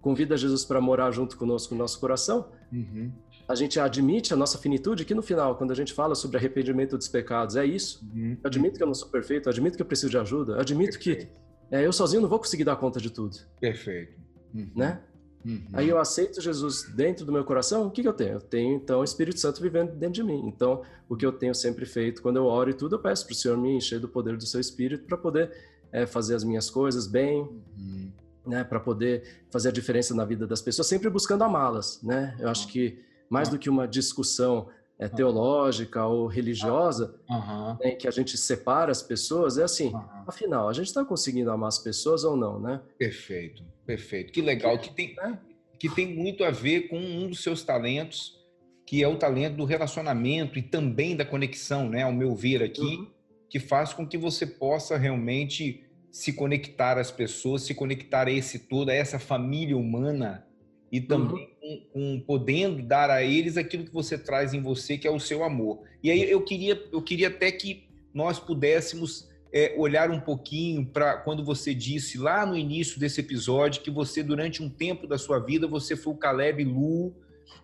convida 0.00 0.36
Jesus 0.36 0.64
para 0.64 0.80
morar 0.80 1.10
junto 1.10 1.36
conosco 1.36 1.74
no 1.74 1.80
nosso 1.80 1.98
coração, 1.98 2.48
uhum. 2.72 3.10
a 3.48 3.54
gente 3.54 3.80
admite 3.80 4.32
a 4.32 4.36
nossa 4.36 4.56
finitude, 4.58 5.04
que 5.04 5.14
no 5.14 5.22
final, 5.22 5.56
quando 5.56 5.72
a 5.72 5.74
gente 5.74 5.92
fala 5.92 6.14
sobre 6.14 6.36
arrependimento 6.36 6.96
dos 6.96 7.08
pecados, 7.08 7.56
é 7.56 7.64
isso. 7.64 8.08
Uhum. 8.14 8.36
Eu 8.42 8.46
admito 8.46 8.76
que 8.76 8.82
eu 8.82 8.86
não 8.86 8.94
sou 8.94 9.08
perfeito, 9.08 9.48
admito 9.48 9.76
que 9.76 9.82
eu 9.82 9.86
preciso 9.86 10.10
de 10.10 10.18
ajuda, 10.18 10.60
admito 10.60 10.92
Perfeito. 10.92 11.26
que 11.26 11.76
é, 11.76 11.84
eu 11.84 11.92
sozinho 11.92 12.22
não 12.22 12.28
vou 12.28 12.38
conseguir 12.38 12.64
dar 12.64 12.76
conta 12.76 13.00
de 13.00 13.10
tudo. 13.10 13.36
Perfeito. 13.60 14.16
Uhum. 14.54 14.70
Né? 14.74 15.00
Uhum. 15.44 15.62
Aí 15.72 15.88
eu 15.88 15.98
aceito 15.98 16.40
Jesus 16.40 16.82
dentro 16.94 17.24
do 17.24 17.32
meu 17.32 17.44
coração, 17.44 17.86
o 17.86 17.90
que, 17.90 18.02
que 18.02 18.08
eu 18.08 18.12
tenho? 18.12 18.34
Eu 18.34 18.40
tenho, 18.40 18.74
então, 18.74 19.00
o 19.00 19.04
Espírito 19.04 19.40
Santo 19.40 19.62
vivendo 19.62 19.92
dentro 19.92 20.14
de 20.14 20.22
mim. 20.22 20.42
Então, 20.46 20.82
o 21.08 21.16
que 21.16 21.24
eu 21.24 21.32
tenho 21.32 21.54
sempre 21.54 21.86
feito 21.86 22.20
quando 22.20 22.36
eu 22.36 22.44
oro 22.44 22.70
e 22.70 22.74
tudo, 22.74 22.96
eu 22.96 22.98
peço 22.98 23.24
para 23.24 23.32
o 23.32 23.36
Senhor 23.36 23.56
me 23.56 23.76
encher 23.76 24.00
do 24.00 24.08
poder 24.08 24.36
do 24.36 24.46
seu 24.46 24.60
Espírito 24.60 25.04
para 25.04 25.16
poder 25.16 25.52
é, 25.92 26.06
fazer 26.06 26.34
as 26.34 26.44
minhas 26.44 26.68
coisas 26.68 27.06
bem, 27.06 27.40
uhum. 27.40 28.12
né, 28.46 28.64
para 28.64 28.80
poder 28.80 29.44
fazer 29.50 29.68
a 29.68 29.72
diferença 29.72 30.14
na 30.14 30.24
vida 30.24 30.46
das 30.46 30.60
pessoas, 30.60 30.86
sempre 30.86 31.08
buscando 31.08 31.44
amá-las, 31.44 32.02
né? 32.02 32.36
Eu 32.38 32.48
acho 32.48 32.68
que 32.68 33.02
mais 33.30 33.48
do 33.48 33.58
que 33.58 33.68
uma 33.68 33.86
discussão 33.86 34.68
é, 34.98 35.08
teológica 35.08 36.04
ou 36.04 36.26
religiosa, 36.26 37.14
uhum. 37.30 37.76
né, 37.80 37.92
que 37.92 38.08
a 38.08 38.10
gente 38.10 38.36
separa 38.36 38.90
as 38.90 39.00
pessoas, 39.00 39.56
é 39.56 39.62
assim, 39.62 39.94
uhum. 39.94 40.24
afinal, 40.26 40.68
a 40.68 40.72
gente 40.72 40.88
está 40.88 41.04
conseguindo 41.04 41.50
amar 41.50 41.68
as 41.68 41.78
pessoas 41.78 42.24
ou 42.24 42.36
não, 42.36 42.58
né? 42.58 42.80
Perfeito, 42.98 43.62
perfeito. 43.86 44.32
Que 44.32 44.42
legal, 44.42 44.76
que 44.78 44.92
tem, 44.92 45.14
né? 45.14 45.38
que 45.78 45.88
tem 45.88 46.14
muito 46.14 46.42
a 46.42 46.50
ver 46.50 46.88
com 46.88 46.98
um 46.98 47.28
dos 47.28 47.42
seus 47.42 47.62
talentos, 47.62 48.36
que 48.84 49.02
é 49.02 49.06
o 49.06 49.16
talento 49.16 49.56
do 49.56 49.64
relacionamento 49.64 50.58
e 50.58 50.62
também 50.62 51.14
da 51.14 51.24
conexão, 51.24 51.88
né? 51.88 52.02
Ao 52.02 52.12
meu 52.12 52.34
ver 52.34 52.62
aqui, 52.62 52.96
uhum. 52.96 53.06
que 53.48 53.60
faz 53.60 53.92
com 53.92 54.06
que 54.06 54.18
você 54.18 54.46
possa 54.46 54.96
realmente 54.96 55.84
se 56.10 56.32
conectar 56.32 56.98
às 56.98 57.10
pessoas, 57.10 57.62
se 57.62 57.74
conectar 57.74 58.26
a 58.26 58.32
esse 58.32 58.60
todo, 58.60 58.88
a 58.88 58.94
essa 58.94 59.18
família 59.18 59.76
humana 59.76 60.47
e 60.90 61.00
também 61.00 61.50
uhum. 61.62 61.82
com, 61.92 62.20
podendo 62.20 62.82
dar 62.82 63.10
a 63.10 63.22
eles 63.22 63.56
aquilo 63.56 63.84
que 63.84 63.92
você 63.92 64.16
traz 64.16 64.54
em 64.54 64.62
você, 64.62 64.96
que 64.96 65.06
é 65.06 65.10
o 65.10 65.20
seu 65.20 65.44
amor. 65.44 65.82
E 66.02 66.10
aí 66.10 66.30
eu 66.30 66.42
queria, 66.42 66.82
eu 66.90 67.02
queria 67.02 67.28
até 67.28 67.52
que 67.52 67.84
nós 68.12 68.38
pudéssemos 68.38 69.28
é, 69.52 69.74
olhar 69.76 70.10
um 70.10 70.20
pouquinho 70.20 70.86
para 70.86 71.16
quando 71.18 71.44
você 71.44 71.74
disse 71.74 72.18
lá 72.18 72.44
no 72.44 72.56
início 72.56 72.98
desse 72.98 73.20
episódio 73.20 73.82
que 73.82 73.90
você 73.90 74.22
durante 74.22 74.62
um 74.62 74.68
tempo 74.68 75.06
da 75.06 75.18
sua 75.18 75.38
vida 75.38 75.66
você 75.66 75.96
foi 75.96 76.12
o 76.12 76.16
Caleb 76.16 76.64
Lu 76.64 77.14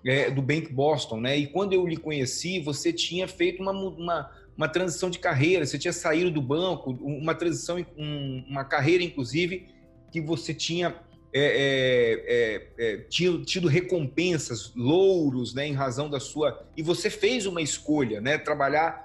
é, 0.04 0.30
do 0.30 0.40
Bank 0.40 0.72
Boston, 0.72 1.20
né? 1.20 1.36
E 1.36 1.46
quando 1.46 1.72
eu 1.72 1.86
lhe 1.86 1.96
conheci, 1.96 2.60
você 2.60 2.92
tinha 2.92 3.28
feito 3.28 3.62
uma, 3.62 3.72
uma, 3.72 4.30
uma 4.56 4.68
transição 4.68 5.10
de 5.10 5.18
carreira, 5.18 5.64
você 5.66 5.78
tinha 5.78 5.92
saído 5.92 6.30
do 6.30 6.40
banco, 6.40 6.90
uma 6.90 7.34
transição, 7.34 7.84
uma 7.96 8.64
carreira 8.64 9.02
inclusive 9.02 9.66
que 10.10 10.20
você 10.20 10.54
tinha 10.54 10.94
é, 11.36 11.40
é, 11.40 12.86
é, 12.86 12.92
é, 12.92 12.96
tido, 13.08 13.44
tido, 13.44 13.66
recompensas, 13.66 14.72
louros, 14.76 15.52
né, 15.52 15.66
em 15.66 15.72
razão 15.72 16.08
da 16.08 16.20
sua. 16.20 16.64
E 16.76 16.82
você 16.82 17.10
fez 17.10 17.44
uma 17.44 17.60
escolha, 17.60 18.20
né, 18.20 18.38
trabalhar 18.38 19.04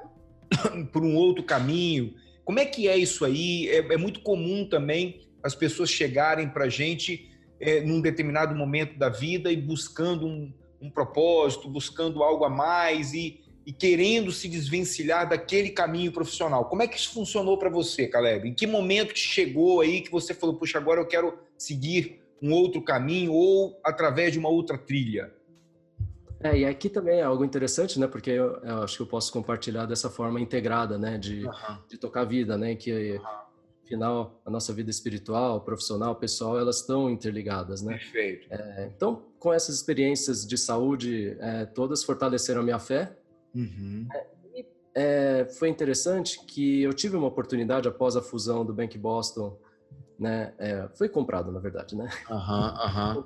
por 0.94 1.04
um 1.04 1.16
outro 1.16 1.44
caminho. 1.44 2.14
Como 2.46 2.60
é 2.60 2.66
que 2.66 2.88
é 2.88 2.96
isso 2.96 3.26
aí? 3.26 3.68
É, 3.70 3.78
é 3.78 3.98
muito 3.98 4.22
comum 4.22 4.64
também 4.64 5.22
as 5.42 5.56
pessoas 5.56 5.90
chegarem 5.90 6.48
para 6.48 6.66
a 6.66 6.70
gente 6.70 7.32
é, 7.60 7.82
num 7.82 8.00
determinado 8.00 8.56
momento 8.56 8.98
da 8.98 9.10
vida 9.10 9.52
e 9.52 9.58
buscando 9.58 10.28
um, 10.28 10.54
um 10.80 10.90
propósito, 10.90 11.68
buscando 11.68 12.22
algo 12.22 12.46
a 12.46 12.50
mais 12.50 13.14
e, 13.14 13.42
e, 13.66 13.74
querendo 13.74 14.32
se 14.32 14.48
desvencilhar 14.48 15.28
daquele 15.28 15.70
caminho 15.70 16.12
profissional. 16.12 16.66
Como 16.66 16.84
é 16.84 16.88
que 16.88 16.98
isso 16.98 17.12
funcionou 17.12 17.58
para 17.58 17.70
você, 17.70 18.08
Caleb? 18.08 18.50
Em 18.50 18.54
que 18.54 18.68
momento 18.68 19.14
que 19.14 19.20
chegou 19.20 19.82
aí 19.82 20.02
que 20.02 20.12
você 20.12 20.34
falou, 20.34 20.56
puxa, 20.56 20.78
agora 20.78 21.02
eu 21.02 21.08
quero 21.08 21.38
seguir 21.58 22.19
um 22.42 22.54
outro 22.54 22.82
caminho 22.82 23.34
ou 23.34 23.80
através 23.84 24.34
de 24.34 24.40
uma 24.40 24.50
outra 24.50 24.78
trilha? 24.78 25.34
É, 26.42 26.58
e 26.58 26.66
aqui 26.66 26.88
também 26.90 27.20
é 27.20 27.24
algo 27.24 27.44
interessante, 27.44 28.00
né? 28.00 28.08
Porque 28.08 28.32
eu, 28.32 28.56
eu 28.64 28.84
acho 28.84 28.96
que 28.96 29.04
eu 29.04 29.08
posso 29.08 29.32
compartilhar 29.32 29.86
dessa 29.86 30.10
forma 30.10 30.40
integrada, 30.40 30.98
né? 30.98 31.18
De, 31.18 31.46
uhum. 31.46 31.78
de 31.88 31.98
tocar 31.98 32.22
a 32.22 32.26
vida, 32.26 32.58
né? 32.58 32.76
Que, 32.76 33.18
uhum. 33.18 33.26
afinal, 33.84 34.42
a 34.46 34.50
nossa 34.50 34.72
vida 34.72 34.90
espiritual, 34.90 35.60
profissional, 35.62 36.16
pessoal, 36.16 36.58
elas 36.58 36.78
estão 36.78 37.10
interligadas, 37.10 37.82
né? 37.82 37.98
Perfeito. 37.98 38.48
É, 38.52 38.90
então, 38.96 39.26
com 39.38 39.52
essas 39.52 39.76
experiências 39.76 40.48
de 40.48 40.58
saúde, 40.58 41.36
é, 41.42 41.66
todas 41.66 42.04
fortaleceram 42.04 42.62
a 42.62 42.64
minha 42.64 42.80
fé. 42.80 43.18
Uhum. 43.54 44.08
É, 44.14 44.28
e, 44.56 44.66
é, 44.96 45.46
foi 45.46 45.68
interessante 45.68 46.40
que 46.46 46.84
eu 46.84 46.94
tive 46.94 47.18
uma 47.18 47.28
oportunidade 47.28 47.86
após 47.86 48.16
a 48.16 48.22
fusão 48.22 48.66
do 48.66 48.74
Bank 48.74 48.98
Boston, 48.98 49.58
né? 50.20 50.54
É, 50.58 50.88
foi 50.96 51.08
comprado, 51.08 51.52
na 51.52 51.60
verdade, 51.60 51.96
né? 51.96 52.10
Aham, 52.30 52.76
aham 52.78 53.26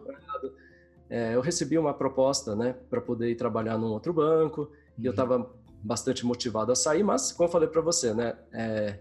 é, 1.13 1.35
eu 1.35 1.41
recebi 1.41 1.77
uma 1.77 1.93
proposta, 1.93 2.55
né, 2.55 2.75
para 2.89 2.99
poder 2.99 3.29
ir 3.29 3.35
trabalhar 3.35 3.77
num 3.77 3.91
outro 3.91 4.11
banco, 4.11 4.61
uhum. 4.61 4.67
e 4.97 5.05
eu 5.05 5.11
estava 5.11 5.37
uhum. 5.37 5.45
bastante 5.83 6.25
motivado 6.25 6.71
a 6.71 6.75
sair, 6.75 7.03
mas, 7.03 7.31
como 7.31 7.47
eu 7.47 7.51
falei 7.51 7.69
para 7.69 7.81
você, 7.81 8.15
né, 8.15 8.35
é, 8.51 8.97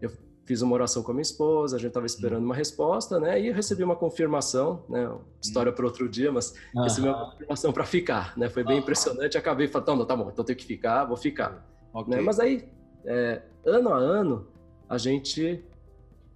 eu 0.00 0.12
fiz 0.44 0.62
uma 0.62 0.72
oração 0.74 1.02
com 1.02 1.10
a 1.10 1.14
minha 1.14 1.22
esposa, 1.22 1.74
a 1.74 1.78
gente 1.80 1.88
estava 1.88 2.06
esperando 2.06 2.38
uhum. 2.38 2.46
uma 2.46 2.54
resposta, 2.54 3.18
né, 3.18 3.40
e 3.40 3.50
recebi 3.50 3.82
uma 3.82 3.96
confirmação, 3.96 4.84
né, 4.88 5.12
história 5.42 5.72
para 5.72 5.84
outro 5.84 6.08
dia, 6.08 6.30
mas 6.30 6.54
uhum. 6.72 6.84
recebi 6.84 7.08
uma 7.08 7.30
confirmação 7.32 7.72
para 7.72 7.84
ficar, 7.84 8.38
né, 8.38 8.48
foi 8.48 8.62
bem 8.62 8.76
uhum. 8.76 8.82
impressionante, 8.82 9.36
acabei 9.36 9.66
falando, 9.66 9.98
não, 9.98 10.04
tá 10.06 10.14
bom, 10.14 10.30
então 10.30 10.44
tenho 10.44 10.56
que 10.56 10.66
ficar, 10.66 11.04
vou 11.04 11.16
ficar. 11.16 11.66
Okay. 11.92 12.14
Né, 12.14 12.20
mas 12.20 12.38
aí, 12.38 12.68
é, 13.04 13.42
ano 13.66 13.92
a 13.92 13.96
ano, 13.96 14.46
a 14.88 14.96
gente 14.96 15.64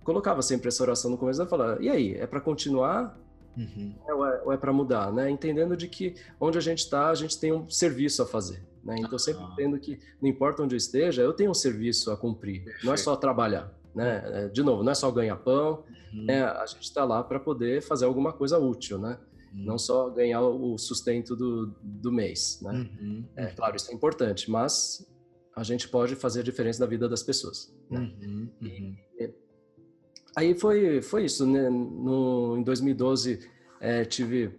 colocava 0.04 0.42
sempre 0.42 0.68
essa 0.68 0.82
oração 0.82 1.10
no 1.10 1.18
começo 1.18 1.42
e 1.42 1.46
falava, 1.46 1.82
e 1.82 1.88
aí, 1.88 2.14
é 2.14 2.26
para 2.26 2.40
continuar 2.40 3.18
Uhum. 3.56 3.94
Ou 4.08 4.52
é, 4.52 4.54
é 4.54 4.58
para 4.58 4.72
mudar, 4.72 5.12
né? 5.12 5.30
Entendendo 5.30 5.76
de 5.76 5.88
que 5.88 6.14
onde 6.40 6.58
a 6.58 6.60
gente 6.60 6.80
está, 6.80 7.10
a 7.10 7.14
gente 7.14 7.38
tem 7.38 7.52
um 7.52 7.68
serviço 7.70 8.22
a 8.22 8.26
fazer. 8.26 8.62
Né? 8.82 8.96
Então, 8.98 9.18
sempre 9.18 9.44
ah. 9.44 9.50
entendo 9.52 9.78
que 9.78 9.98
não 10.20 10.28
importa 10.28 10.62
onde 10.62 10.74
eu 10.74 10.76
esteja, 10.76 11.22
eu 11.22 11.32
tenho 11.32 11.50
um 11.50 11.54
serviço 11.54 12.10
a 12.10 12.16
cumprir. 12.16 12.64
Perfeito. 12.64 12.86
Não 12.86 12.92
é 12.92 12.96
só 12.96 13.16
trabalhar. 13.16 13.72
Né? 13.94 14.22
É, 14.26 14.48
de 14.48 14.62
novo, 14.62 14.82
não 14.82 14.92
é 14.92 14.94
só 14.94 15.10
ganhar 15.10 15.36
pão. 15.36 15.84
Uhum. 16.12 16.26
É, 16.28 16.42
a 16.42 16.66
gente 16.66 16.82
está 16.82 17.04
lá 17.04 17.22
para 17.22 17.40
poder 17.40 17.80
fazer 17.82 18.04
alguma 18.04 18.32
coisa 18.32 18.58
útil, 18.58 18.98
né? 18.98 19.18
Uhum. 19.54 19.64
Não 19.64 19.78
só 19.78 20.10
ganhar 20.10 20.42
o 20.42 20.76
sustento 20.76 21.36
do, 21.36 21.74
do 21.80 22.12
mês, 22.12 22.60
né? 22.60 22.72
Uhum. 22.72 23.24
É 23.36 23.46
claro, 23.46 23.76
isso 23.76 23.90
é 23.90 23.94
importante, 23.94 24.50
mas 24.50 25.06
a 25.56 25.62
gente 25.62 25.88
pode 25.88 26.16
fazer 26.16 26.40
a 26.40 26.42
diferença 26.42 26.80
na 26.80 26.86
vida 26.86 27.08
das 27.08 27.22
pessoas. 27.22 27.72
Né? 27.88 28.12
E, 28.20 28.26
uhum. 28.26 28.96
Aí 30.36 30.54
foi, 30.54 31.00
foi 31.02 31.24
isso, 31.24 31.46
né? 31.46 31.68
No, 31.68 32.56
em 32.58 32.62
2012 32.62 33.48
é, 33.80 34.04
tive 34.04 34.58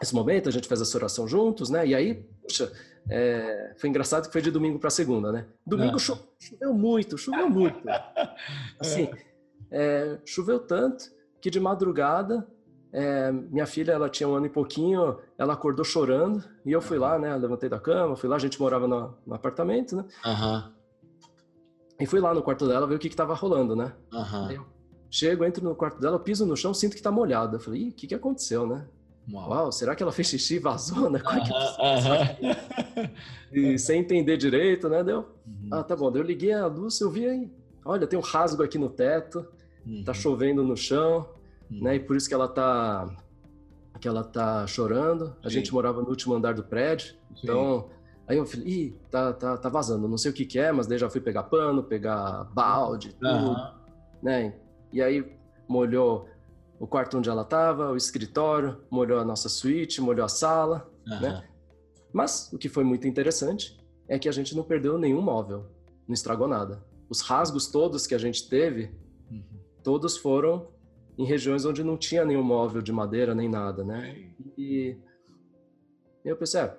esse 0.00 0.14
momento, 0.14 0.48
a 0.48 0.52
gente 0.52 0.68
fez 0.68 0.80
essa 0.80 0.96
oração 0.98 1.28
juntos, 1.28 1.70
né? 1.70 1.86
E 1.86 1.94
aí, 1.94 2.26
puxa, 2.42 2.72
é, 3.08 3.74
foi 3.76 3.88
engraçado 3.88 4.26
que 4.26 4.32
foi 4.32 4.42
de 4.42 4.50
domingo 4.50 4.78
para 4.78 4.90
segunda, 4.90 5.30
né? 5.30 5.46
Domingo 5.66 5.96
ah. 5.96 5.98
choveu 5.98 6.74
muito, 6.74 7.16
choveu 7.16 7.48
muito. 7.48 7.80
Assim, 8.80 9.08
é, 9.70 10.18
choveu 10.24 10.58
tanto 10.58 11.04
que 11.40 11.50
de 11.50 11.60
madrugada 11.60 12.46
é, 12.92 13.32
minha 13.32 13.64
filha, 13.64 13.92
ela 13.92 14.08
tinha 14.10 14.28
um 14.28 14.34
ano 14.34 14.44
e 14.44 14.50
pouquinho, 14.50 15.18
ela 15.38 15.54
acordou 15.54 15.84
chorando 15.84 16.44
e 16.64 16.72
eu 16.72 16.82
fui 16.82 16.98
lá, 16.98 17.18
né? 17.18 17.34
Levantei 17.34 17.68
da 17.68 17.80
cama, 17.80 18.14
fui 18.14 18.28
lá, 18.28 18.36
a 18.36 18.38
gente 18.38 18.60
morava 18.60 18.86
no, 18.86 19.14
no 19.26 19.34
apartamento, 19.34 19.96
né? 19.96 20.04
Uhum. 20.26 20.72
E 21.98 22.06
fui 22.06 22.20
lá 22.20 22.34
no 22.34 22.42
quarto 22.42 22.68
dela 22.68 22.86
ver 22.86 22.96
o 22.96 22.98
que 22.98 23.08
estava 23.08 23.32
rolando, 23.32 23.74
né? 23.74 23.94
Uhum. 24.12 24.50
Eu 24.50 24.66
Chego, 25.12 25.44
entro 25.44 25.62
no 25.62 25.74
quarto 25.74 26.00
dela, 26.00 26.18
piso 26.18 26.46
no 26.46 26.56
chão, 26.56 26.72
sinto 26.72 26.96
que 26.96 27.02
tá 27.02 27.12
molhada. 27.12 27.56
Eu 27.56 27.60
falei, 27.60 27.90
o 27.90 27.92
que 27.92 28.06
que 28.06 28.14
aconteceu, 28.14 28.66
né? 28.66 28.86
Uau. 29.30 29.50
Uau. 29.50 29.72
será 29.72 29.94
que 29.94 30.02
ela 30.02 30.10
fez 30.10 30.26
xixi 30.28 30.54
e 30.54 30.58
vazou, 30.58 31.10
né? 31.10 31.20
Como 31.20 31.38
é 31.38 31.44
que 31.44 31.50
uh 31.50 33.04
-huh. 33.04 33.10
E 33.52 33.78
sem 33.78 34.00
entender 34.00 34.38
direito, 34.38 34.88
né? 34.88 35.04
Deu, 35.04 35.28
uhum. 35.46 35.68
ah, 35.70 35.82
tá 35.82 35.94
bom. 35.94 36.10
eu 36.14 36.22
liguei 36.22 36.54
a 36.54 36.66
luz, 36.66 36.98
eu 36.98 37.10
vi 37.10 37.26
aí, 37.26 37.52
olha, 37.84 38.06
tem 38.06 38.18
um 38.18 38.22
rasgo 38.22 38.62
aqui 38.62 38.78
no 38.78 38.88
teto, 38.88 39.46
uhum. 39.86 40.02
tá 40.02 40.14
chovendo 40.14 40.64
no 40.64 40.78
chão, 40.78 41.28
uhum. 41.70 41.82
né? 41.82 41.96
E 41.96 42.00
por 42.00 42.16
isso 42.16 42.26
que 42.26 42.34
ela 42.34 42.48
tá 42.48 43.06
que 44.00 44.08
ela 44.08 44.24
tá 44.24 44.66
chorando. 44.66 45.36
A 45.44 45.50
Sim. 45.50 45.56
gente 45.56 45.74
morava 45.74 46.00
no 46.00 46.08
último 46.08 46.34
andar 46.34 46.54
do 46.54 46.64
prédio, 46.64 47.14
Sim. 47.34 47.40
então 47.42 47.90
aí 48.26 48.38
eu 48.38 48.46
falei, 48.46 48.66
ih, 48.66 48.96
tá, 49.10 49.34
tá, 49.34 49.58
tá 49.58 49.68
vazando. 49.68 50.08
Não 50.08 50.16
sei 50.16 50.30
o 50.30 50.34
que 50.34 50.46
que 50.46 50.58
é, 50.58 50.72
mas 50.72 50.86
daí 50.86 50.96
já 50.96 51.10
fui 51.10 51.20
pegar 51.20 51.42
pano, 51.42 51.82
pegar 51.82 52.44
balde, 52.54 53.14
tudo, 53.20 53.56
né? 54.22 54.54
E 54.92 55.00
aí 55.00 55.36
molhou 55.68 56.28
o 56.78 56.86
quarto 56.86 57.16
onde 57.16 57.30
ela 57.30 57.42
estava, 57.42 57.92
o 57.92 57.96
escritório, 57.96 58.80
molhou 58.90 59.20
a 59.20 59.24
nossa 59.24 59.48
suíte, 59.48 60.00
molhou 60.00 60.24
a 60.24 60.28
sala, 60.28 60.90
uhum. 61.06 61.20
né? 61.20 61.48
Mas 62.12 62.52
o 62.52 62.58
que 62.58 62.68
foi 62.68 62.84
muito 62.84 63.06
interessante 63.06 63.80
é 64.08 64.18
que 64.18 64.28
a 64.28 64.32
gente 64.32 64.54
não 64.54 64.64
perdeu 64.64 64.98
nenhum 64.98 65.22
móvel, 65.22 65.66
não 66.06 66.12
estragou 66.12 66.48
nada. 66.48 66.84
Os 67.08 67.20
rasgos 67.20 67.68
todos 67.68 68.06
que 68.06 68.14
a 68.14 68.18
gente 68.18 68.48
teve, 68.48 68.90
uhum. 69.30 69.44
todos 69.82 70.16
foram 70.16 70.68
em 71.16 71.24
regiões 71.24 71.64
onde 71.64 71.84
não 71.84 71.96
tinha 71.96 72.24
nenhum 72.24 72.42
móvel 72.42 72.82
de 72.82 72.92
madeira 72.92 73.34
nem 73.34 73.48
nada, 73.48 73.84
né? 73.84 74.32
E 74.58 74.96
eu 76.24 76.36
pensei, 76.36 76.62
é, 76.62 76.76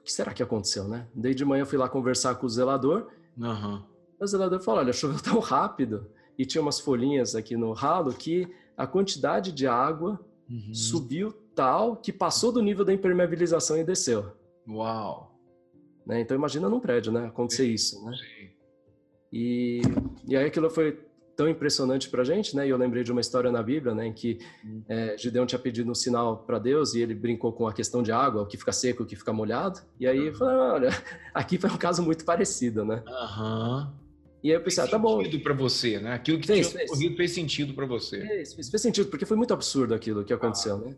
o 0.00 0.02
que 0.02 0.12
será 0.12 0.32
que 0.32 0.42
aconteceu, 0.42 0.88
né? 0.88 1.06
Daí 1.14 1.34
de 1.34 1.44
manhã 1.44 1.62
eu 1.62 1.66
fui 1.66 1.78
lá 1.78 1.88
conversar 1.88 2.36
com 2.36 2.46
o 2.46 2.48
zelador. 2.48 3.08
Uhum. 3.36 3.82
O 4.18 4.26
zelador 4.26 4.60
falou, 4.60 4.80
olha, 4.80 4.92
choveu 4.92 5.20
tão 5.22 5.38
rápido 5.38 6.10
e 6.38 6.44
tinha 6.44 6.62
umas 6.62 6.80
folhinhas 6.80 7.34
aqui 7.34 7.56
no 7.56 7.72
ralo 7.72 8.12
que 8.12 8.48
a 8.76 8.86
quantidade 8.86 9.52
de 9.52 9.66
água 9.66 10.20
uhum. 10.50 10.74
subiu 10.74 11.32
tal 11.54 11.96
que 11.96 12.12
passou 12.12 12.52
do 12.52 12.62
nível 12.62 12.84
da 12.84 12.92
impermeabilização 12.92 13.78
e 13.78 13.84
desceu. 13.84 14.32
Uau! 14.68 15.34
Né? 16.06 16.20
Então 16.20 16.36
imagina 16.36 16.68
num 16.68 16.80
prédio, 16.80 17.10
né? 17.10 17.26
Acontecer 17.26 17.64
Sim. 17.64 17.72
isso, 17.72 18.04
né? 18.04 18.16
Sim. 18.16 18.48
E, 19.32 19.80
e 20.28 20.36
aí 20.36 20.46
aquilo 20.46 20.70
foi 20.70 21.00
tão 21.36 21.48
impressionante 21.48 22.08
para 22.08 22.22
a 22.22 22.24
gente, 22.24 22.56
né? 22.56 22.66
E 22.66 22.70
eu 22.70 22.78
lembrei 22.78 23.04
de 23.04 23.12
uma 23.12 23.20
história 23.20 23.50
na 23.50 23.62
Bíblia, 23.62 23.94
né? 23.94 24.06
Em 24.06 24.12
que 24.12 24.38
uhum. 24.64 24.82
é, 24.88 25.18
Gideão 25.18 25.44
tinha 25.44 25.58
pedido 25.58 25.90
um 25.90 25.94
sinal 25.94 26.38
para 26.38 26.58
Deus 26.58 26.94
e 26.94 27.02
ele 27.02 27.14
brincou 27.14 27.52
com 27.52 27.66
a 27.66 27.72
questão 27.72 28.02
de 28.02 28.12
água, 28.12 28.42
o 28.42 28.46
que 28.46 28.56
fica 28.56 28.72
seco, 28.72 29.02
o 29.02 29.06
que 29.06 29.16
fica 29.16 29.32
molhado. 29.32 29.80
E 30.00 30.06
aí, 30.06 30.28
uhum. 30.28 30.34
falei, 30.34 30.56
olha, 30.56 30.90
aqui 31.34 31.58
foi 31.58 31.70
um 31.70 31.76
caso 31.76 32.02
muito 32.02 32.24
parecido, 32.24 32.84
né? 32.84 33.02
Aham. 33.06 33.92
Uhum. 34.00 34.05
E 34.46 34.50
aí 34.50 34.56
eu 34.56 34.60
pensei, 34.60 34.84
ah, 34.84 34.86
tá 34.86 34.96
bom. 34.96 35.16
Fez 35.16 35.26
sentido 35.26 35.42
para 35.42 35.54
você, 35.54 35.98
né? 35.98 36.12
Aquilo 36.14 36.38
que 36.38 36.46
fez, 36.46 36.68
tinha 36.68 36.78
fez. 36.78 36.90
ocorrido 36.92 37.16
fez 37.16 37.30
sentido 37.32 37.74
para 37.74 37.84
você. 37.84 38.20
Fez, 38.20 38.54
fez, 38.54 38.70
fez, 38.70 38.80
sentido, 38.80 39.08
porque 39.10 39.26
foi 39.26 39.36
muito 39.36 39.52
absurdo 39.52 39.92
aquilo 39.92 40.22
que 40.22 40.32
aconteceu, 40.32 40.76
ah. 40.76 40.88
né? 40.88 40.94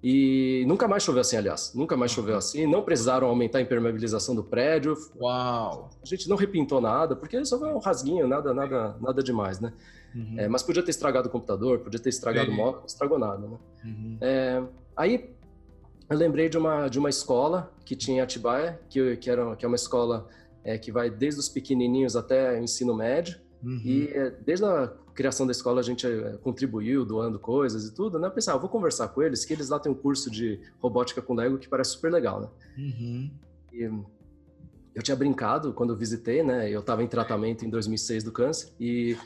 E 0.00 0.64
nunca 0.68 0.86
mais 0.86 1.02
choveu 1.02 1.20
assim, 1.20 1.36
aliás. 1.36 1.72
Nunca 1.74 1.96
mais 1.96 2.12
choveu 2.12 2.36
assim. 2.36 2.68
Não 2.68 2.84
precisaram 2.84 3.26
aumentar 3.26 3.58
a 3.58 3.62
impermeabilização 3.62 4.32
do 4.32 4.44
prédio. 4.44 4.96
Uau! 5.20 5.90
A 6.00 6.06
gente 6.06 6.28
não 6.28 6.36
repintou 6.36 6.80
nada, 6.80 7.16
porque 7.16 7.44
só 7.44 7.58
foi 7.58 7.68
um 7.74 7.78
rasguinho, 7.78 8.28
nada, 8.28 8.54
nada, 8.54 8.96
nada 9.00 9.22
demais, 9.24 9.58
né? 9.58 9.72
Uhum. 10.14 10.38
É, 10.38 10.46
mas 10.46 10.62
podia 10.62 10.80
ter 10.80 10.90
estragado 10.90 11.26
o 11.26 11.30
computador, 11.32 11.80
podia 11.80 11.98
ter 11.98 12.10
estragado 12.10 12.48
o 12.52 12.54
móvel, 12.54 12.78
não 12.78 12.86
estragou 12.86 13.18
nada, 13.18 13.38
né? 13.38 13.58
Uhum. 13.84 14.18
É, 14.20 14.62
aí 14.96 15.30
eu 16.08 16.16
lembrei 16.16 16.48
de 16.48 16.56
uma, 16.56 16.86
de 16.86 17.00
uma 17.00 17.10
escola 17.10 17.74
que 17.84 17.96
tinha 17.96 18.18
em 18.18 18.20
Atibaia, 18.20 18.80
que, 18.88 19.16
que, 19.16 19.28
era, 19.28 19.56
que 19.56 19.64
é 19.64 19.68
uma 19.68 19.74
escola 19.74 20.28
é, 20.64 20.78
que 20.78 20.90
vai 20.90 21.10
desde 21.10 21.40
os 21.40 21.48
pequenininhos 21.48 22.16
até 22.16 22.58
o 22.58 22.62
ensino 22.62 22.94
médio. 22.94 23.38
Uhum. 23.62 23.80
E 23.84 24.08
é, 24.08 24.30
desde 24.30 24.64
a 24.64 24.92
criação 25.14 25.46
da 25.46 25.52
escola 25.52 25.80
a 25.80 25.84
gente 25.84 26.06
é, 26.06 26.36
contribuiu, 26.42 27.04
doando 27.04 27.38
coisas 27.38 27.86
e 27.86 27.94
tudo, 27.94 28.18
né? 28.18 28.26
Eu 28.26 28.32
pensei, 28.32 28.52
ah, 28.52 28.56
vou 28.56 28.68
conversar 28.68 29.08
com 29.08 29.22
eles, 29.22 29.44
que 29.44 29.52
eles 29.52 29.68
lá 29.68 29.78
têm 29.78 29.92
um 29.92 29.94
curso 29.94 30.30
de 30.30 30.60
robótica 30.80 31.22
com 31.22 31.34
Lego 31.34 31.58
que 31.58 31.68
parece 31.68 31.92
super 31.92 32.10
legal, 32.10 32.40
né? 32.40 32.48
Uhum. 32.78 33.30
E 33.72 33.90
eu 34.94 35.02
tinha 35.02 35.16
brincado 35.16 35.72
quando 35.72 35.92
eu 35.92 35.96
visitei, 35.96 36.42
né? 36.42 36.70
Eu 36.70 36.80
estava 36.80 37.02
em 37.02 37.06
tratamento 37.06 37.64
em 37.64 37.70
2006 37.70 38.24
do 38.24 38.32
câncer 38.32 38.72
e 38.78 39.16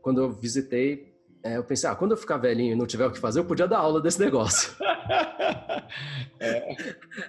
quando 0.00 0.20
eu 0.20 0.32
visitei, 0.32 1.11
é, 1.44 1.56
eu 1.56 1.64
pensei, 1.64 1.90
ah, 1.90 1.94
quando 1.94 2.12
eu 2.12 2.16
ficar 2.16 2.36
velhinho 2.36 2.72
e 2.72 2.76
não 2.76 2.86
tiver 2.86 3.04
o 3.06 3.10
que 3.10 3.18
fazer, 3.18 3.40
eu 3.40 3.44
podia 3.44 3.66
dar 3.66 3.78
aula 3.78 4.00
desse 4.00 4.20
negócio. 4.20 4.72
é. 6.38 6.76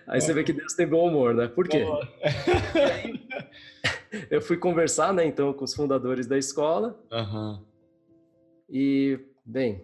Aí 0.08 0.22
você 0.22 0.32
vê 0.34 0.44
que 0.44 0.54
Deus 0.54 0.74
tem 0.74 0.88
bom 0.88 1.08
humor, 1.08 1.34
né? 1.34 1.48
Por 1.48 1.68
quê? 1.68 1.84
eu 4.30 4.40
fui 4.40 4.58
conversar, 4.58 5.12
né, 5.14 5.26
então, 5.26 5.52
com 5.52 5.64
os 5.64 5.74
fundadores 5.74 6.28
da 6.28 6.38
escola. 6.38 7.00
Uhum. 7.12 7.64
E, 8.70 9.20
bem, 9.44 9.84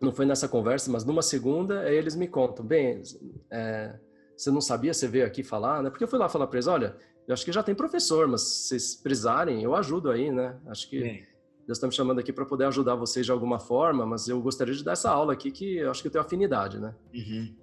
não 0.00 0.12
foi 0.12 0.26
nessa 0.26 0.46
conversa, 0.46 0.90
mas 0.90 1.04
numa 1.04 1.22
segunda, 1.22 1.90
eles 1.90 2.14
me 2.14 2.28
contam, 2.28 2.64
bem, 2.64 3.02
é, 3.50 3.98
você 4.36 4.50
não 4.52 4.60
sabia, 4.60 4.94
você 4.94 5.08
veio 5.08 5.26
aqui 5.26 5.42
falar, 5.42 5.82
né? 5.82 5.90
Porque 5.90 6.04
eu 6.04 6.08
fui 6.08 6.20
lá 6.20 6.28
falar 6.28 6.46
para 6.46 6.56
eles, 6.56 6.68
olha, 6.68 6.96
eu 7.26 7.32
acho 7.32 7.44
que 7.44 7.50
já 7.50 7.64
tem 7.64 7.74
professor, 7.74 8.28
mas 8.28 8.42
se 8.42 8.68
vocês 8.68 8.94
precisarem, 8.94 9.60
eu 9.64 9.74
ajudo 9.74 10.08
aí, 10.08 10.30
né? 10.30 10.56
Acho 10.66 10.88
que... 10.88 11.00
Bem 11.00 11.29
Deus 11.70 11.78
está 11.78 11.86
me 11.86 11.94
chamando 11.94 12.18
aqui 12.18 12.32
para 12.32 12.44
poder 12.44 12.64
ajudar 12.64 12.96
vocês 12.96 13.24
de 13.24 13.30
alguma 13.30 13.60
forma, 13.60 14.04
mas 14.04 14.26
eu 14.26 14.42
gostaria 14.42 14.74
de 14.74 14.82
dar 14.82 14.94
essa 14.94 15.08
aula 15.08 15.34
aqui 15.34 15.52
que 15.52 15.76
eu 15.76 15.88
acho 15.88 16.02
que 16.02 16.08
eu 16.08 16.10
tenho 16.10 16.24
afinidade, 16.24 16.80
né? 16.80 16.96
Uhum. 17.14 17.54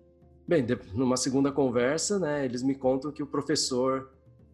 Bem, 0.48 0.66
de, 0.66 0.80
numa 0.94 1.18
segunda 1.18 1.52
conversa, 1.52 2.18
né, 2.18 2.46
eles 2.46 2.64
me 2.64 2.74
contam 2.74 3.12
que 3.12 3.22
o 3.22 3.28
professor 3.28 4.10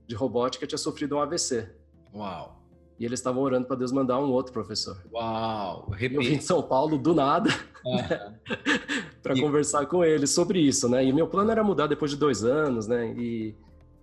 de 0.08 0.16
robótica 0.16 0.66
tinha 0.66 0.80
sofrido 0.80 1.18
um 1.18 1.20
AVC. 1.20 1.70
Uau! 2.16 2.64
E 3.00 3.06
eles 3.06 3.20
estavam 3.20 3.44
orando 3.44 3.68
para 3.68 3.76
Deus 3.76 3.92
mandar 3.92 4.20
um 4.20 4.32
outro 4.32 4.52
professor. 4.52 4.98
Uau! 5.14 5.88
Repito. 5.92 6.24
Eu 6.24 6.28
vim 6.28 6.38
de 6.40 6.44
São 6.44 6.64
Paulo 6.64 6.98
do 6.98 7.14
nada 7.14 7.52
para 9.22 9.38
e... 9.38 9.40
conversar 9.40 9.86
com 9.86 10.04
eles 10.04 10.32
sobre 10.32 10.62
isso, 10.62 10.90
né? 10.90 11.06
E 11.06 11.14
meu 11.14 11.28
plano 11.28 11.52
era 11.52 11.64
mudar 11.64 11.86
depois 11.86 12.10
de 12.10 12.18
dois 12.18 12.44
anos, 12.44 12.88
né? 12.88 13.14
E, 13.16 13.56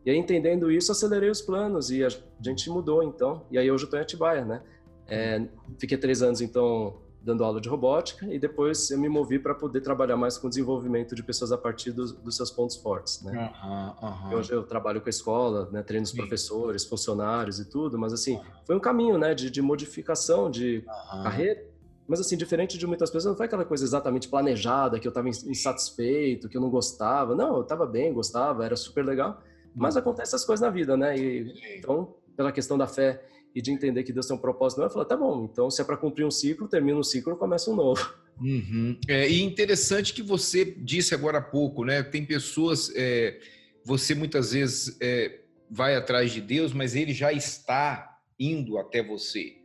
e 0.06 0.10
aí, 0.12 0.16
entendendo 0.16 0.70
isso, 0.70 0.92
acelerei 0.92 1.28
os 1.28 1.42
planos 1.42 1.90
e 1.90 2.04
a 2.04 2.08
gente 2.40 2.70
mudou, 2.70 3.02
então. 3.02 3.44
E 3.50 3.58
aí 3.58 3.68
hoje 3.68 3.82
eu 3.82 3.86
estou 3.86 3.98
em 3.98 4.02
Atibaia, 4.02 4.44
né? 4.44 4.62
É, 5.10 5.46
fiquei 5.78 5.98
três 5.98 6.22
anos, 6.22 6.40
então, 6.40 7.00
dando 7.22 7.44
aula 7.44 7.60
de 7.60 7.68
robótica 7.68 8.26
e 8.26 8.38
depois 8.38 8.90
eu 8.90 8.98
me 8.98 9.08
movi 9.08 9.38
para 9.38 9.54
poder 9.54 9.80
trabalhar 9.80 10.16
mais 10.16 10.38
com 10.38 10.46
o 10.46 10.50
desenvolvimento 10.50 11.14
de 11.14 11.22
pessoas 11.22 11.52
a 11.52 11.58
partir 11.58 11.92
dos, 11.92 12.12
dos 12.12 12.36
seus 12.36 12.50
pontos 12.50 12.76
fortes, 12.76 13.22
né? 13.22 13.52
Uhum, 13.62 14.08
uhum. 14.08 14.38
Hoje 14.38 14.52
eu 14.52 14.62
trabalho 14.62 15.00
com 15.00 15.08
a 15.08 15.10
escola, 15.10 15.68
né? 15.70 15.82
Treino 15.82 16.04
os 16.04 16.12
professores, 16.12 16.84
funcionários 16.84 17.58
e 17.58 17.68
tudo, 17.68 17.98
mas 17.98 18.12
assim, 18.12 18.36
uhum. 18.36 18.44
foi 18.64 18.76
um 18.76 18.80
caminho, 18.80 19.18
né? 19.18 19.34
De, 19.34 19.50
de 19.50 19.60
modificação 19.60 20.50
de 20.50 20.82
carreira, 21.22 21.62
mas 22.08 22.20
assim, 22.20 22.36
diferente 22.36 22.78
de 22.78 22.86
muitas 22.86 23.10
pessoas, 23.10 23.32
não 23.32 23.36
foi 23.36 23.46
aquela 23.46 23.64
coisa 23.64 23.84
exatamente 23.84 24.26
planejada, 24.28 24.98
que 24.98 25.06
eu 25.06 25.10
estava 25.10 25.28
insatisfeito, 25.28 26.48
que 26.48 26.56
eu 26.56 26.60
não 26.60 26.70
gostava. 26.70 27.34
Não, 27.36 27.56
eu 27.56 27.62
estava 27.62 27.86
bem, 27.86 28.12
gostava, 28.12 28.64
era 28.64 28.76
super 28.76 29.04
legal, 29.04 29.42
mas 29.74 29.94
uhum. 29.94 30.00
acontecem 30.00 30.30
essas 30.30 30.44
coisas 30.44 30.64
na 30.64 30.70
vida, 30.70 30.96
né? 30.96 31.16
E, 31.18 31.78
então, 31.78 32.14
pela 32.34 32.50
questão 32.50 32.78
da 32.78 32.86
fé 32.86 33.22
e 33.54 33.60
de 33.60 33.72
entender 33.72 34.02
que 34.04 34.12
Deus 34.12 34.26
tem 34.26 34.36
um 34.36 34.40
propósito, 34.40 34.82
eu 34.82 34.90
falo, 34.90 35.04
tá 35.04 35.16
bom, 35.16 35.48
então 35.50 35.70
se 35.70 35.80
é 35.80 35.84
para 35.84 35.96
cumprir 35.96 36.24
um 36.24 36.30
ciclo, 36.30 36.68
termina 36.68 36.98
um 36.98 37.02
ciclo, 37.02 37.36
começa 37.36 37.70
um 37.70 37.74
novo. 37.74 38.14
Uhum. 38.40 38.98
É, 39.08 39.28
e 39.28 39.42
interessante 39.42 40.14
que 40.14 40.22
você 40.22 40.64
disse 40.64 41.14
agora 41.14 41.38
há 41.38 41.42
pouco, 41.42 41.84
né? 41.84 42.02
Tem 42.02 42.24
pessoas, 42.24 42.90
é, 42.96 43.38
você 43.84 44.14
muitas 44.14 44.52
vezes 44.52 44.96
é, 45.00 45.40
vai 45.70 45.94
atrás 45.94 46.32
de 46.32 46.40
Deus, 46.40 46.72
mas 46.72 46.94
ele 46.94 47.12
já 47.12 47.32
está 47.32 48.18
indo 48.38 48.78
até 48.78 49.02
você. 49.02 49.56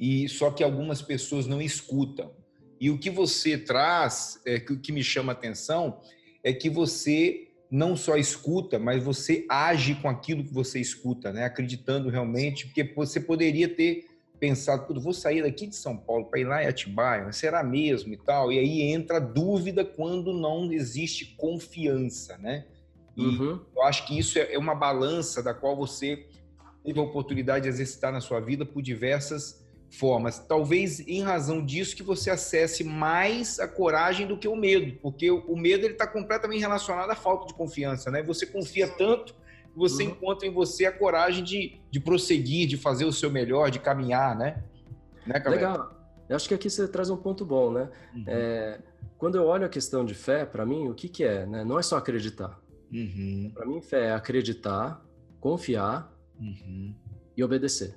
E 0.00 0.28
só 0.28 0.50
que 0.50 0.64
algumas 0.64 1.00
pessoas 1.00 1.46
não 1.46 1.62
escutam. 1.62 2.34
E 2.80 2.90
o 2.90 2.98
que 2.98 3.08
você 3.08 3.56
traz, 3.56 4.40
é, 4.44 4.58
que, 4.58 4.76
que 4.76 4.90
me 4.90 5.04
chama 5.04 5.32
a 5.32 5.34
atenção, 5.34 6.00
é 6.42 6.52
que 6.52 6.68
você 6.68 7.48
não 7.74 7.96
só 7.96 8.16
escuta, 8.16 8.78
mas 8.78 9.02
você 9.02 9.44
age 9.48 9.96
com 9.96 10.08
aquilo 10.08 10.44
que 10.44 10.54
você 10.54 10.78
escuta, 10.78 11.32
né? 11.32 11.44
Acreditando 11.44 12.08
realmente, 12.08 12.66
porque 12.66 12.84
você 12.94 13.18
poderia 13.18 13.68
ter 13.68 14.06
pensado, 14.38 14.86
tudo, 14.86 15.00
vou 15.00 15.12
sair 15.12 15.42
daqui 15.42 15.66
de 15.66 15.74
São 15.74 15.96
Paulo 15.96 16.26
para 16.26 16.38
ir 16.38 16.44
lá 16.44 16.62
em 16.62 16.68
Atibaia, 16.68 17.32
será 17.32 17.64
mesmo 17.64 18.14
e 18.14 18.16
tal? 18.16 18.52
E 18.52 18.60
aí 18.60 18.82
entra 18.82 19.16
a 19.16 19.20
dúvida 19.20 19.84
quando 19.84 20.32
não 20.32 20.72
existe 20.72 21.34
confiança, 21.36 22.38
né? 22.38 22.64
E 23.16 23.26
uhum. 23.26 23.60
eu 23.74 23.82
acho 23.82 24.06
que 24.06 24.16
isso 24.16 24.38
é, 24.38 24.54
é 24.54 24.58
uma 24.58 24.76
balança 24.76 25.42
da 25.42 25.52
qual 25.52 25.74
você 25.74 26.28
teve 26.84 27.00
a 27.00 27.02
oportunidade 27.02 27.64
de 27.64 27.70
exercitar 27.70 28.12
na 28.12 28.20
sua 28.20 28.38
vida 28.38 28.64
por 28.64 28.82
diversas 28.82 29.63
formas. 29.94 30.38
Talvez 30.38 31.00
em 31.00 31.22
razão 31.22 31.64
disso 31.64 31.96
que 31.96 32.02
você 32.02 32.30
acesse 32.30 32.84
mais 32.84 33.58
a 33.58 33.68
coragem 33.68 34.26
do 34.26 34.36
que 34.36 34.48
o 34.48 34.56
medo, 34.56 34.98
porque 35.00 35.30
o 35.30 35.56
medo 35.56 35.84
ele 35.84 35.94
está 35.94 36.06
completamente 36.06 36.60
relacionado 36.60 37.10
à 37.10 37.14
falta 37.14 37.46
de 37.46 37.54
confiança, 37.54 38.10
né? 38.10 38.22
Você 38.22 38.46
confia 38.46 38.88
tanto 38.88 39.34
que 39.34 39.78
você 39.78 40.04
uhum. 40.04 40.10
encontra 40.10 40.46
em 40.46 40.52
você 40.52 40.86
a 40.86 40.92
coragem 40.92 41.42
de, 41.42 41.80
de 41.90 42.00
prosseguir, 42.00 42.68
de 42.68 42.76
fazer 42.76 43.04
o 43.04 43.12
seu 43.12 43.30
melhor, 43.30 43.70
de 43.70 43.78
caminhar, 43.78 44.36
né? 44.36 44.62
né 45.26 45.42
Legal. 45.46 45.94
Eu 46.28 46.36
acho 46.36 46.48
que 46.48 46.54
aqui 46.54 46.70
você 46.70 46.88
traz 46.88 47.10
um 47.10 47.16
ponto 47.16 47.44
bom, 47.44 47.70
né? 47.72 47.90
Uhum. 48.14 48.24
É, 48.26 48.80
quando 49.18 49.36
eu 49.36 49.44
olho 49.44 49.66
a 49.66 49.68
questão 49.68 50.04
de 50.04 50.14
fé, 50.14 50.44
para 50.44 50.64
mim, 50.64 50.88
o 50.88 50.94
que, 50.94 51.08
que 51.08 51.24
é? 51.24 51.46
Né? 51.46 51.64
Não 51.64 51.78
é 51.78 51.82
só 51.82 51.96
acreditar. 51.96 52.58
Uhum. 52.92 53.50
Para 53.54 53.66
mim, 53.66 53.80
fé 53.80 54.06
é 54.06 54.12
acreditar, 54.12 55.04
confiar 55.40 56.12
uhum. 56.38 56.94
e 57.36 57.42
obedecer. 57.44 57.94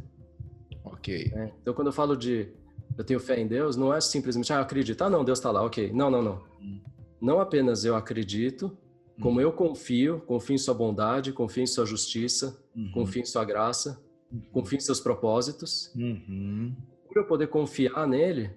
Ok. 0.93 1.31
É, 1.33 1.51
então, 1.61 1.73
quando 1.73 1.88
eu 1.88 1.93
falo 1.93 2.15
de 2.15 2.49
eu 2.97 3.03
tenho 3.03 3.19
fé 3.19 3.39
em 3.39 3.47
Deus, 3.47 3.75
não 3.75 3.93
é 3.93 4.01
simplesmente, 4.01 4.51
ah, 4.51 4.59
acredito, 4.59 5.01
ah, 5.03 5.09
não, 5.09 5.23
Deus 5.23 5.39
está 5.39 5.51
lá, 5.51 5.63
ok. 5.63 5.91
Não, 5.93 6.09
não, 6.09 6.21
não. 6.21 6.43
Hum. 6.59 6.81
Não 7.21 7.39
apenas 7.39 7.85
eu 7.85 7.95
acredito, 7.95 8.75
como 9.21 9.39
hum. 9.39 9.41
eu 9.41 9.51
confio, 9.51 10.21
confio 10.21 10.55
em 10.55 10.57
Sua 10.57 10.73
bondade, 10.73 11.31
confio 11.31 11.63
em 11.63 11.67
Sua 11.67 11.85
justiça, 11.85 12.59
uhum. 12.75 12.91
confio 12.93 13.21
em 13.21 13.25
Sua 13.25 13.43
graça, 13.45 14.03
uhum. 14.31 14.41
confio 14.51 14.77
em 14.77 14.81
Seus 14.81 14.99
propósitos. 14.99 15.93
Uhum. 15.95 16.75
Por 17.07 17.17
eu 17.17 17.25
poder 17.25 17.47
confiar 17.47 18.07
nele, 18.07 18.51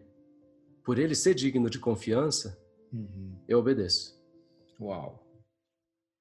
por 0.85 0.99
ele 0.99 1.15
ser 1.15 1.35
digno 1.35 1.69
de 1.69 1.79
confiança, 1.79 2.59
uhum. 2.93 3.37
eu 3.49 3.59
obedeço. 3.59 4.19
Uau. 4.81 5.27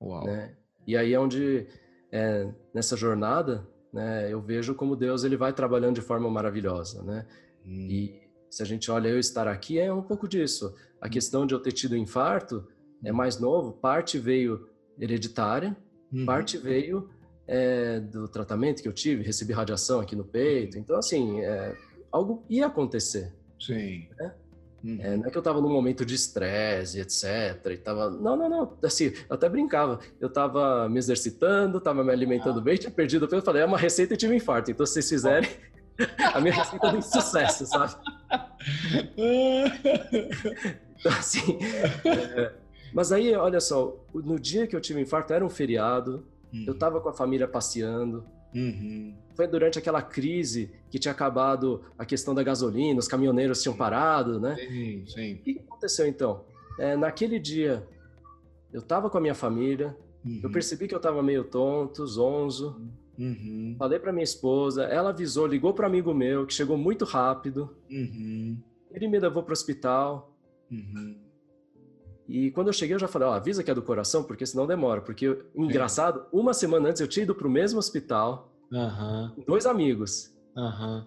Uau. 0.01 0.25
Né? 0.25 0.55
E 0.87 0.95
aí 0.95 1.13
é 1.13 1.19
onde, 1.19 1.67
é, 2.11 2.51
nessa 2.73 2.95
jornada, 2.95 3.67
né? 3.91 4.31
Eu 4.31 4.41
vejo 4.41 4.75
como 4.75 4.95
Deus 4.95 5.23
ele 5.23 5.37
vai 5.37 5.53
trabalhando 5.53 5.95
de 5.95 6.01
forma 6.01 6.29
maravilhosa, 6.29 7.03
né? 7.03 7.25
Hum. 7.65 7.87
E 7.89 8.21
se 8.49 8.63
a 8.63 8.65
gente 8.65 8.89
olha 8.89 9.09
eu 9.09 9.19
estar 9.19 9.47
aqui 9.47 9.79
é 9.79 9.91
um 9.93 10.01
pouco 10.01 10.27
disso. 10.27 10.75
A 11.01 11.07
hum. 11.07 11.09
questão 11.09 11.45
de 11.45 11.53
eu 11.53 11.59
ter 11.59 11.71
tido 11.71 11.95
infarto 11.95 12.67
é 13.03 13.11
mais 13.11 13.39
novo. 13.39 13.73
Parte 13.73 14.17
veio 14.17 14.67
hereditária, 14.99 15.75
uhum. 16.11 16.25
parte 16.25 16.57
veio 16.57 17.09
é, 17.47 17.99
do 17.99 18.27
tratamento 18.27 18.81
que 18.81 18.87
eu 18.87 18.93
tive, 18.93 19.23
recebi 19.23 19.53
radiação 19.53 19.99
aqui 19.99 20.15
no 20.15 20.25
peito. 20.25 20.77
Então 20.77 20.97
assim, 20.97 21.39
é, 21.41 21.75
algo 22.11 22.43
ia 22.49 22.67
acontecer. 22.67 23.33
Sim. 23.59 24.07
Né? 24.19 24.33
Uhum. 24.83 24.97
É, 25.01 25.17
não 25.17 25.25
é 25.25 25.29
que 25.29 25.37
eu 25.37 25.41
tava 25.41 25.59
num 25.61 25.69
momento 25.69 26.05
de 26.05 26.15
estresse, 26.15 26.99
etc. 26.99 27.65
E 27.71 27.77
tava. 27.77 28.09
Não, 28.09 28.35
não, 28.35 28.49
não. 28.49 28.77
Assim, 28.83 29.05
eu 29.05 29.35
até 29.35 29.49
brincava. 29.49 29.99
Eu 30.19 30.29
tava 30.29 30.87
me 30.87 30.97
exercitando, 30.97 31.79
tava 31.81 32.03
me 32.03 32.11
alimentando 32.11 32.59
ah. 32.59 32.61
bem, 32.61 32.77
tinha 32.77 32.91
perdido 32.91 33.25
o 33.25 33.27
peso. 33.27 33.41
Eu 33.41 33.45
falei, 33.45 33.61
é 33.61 33.65
uma 33.65 33.77
receita 33.77 34.13
e 34.13 34.17
tive 34.17 34.33
um 34.33 34.37
infarto. 34.37 34.71
Então, 34.71 34.85
se 34.85 34.93
vocês 34.93 35.09
fizerem, 35.09 35.49
a 36.33 36.39
minha 36.39 36.53
receita 36.53 36.91
tem 36.91 37.01
sucesso, 37.01 37.65
sabe? 37.65 37.95
então, 40.99 41.11
assim. 41.11 41.59
É... 42.05 42.53
Mas 42.93 43.11
aí, 43.11 43.35
olha 43.35 43.59
só, 43.59 43.95
no 44.13 44.39
dia 44.39 44.65
que 44.65 44.75
eu 44.75 44.81
tive 44.81 44.99
um 44.99 45.03
infarto, 45.03 45.33
era 45.33 45.45
um 45.45 45.49
feriado, 45.49 46.25
uhum. 46.51 46.65
eu 46.67 46.73
tava 46.73 46.99
com 46.99 47.09
a 47.09 47.13
família 47.13 47.47
passeando. 47.47 48.25
Uhum. 48.53 49.13
Foi 49.35 49.47
durante 49.47 49.79
aquela 49.79 50.01
crise 50.01 50.71
que 50.89 50.99
tinha 50.99 51.11
acabado 51.11 51.83
a 51.97 52.05
questão 52.05 52.33
da 52.33 52.43
gasolina, 52.43 52.99
os 52.99 53.07
caminhoneiros 53.07 53.61
tinham 53.61 53.75
parado, 53.75 54.39
né? 54.39 54.55
Sim, 54.55 55.03
sim. 55.07 55.33
O 55.35 55.37
que 55.37 55.59
aconteceu 55.67 56.07
então? 56.07 56.43
É, 56.77 56.95
naquele 56.95 57.39
dia, 57.39 57.87
eu 58.71 58.79
estava 58.79 59.09
com 59.09 59.17
a 59.17 59.21
minha 59.21 59.35
família, 59.35 59.95
uhum. 60.25 60.41
eu 60.43 60.51
percebi 60.51 60.87
que 60.87 60.93
eu 60.93 60.97
estava 60.97 61.21
meio 61.21 61.43
tonto, 61.43 62.05
zonzo. 62.05 62.81
Uhum. 63.17 63.75
Falei 63.77 63.99
para 63.99 64.13
minha 64.13 64.23
esposa, 64.23 64.83
ela 64.85 65.09
avisou, 65.09 65.45
ligou 65.45 65.73
para 65.73 65.87
amigo 65.87 66.13
meu 66.13 66.45
que 66.45 66.53
chegou 66.53 66.77
muito 66.77 67.03
rápido. 67.03 67.75
Uhum. 67.89 68.57
Ele 68.91 69.07
me 69.07 69.19
levou 69.19 69.43
para 69.43 69.51
o 69.51 69.53
hospital. 69.53 70.33
Uhum. 70.71 71.28
E 72.29 72.51
quando 72.51 72.67
eu 72.67 72.73
cheguei, 72.73 72.93
eu 72.93 72.99
já 72.99 73.07
falei, 73.07 73.27
ó, 73.27 73.33
avisa 73.33 73.63
que 73.63 73.71
é 73.71 73.73
do 73.73 73.81
coração, 73.81 74.23
porque 74.23 74.45
senão 74.45 74.67
demora. 74.67 75.01
Porque, 75.01 75.35
engraçado, 75.55 76.27
uma 76.31 76.53
semana 76.53 76.89
antes 76.89 77.01
eu 77.01 77.07
tinha 77.07 77.23
ido 77.23 77.33
para 77.33 77.47
o 77.47 77.49
mesmo 77.49 77.79
hospital, 77.79 78.53
uhum. 78.71 79.31
dois 79.47 79.65
amigos. 79.65 80.31
Uhum. 80.55 81.03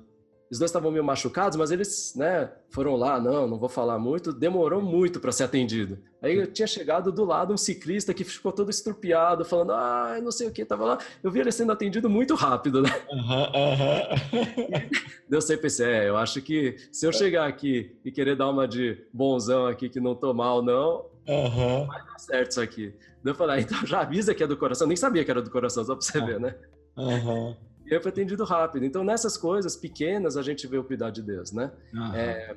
Os 0.51 0.59
dois 0.59 0.69
estavam 0.69 0.91
meio 0.91 1.05
machucados, 1.05 1.57
mas 1.57 1.71
eles, 1.71 2.13
né, 2.17 2.51
foram 2.71 2.97
lá, 2.97 3.21
não, 3.21 3.47
não 3.47 3.57
vou 3.57 3.69
falar 3.69 3.99
muito, 4.01 4.33
demorou 4.33 4.83
muito 4.83 5.21
para 5.21 5.31
ser 5.31 5.45
atendido. 5.45 5.97
Aí 6.21 6.37
eu 6.37 6.47
tinha 6.47 6.67
chegado 6.67 7.13
do 7.13 7.25
lado 7.25 7.55
um 7.55 7.57
ciclista 7.57 8.13
que 8.13 8.25
ficou 8.25 8.51
todo 8.51 8.69
estrupiado, 8.69 9.45
falando, 9.45 9.73
ah, 9.73 10.19
não 10.21 10.33
sei 10.33 10.49
o 10.49 10.51
que, 10.51 10.65
tava 10.65 10.85
lá. 10.85 10.99
Eu 11.23 11.31
vi 11.31 11.39
ele 11.39 11.53
sendo 11.53 11.71
atendido 11.71 12.11
muito 12.11 12.35
rápido, 12.35 12.83
né? 12.83 12.91
Uhum, 13.11 13.43
uhum. 13.61 14.89
Deu 15.29 15.41
sempre 15.41 15.63
pensei, 15.63 15.87
é, 15.87 16.09
eu 16.09 16.17
acho 16.17 16.43
que 16.43 16.77
se 16.91 17.07
eu 17.07 17.13
chegar 17.13 17.47
aqui 17.47 17.97
e 18.05 18.11
querer 18.11 18.37
dar 18.37 18.51
uma 18.51 18.67
de 18.67 19.07
bonzão 19.13 19.67
aqui 19.67 19.89
que 19.89 20.01
não 20.01 20.15
tô 20.15 20.35
mal, 20.35 20.63
não, 20.63 21.12
Uhum. 21.29 21.87
Vai 21.87 22.05
dar 22.05 22.19
certo 22.19 22.51
isso 22.51 22.61
aqui. 22.61 22.95
eu 23.25 23.35
falei, 23.35 23.57
ah, 23.57 23.61
então 23.61 23.87
já 23.87 24.01
avisa 24.01 24.35
que 24.35 24.43
é 24.43 24.47
do 24.47 24.57
coração. 24.57 24.87
Nem 24.87 24.97
sabia 24.97 25.25
que 25.25 25.31
era 25.31 25.43
do 25.43 25.51
coração, 25.51 25.85
só 25.85 25.95
pra 25.95 26.05
você 26.05 26.21
ver, 26.21 26.41
né? 26.41 26.55
Uhum. 26.97 27.57
E 27.87 27.95
eu 27.95 28.01
fui 28.01 28.11
atendido 28.11 28.45
rápido. 28.45 28.85
Então, 28.85 29.05
nessas 29.05 29.37
coisas 29.37 29.77
pequenas, 29.77 30.37
a 30.37 30.43
gente 30.43 30.67
vê 30.67 30.79
o 30.79 30.85
cuidar 30.85 31.11
de 31.11 31.23
Deus, 31.23 31.53
né? 31.53 31.71
Uhum. 31.93 32.15
É, 32.15 32.57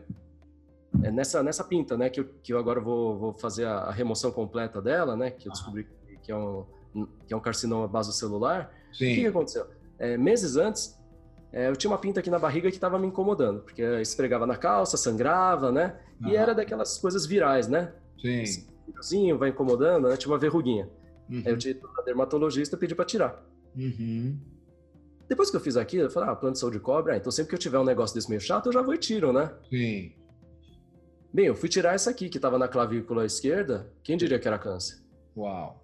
é, 1.04 1.12
nessa, 1.12 1.44
nessa 1.44 1.64
pinta, 1.64 1.98
né? 1.98 2.10
Que 2.10 2.20
eu, 2.20 2.30
que 2.44 2.54
eu 2.54 2.60
agora 2.60 2.80
vou, 2.80 3.18
vou 3.18 3.34
fazer 3.34 3.66
a, 3.66 3.78
a 3.80 3.92
remoção 3.92 4.32
completa 4.32 4.82
dela, 4.82 5.16
né? 5.16 5.32
Que 5.32 5.48
eu 5.48 5.52
descobri 5.52 5.88
que 6.24 6.32
é 6.32 6.36
um, 6.36 6.66
que 7.28 7.34
é 7.34 7.38
um 7.38 7.40
carcinoma 7.40 7.88
basocelular. 7.88 8.72
Sim. 8.94 9.12
O 9.12 9.16
que, 9.16 9.22
que 9.22 9.28
aconteceu? 9.28 9.68
É, 9.98 10.18
meses 10.18 10.56
antes, 10.56 10.98
é, 11.52 11.70
eu 11.70 11.76
tinha 11.76 11.90
uma 11.90 11.98
pinta 11.98 12.20
aqui 12.20 12.30
na 12.30 12.40
barriga 12.40 12.70
que 12.70 12.78
estava 12.78 12.98
me 13.00 13.08
incomodando, 13.08 13.62
porque 13.62 13.82
esfregava 14.02 14.46
na 14.46 14.58
calça, 14.58 14.98
sangrava, 14.98 15.72
né? 15.72 15.98
E 16.26 16.36
era 16.36 16.56
daquelas 16.56 16.98
coisas 16.98 17.26
virais, 17.26 17.68
né? 17.68 17.94
Sim. 18.20 18.42
Esse 18.42 19.34
vai 19.38 19.50
incomodando, 19.50 20.08
né? 20.08 20.18
Tinha 20.18 20.32
uma 20.32 20.40
verruguinha. 20.40 20.90
Uhum. 21.30 21.44
Aí 21.46 21.52
eu 21.52 21.58
tive 21.58 21.80
na 21.82 22.04
dermatologista 22.04 22.78
pedi 22.78 22.96
para 22.96 23.06
tirar. 23.06 23.46
Uhum. 23.76 24.40
Depois 25.28 25.50
que 25.50 25.58
eu 25.58 25.62
fiz 25.62 25.76
aquilo, 25.76 26.04
eu 26.04 26.10
falei, 26.10 26.30
ah, 26.30 26.36
plano 26.36 26.54
de 26.54 26.60
saúde 26.60 26.80
cobre, 26.80 27.14
ah, 27.14 27.18
então 27.18 27.32
sempre 27.32 27.50
que 27.50 27.56
eu 27.56 27.60
tiver 27.60 27.80
um 27.80 27.84
negócio 27.84 28.16
desse 28.16 28.30
meio 28.30 28.42
chato, 28.42 28.68
eu 28.68 28.74
já 28.74 28.82
vou 28.82 28.94
e 28.94 28.98
tiro, 28.98 29.34
né? 29.34 29.52
Sim. 29.70 30.14
Bem, 31.34 31.48
eu 31.48 31.56
fui 31.56 31.68
tirar 31.68 31.96
essa 31.96 32.12
aqui, 32.12 32.30
que 32.30 32.38
estava 32.38 32.58
na 32.60 32.68
clavícula 32.68 33.26
esquerda, 33.26 33.92
quem 34.04 34.16
diria 34.16 34.40
que 34.40 34.48
era 34.48 34.60
câncer? 34.60 35.00
Uau. 35.36 35.84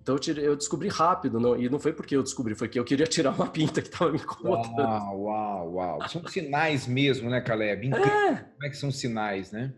Então 0.00 0.16
eu, 0.16 0.18
tirei, 0.18 0.46
eu 0.46 0.56
descobri 0.56 0.88
rápido, 0.88 1.38
não, 1.38 1.56
e 1.56 1.68
não 1.68 1.78
foi 1.78 1.92
porque 1.92 2.16
eu 2.16 2.22
descobri, 2.22 2.54
foi 2.54 2.68
que 2.68 2.78
eu 2.78 2.84
queria 2.84 3.06
tirar 3.06 3.30
uma 3.30 3.46
pinta 3.46 3.80
que 3.80 3.88
estava 3.88 4.10
me 4.10 4.18
incomodando. 4.18 4.78
Uau, 4.78 5.20
uau, 5.22 5.72
uau. 5.74 6.08
São 6.08 6.26
sinais 6.26 6.86
mesmo, 6.86 7.30
né, 7.30 7.40
Caleb? 7.40 7.86
Incrível. 7.86 8.10
É. 8.10 8.34
Como 8.36 8.64
é 8.64 8.68
que 8.70 8.76
são 8.76 8.90
sinais, 8.90 9.52
né? 9.52 9.74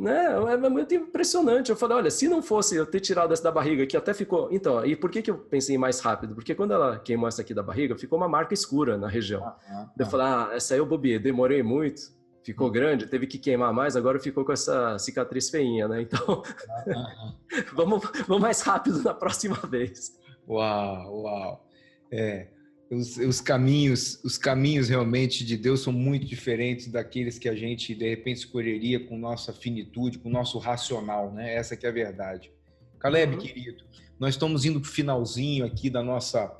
Né? 0.00 0.28
É 0.50 0.56
muito 0.70 0.94
impressionante. 0.94 1.68
Eu 1.68 1.76
falei, 1.76 1.98
olha, 1.98 2.10
se 2.10 2.26
não 2.26 2.42
fosse 2.42 2.74
eu 2.74 2.86
ter 2.86 3.00
tirado 3.00 3.34
essa 3.34 3.42
da 3.42 3.52
barriga, 3.52 3.84
que 3.86 3.94
até 3.94 4.14
ficou. 4.14 4.48
Então, 4.50 4.82
e 4.82 4.96
por 4.96 5.10
que, 5.10 5.20
que 5.20 5.30
eu 5.30 5.36
pensei 5.36 5.76
mais 5.76 6.00
rápido? 6.00 6.34
Porque 6.34 6.54
quando 6.54 6.72
ela 6.72 6.98
queimou 6.98 7.28
essa 7.28 7.42
aqui 7.42 7.52
da 7.52 7.62
barriga, 7.62 7.94
ficou 7.94 8.16
uma 8.16 8.26
marca 8.26 8.54
escura 8.54 8.96
na 8.96 9.06
região. 9.06 9.44
Ah, 9.44 9.58
ah, 9.68 9.90
eu 9.98 10.06
falei, 10.06 10.26
ah, 10.26 10.50
essa 10.54 10.72
aí 10.72 10.80
eu 10.80 10.86
bobiei, 10.86 11.18
demorei 11.18 11.62
muito, 11.62 12.00
ficou 12.42 12.68
hum. 12.68 12.72
grande, 12.72 13.08
teve 13.08 13.26
que 13.26 13.38
queimar 13.38 13.74
mais, 13.74 13.94
agora 13.94 14.18
ficou 14.18 14.42
com 14.42 14.52
essa 14.52 14.98
cicatriz 14.98 15.50
feinha, 15.50 15.86
né? 15.86 16.00
Então, 16.00 16.42
ah, 16.70 16.84
ah, 16.88 17.14
ah. 17.18 17.64
vamos, 17.74 18.02
vamos 18.26 18.40
mais 18.42 18.62
rápido 18.62 19.02
na 19.02 19.12
próxima 19.12 19.56
vez. 19.68 20.18
Uau, 20.48 21.24
uau. 21.24 21.66
É 22.10 22.48
os, 22.90 23.16
os, 23.18 23.40
caminhos, 23.40 24.20
os 24.24 24.36
caminhos 24.36 24.88
realmente 24.88 25.44
de 25.44 25.56
Deus 25.56 25.80
são 25.80 25.92
muito 25.92 26.26
diferentes 26.26 26.88
daqueles 26.88 27.38
que 27.38 27.48
a 27.48 27.54
gente 27.54 27.94
de 27.94 28.08
repente 28.08 28.38
escolheria 28.38 28.98
com 28.98 29.16
nossa 29.16 29.52
finitude, 29.52 30.18
com 30.18 30.28
nosso 30.28 30.58
racional, 30.58 31.32
né? 31.32 31.54
Essa 31.54 31.76
que 31.76 31.86
é 31.86 31.88
a 31.88 31.92
verdade. 31.92 32.50
Caleb, 32.98 33.34
uhum. 33.34 33.40
querido, 33.40 33.84
nós 34.18 34.34
estamos 34.34 34.64
indo 34.64 34.80
para 34.80 34.88
o 34.88 34.92
finalzinho 34.92 35.64
aqui 35.64 35.88
da 35.88 36.02
nossa 36.02 36.52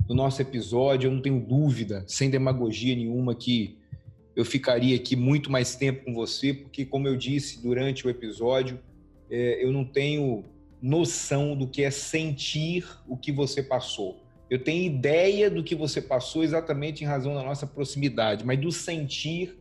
do 0.00 0.14
nosso 0.14 0.42
episódio. 0.42 1.08
Eu 1.08 1.12
não 1.12 1.22
tenho 1.22 1.40
dúvida, 1.40 2.04
sem 2.06 2.28
demagogia 2.28 2.94
nenhuma, 2.94 3.34
que 3.34 3.78
eu 4.36 4.44
ficaria 4.44 4.94
aqui 4.94 5.16
muito 5.16 5.50
mais 5.50 5.74
tempo 5.76 6.04
com 6.04 6.14
você, 6.14 6.52
porque 6.52 6.84
como 6.84 7.08
eu 7.08 7.16
disse 7.16 7.62
durante 7.62 8.06
o 8.06 8.10
episódio, 8.10 8.78
é, 9.30 9.64
eu 9.64 9.72
não 9.72 9.84
tenho 9.84 10.44
noção 10.80 11.56
do 11.56 11.66
que 11.66 11.82
é 11.82 11.90
sentir 11.90 12.86
o 13.08 13.16
que 13.16 13.32
você 13.32 13.62
passou 13.62 14.29
eu 14.50 14.58
tenho 14.58 14.84
ideia 14.84 15.48
do 15.48 15.62
que 15.62 15.76
você 15.76 16.02
passou 16.02 16.42
exatamente 16.42 17.04
em 17.04 17.06
razão 17.06 17.34
da 17.34 17.42
nossa 17.42 17.66
proximidade, 17.66 18.44
mas 18.44 18.58
do 18.58 18.72
sentir, 18.72 19.56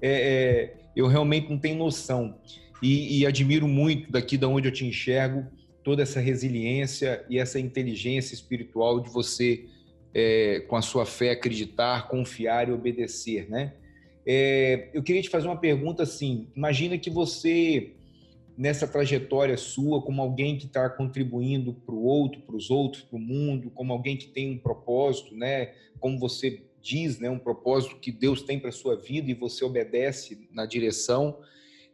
é, 0.00 0.10
é, 0.10 0.74
eu 0.94 1.06
realmente 1.06 1.48
não 1.48 1.58
tenho 1.58 1.78
noção. 1.78 2.38
E, 2.82 3.20
e, 3.20 3.26
admiro 3.26 3.66
muito 3.66 4.12
daqui 4.12 4.36
da 4.36 4.46
onde 4.46 4.68
eu 4.68 4.72
te 4.72 4.84
enxergo 4.84 5.46
toda 5.82 6.02
essa 6.02 6.20
resiliência 6.20 7.24
e 7.30 7.38
essa 7.38 7.58
inteligência 7.58 8.34
espiritual 8.34 9.00
de 9.00 9.08
você, 9.08 9.64
é, 10.12 10.60
com 10.68 10.76
a 10.76 10.82
sua 10.82 11.06
fé, 11.06 11.30
acreditar, 11.30 12.08
confiar 12.08 12.68
e 12.68 12.72
obedecer, 12.72 13.48
né? 13.48 13.72
É, 14.26 14.90
eu 14.92 15.02
queria 15.02 15.22
te 15.22 15.30
fazer 15.30 15.46
uma 15.46 15.56
pergunta 15.56 16.02
assim. 16.02 16.48
Imagina 16.54 16.98
que 16.98 17.08
você 17.08 17.92
nessa 18.56 18.86
trajetória 18.86 19.56
sua 19.56 20.00
como 20.02 20.22
alguém 20.22 20.56
que 20.56 20.66
está 20.66 20.88
contribuindo 20.88 21.74
para 21.74 21.94
o 21.94 22.04
outro, 22.04 22.40
para 22.40 22.56
os 22.56 22.70
outros, 22.70 23.02
para 23.02 23.16
o 23.16 23.20
mundo, 23.20 23.70
como 23.70 23.92
alguém 23.92 24.16
que 24.16 24.28
tem 24.28 24.52
um 24.52 24.58
propósito, 24.58 25.36
né? 25.36 25.74
Como 26.00 26.18
você 26.18 26.62
diz, 26.80 27.18
né? 27.18 27.28
Um 27.28 27.38
propósito 27.38 27.96
que 27.96 28.10
Deus 28.10 28.42
tem 28.42 28.58
para 28.58 28.72
sua 28.72 28.96
vida 28.96 29.30
e 29.30 29.34
você 29.34 29.64
obedece 29.64 30.48
na 30.50 30.64
direção. 30.64 31.38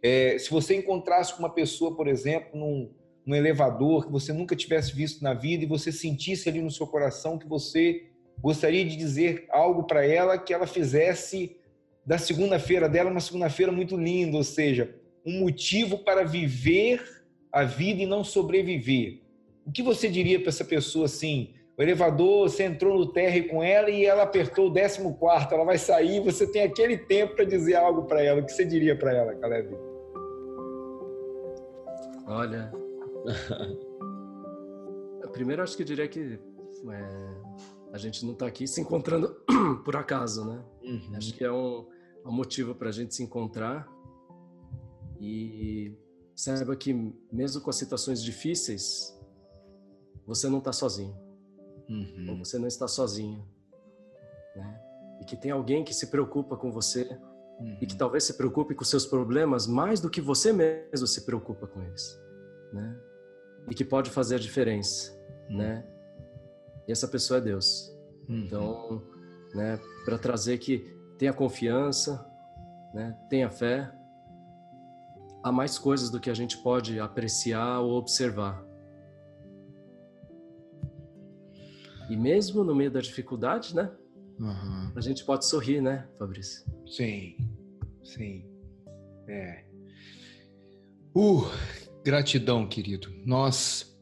É, 0.01 0.39
se 0.39 0.51
você 0.51 0.77
encontrasse 0.77 1.33
com 1.33 1.41
uma 1.41 1.51
pessoa, 1.51 1.97
por 1.97 2.07
exemplo, 2.07 2.59
num, 2.59 2.91
num 3.27 3.35
elevador 3.35 4.07
que 4.07 4.13
você 4.13 4.33
nunca 4.33 4.55
tivesse 4.55 4.95
visto 4.95 5.23
na 5.23 5.35
vida 5.35 5.65
e 5.65 5.67
você 5.67 5.91
sentisse 5.91 6.49
ali 6.49 6.61
no 6.61 6.71
seu 6.71 6.87
coração 6.87 7.39
que 7.39 7.47
você 7.47 8.07
gostaria 8.41 8.85
de 8.85 8.97
dizer 8.97 9.47
algo 9.51 9.85
para 9.85 10.05
ela 10.07 10.39
que 10.39 10.53
ela 10.53 10.67
fizesse 10.67 11.57
da 12.05 12.19
segunda-feira 12.19 12.89
dela 12.89 13.11
uma 13.11 13.21
segunda-feira 13.21 13.71
muito 13.71 13.97
linda, 13.97 14.37
ou 14.37 14.43
seja, 14.43 14.93
um 15.25 15.41
motivo 15.41 15.99
para 15.99 16.25
viver 16.25 17.03
a 17.53 17.65
vida 17.65 18.03
e 18.03 18.07
não 18.07 18.25
sobreviver. 18.25 19.21
O 19.67 19.71
que 19.71 19.83
você 19.83 20.09
diria 20.09 20.41
para 20.41 20.49
essa 20.49 20.65
pessoa 20.65 21.05
assim? 21.07 21.55
O 21.77 21.83
elevador, 21.83 22.49
você 22.49 22.65
entrou 22.65 22.99
no 22.99 23.13
térreo 23.13 23.49
com 23.49 23.63
ela 23.63 23.89
e 23.91 24.05
ela 24.05 24.25
apertou 24.25 24.69
o 24.69 24.75
14, 24.75 25.01
ela 25.55 25.65
vai 25.65 25.79
sair, 25.79 26.21
você 26.21 26.47
tem 26.47 26.63
aquele 26.63 26.99
tempo 26.99 27.35
para 27.37 27.45
dizer 27.45 27.77
algo 27.77 28.05
para 28.05 28.23
ela. 28.23 28.41
O 28.41 28.45
que 28.45 28.53
você 28.53 28.65
diria 28.65 28.97
para 28.97 29.13
ela, 29.13 29.35
Caleb? 29.35 29.77
Olha. 32.27 32.73
Primeiro, 35.33 35.63
acho 35.63 35.77
que 35.77 35.83
eu 35.83 35.87
diria 35.87 36.07
que 36.07 36.39
é, 36.91 37.53
a 37.93 37.99
gente 37.99 38.25
não 38.25 38.33
está 38.33 38.47
aqui 38.47 38.67
se 38.67 38.81
encontrando 38.81 39.35
por 39.83 39.97
acaso, 39.97 40.45
né? 40.45 40.63
Uhum. 40.83 41.17
Acho 41.17 41.35
que 41.35 41.43
é 41.43 41.51
um, 41.51 41.87
é 42.25 42.29
um 42.29 42.33
motivo 42.33 42.75
para 42.75 42.91
a 42.91 42.93
gente 42.93 43.15
se 43.15 43.23
encontrar 43.23 43.89
e 45.25 45.97
saiba 46.35 46.75
que, 46.75 46.93
mesmo 47.33 47.63
com 47.63 47.71
as 47.71 47.77
situações 47.77 48.21
difíceis, 48.21 49.17
você 50.27 50.49
não 50.49 50.59
está 50.59 50.73
sozinho. 50.73 51.17
Uhum. 51.89 52.27
Ou 52.31 52.39
você 52.39 52.59
não 52.59 52.67
está 52.67 52.89
sozinho. 52.89 53.47
Né? 54.57 54.81
E 55.21 55.25
que 55.25 55.37
tem 55.37 55.53
alguém 55.53 55.85
que 55.85 55.95
se 55.95 56.09
preocupa 56.09 56.57
com 56.57 56.73
você 56.73 57.05
uhum. 57.61 57.79
e 57.81 57.87
que 57.87 57.93
uhum. 57.93 57.99
talvez 57.99 58.25
se 58.25 58.35
preocupe 58.35 58.75
com 58.75 58.85
seus 58.85 59.07
problemas 59.07 59.69
mais 59.69 60.01
do 60.01 60.11
que 60.11 60.21
você 60.21 60.53
mesmo 60.53 61.07
se 61.07 61.25
preocupa 61.25 61.69
com 61.69 61.81
eles. 61.81 62.21
Né? 62.73 63.01
E 63.71 63.75
que 63.77 63.85
pode 63.85 64.11
fazer 64.11 64.35
a 64.35 64.39
diferença. 64.41 65.13
Uhum. 65.49 65.59
Né? 65.59 65.87
E 66.89 66.91
essa 66.91 67.07
pessoa 67.07 67.39
é 67.39 67.41
Deus. 67.41 67.97
Uhum. 68.29 68.45
Então, 68.45 69.03
né, 69.55 69.79
para 70.05 70.19
trazer 70.19 70.59
que 70.59 70.93
tenha 71.17 71.33
confiança, 71.33 72.29
né, 72.93 73.17
tenha 73.31 73.49
fé, 73.49 73.93
há 75.43 75.51
mais 75.51 75.79
coisas 75.79 76.11
do 76.11 76.21
que 76.21 76.31
a 76.31 76.35
gente 76.35 76.59
pode 76.59 77.01
apreciar 77.01 77.81
ou 77.81 77.93
observar. 77.93 78.65
E 82.09 82.17
mesmo 82.17 82.63
no 82.63 82.75
meio 82.75 82.91
da 82.91 83.01
dificuldade, 83.01 83.75
né? 83.75 83.91
Uhum. 84.39 84.93
A 84.95 85.01
gente 85.01 85.25
pode 85.25 85.47
sorrir, 85.47 85.81
né, 85.81 86.07
Fabrício? 86.19 86.65
Sim, 86.87 87.37
sim. 88.03 88.45
É. 89.29 89.65
Uh, 91.15 91.45
gratidão, 92.05 92.67
querido. 92.67 93.09
Nós 93.25 93.97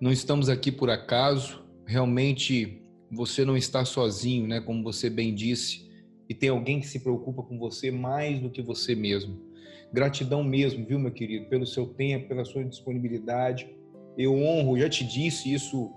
não 0.00 0.10
estamos 0.10 0.48
aqui 0.48 0.70
por 0.72 0.90
acaso. 0.90 1.62
Realmente 1.86 2.82
você 3.10 3.44
não 3.44 3.56
está 3.56 3.84
sozinho, 3.84 4.46
né? 4.46 4.60
Como 4.60 4.82
você 4.82 5.08
bem 5.08 5.34
disse. 5.34 5.88
E 6.28 6.34
tem 6.34 6.50
alguém 6.50 6.80
que 6.80 6.86
se 6.86 7.00
preocupa 7.00 7.42
com 7.42 7.58
você 7.58 7.90
mais 7.90 8.40
do 8.40 8.50
que 8.50 8.60
você 8.60 8.94
mesmo. 8.94 9.47
Gratidão 9.92 10.42
mesmo, 10.44 10.84
viu, 10.84 10.98
meu 10.98 11.10
querido, 11.10 11.46
pelo 11.46 11.66
seu 11.66 11.86
tempo, 11.86 12.28
pela 12.28 12.44
sua 12.44 12.64
disponibilidade. 12.64 13.68
Eu 14.16 14.34
honro, 14.34 14.78
já 14.78 14.88
te 14.88 15.04
disse 15.04 15.52
isso 15.52 15.90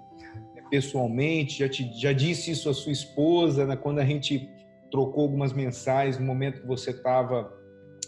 né, 0.55 0.63
pessoalmente, 0.69 1.59
já, 1.59 1.69
te, 1.69 1.91
já 1.99 2.13
disse 2.13 2.51
isso 2.51 2.69
à 2.69 2.73
sua 2.73 2.91
esposa, 2.91 3.65
né, 3.65 3.75
quando 3.75 3.99
a 3.99 4.05
gente 4.05 4.49
trocou 4.89 5.23
algumas 5.23 5.53
mensagens 5.53 6.19
no 6.19 6.25
momento 6.25 6.61
que 6.61 6.67
você 6.67 6.91
estava 6.91 7.51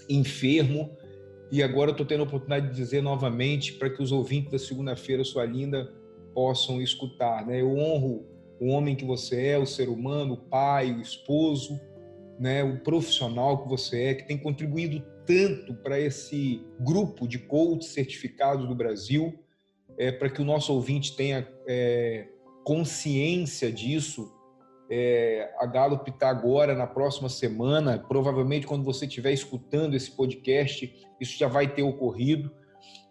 enfermo. 0.09 0.91
E 1.51 1.61
agora 1.61 1.91
estou 1.91 2.05
tendo 2.05 2.21
a 2.21 2.23
oportunidade 2.23 2.69
de 2.69 2.75
dizer 2.75 3.01
novamente 3.01 3.73
para 3.73 3.89
que 3.89 4.01
os 4.01 4.11
ouvintes 4.11 4.51
da 4.51 4.59
segunda-feira, 4.59 5.23
sua 5.23 5.45
linda, 5.45 5.91
possam 6.33 6.81
escutar. 6.81 7.45
Né? 7.45 7.61
Eu 7.61 7.77
honro 7.77 8.25
o 8.59 8.67
homem 8.67 8.95
que 8.95 9.05
você 9.05 9.47
é, 9.47 9.57
o 9.57 9.65
ser 9.65 9.89
humano, 9.89 10.33
o 10.33 10.37
pai, 10.37 10.91
o 10.91 11.01
esposo, 11.01 11.79
né? 12.39 12.63
o 12.63 12.79
profissional 12.79 13.63
que 13.63 13.69
você 13.69 14.03
é, 14.03 14.13
que 14.15 14.27
tem 14.27 14.37
contribuído 14.37 15.03
tanto 15.25 15.73
para 15.75 15.99
esse 15.99 16.65
grupo 16.79 17.27
de 17.27 17.39
coaches 17.39 17.91
certificados 17.93 18.67
do 18.67 18.75
Brasil, 18.75 19.39
é, 19.97 20.11
para 20.11 20.29
que 20.29 20.41
o 20.41 20.45
nosso 20.45 20.73
ouvinte 20.73 21.15
tenha 21.15 21.47
é, 21.67 22.27
consciência 22.63 23.71
disso. 23.71 24.31
É, 24.89 25.51
a 25.59 25.65
Gallup 25.65 26.09
está 26.09 26.29
agora, 26.29 26.75
na 26.75 26.85
próxima 26.85 27.29
semana, 27.29 27.97
provavelmente 27.97 28.67
quando 28.67 28.83
você 28.83 29.05
estiver 29.05 29.31
escutando 29.31 29.95
esse 29.95 30.11
podcast, 30.11 30.93
isso 31.19 31.37
já 31.37 31.47
vai 31.47 31.73
ter 31.73 31.83
ocorrido, 31.83 32.51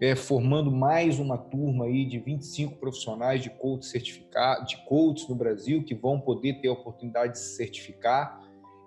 é, 0.01 0.15
formando 0.15 0.71
mais 0.71 1.19
uma 1.19 1.39
turma 1.39 1.87
aí 1.87 2.05
de 2.05 2.19
25 2.19 2.77
profissionais 2.77 3.43
de 3.43 3.51
coaches 3.51 3.91
certificados, 3.91 4.69
de 4.69 4.85
coaches 4.85 5.29
no 5.29 5.35
Brasil, 5.35 5.83
que 5.85 5.95
vão 5.95 6.21
poder 6.21 6.61
ter 6.61 6.69
a 6.69 6.73
oportunidade 6.73 7.35
de 7.35 7.39
se 7.39 7.57
certificar. 7.57 8.42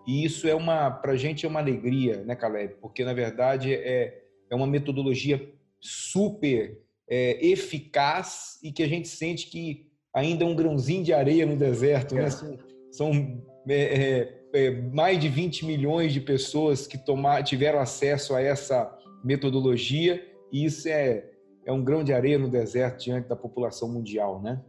E 0.06 0.24
isso 0.24 0.48
é 0.48 0.54
uma, 0.54 0.92
para 0.92 1.14
a 1.14 1.18
gente 1.18 1.46
é 1.46 1.50
uma 1.50 1.60
alegria, 1.60 2.24
né, 2.24 2.36
Caleb? 2.36 2.76
Porque 2.82 3.04
na 3.04 3.14
verdade 3.14 3.74
é, 3.74 4.24
é 4.50 4.56
uma 4.56 4.68
metodologia 4.68 5.52
super 5.80 6.80
é, 7.10 7.46
eficaz 7.46 8.60
e 8.64 8.72
que 8.72 8.84
a 8.84 8.88
gente 8.88 9.08
sente 9.08 9.48
que 9.48 9.88
ainda 10.14 10.44
é 10.44 10.48
um 10.48 10.56
grãozinho 10.56 11.04
de 11.04 11.14
areia 11.14 11.46
no 11.46 11.56
deserto, 11.56 12.16
né? 12.16 12.26
É. 12.26 12.30
São, 12.30 12.58
são 12.92 13.44
é, 13.68 13.76
é, 13.76 14.42
é, 14.54 14.72
mais 14.72 15.20
de 15.20 15.28
20 15.28 15.66
milhões 15.66 16.14
de 16.14 16.22
pessoas 16.22 16.88
que 16.88 16.98
tomar, 16.98 17.44
tiveram 17.44 17.80
acesso 17.80 18.34
a 18.34 18.42
essa 18.42 18.96
metodologia 19.24 20.24
e 20.52 20.66
isso 20.66 20.88
é, 20.88 21.26
é 21.66 21.72
um 21.72 21.84
grão 21.84 22.04
de 22.04 22.14
areia 22.14 22.38
no 22.38 22.48
deserto 22.48 23.04
diante 23.04 23.28
da 23.28 23.36
população 23.36 23.90
mundial, 23.90 24.42
né? 24.42 24.62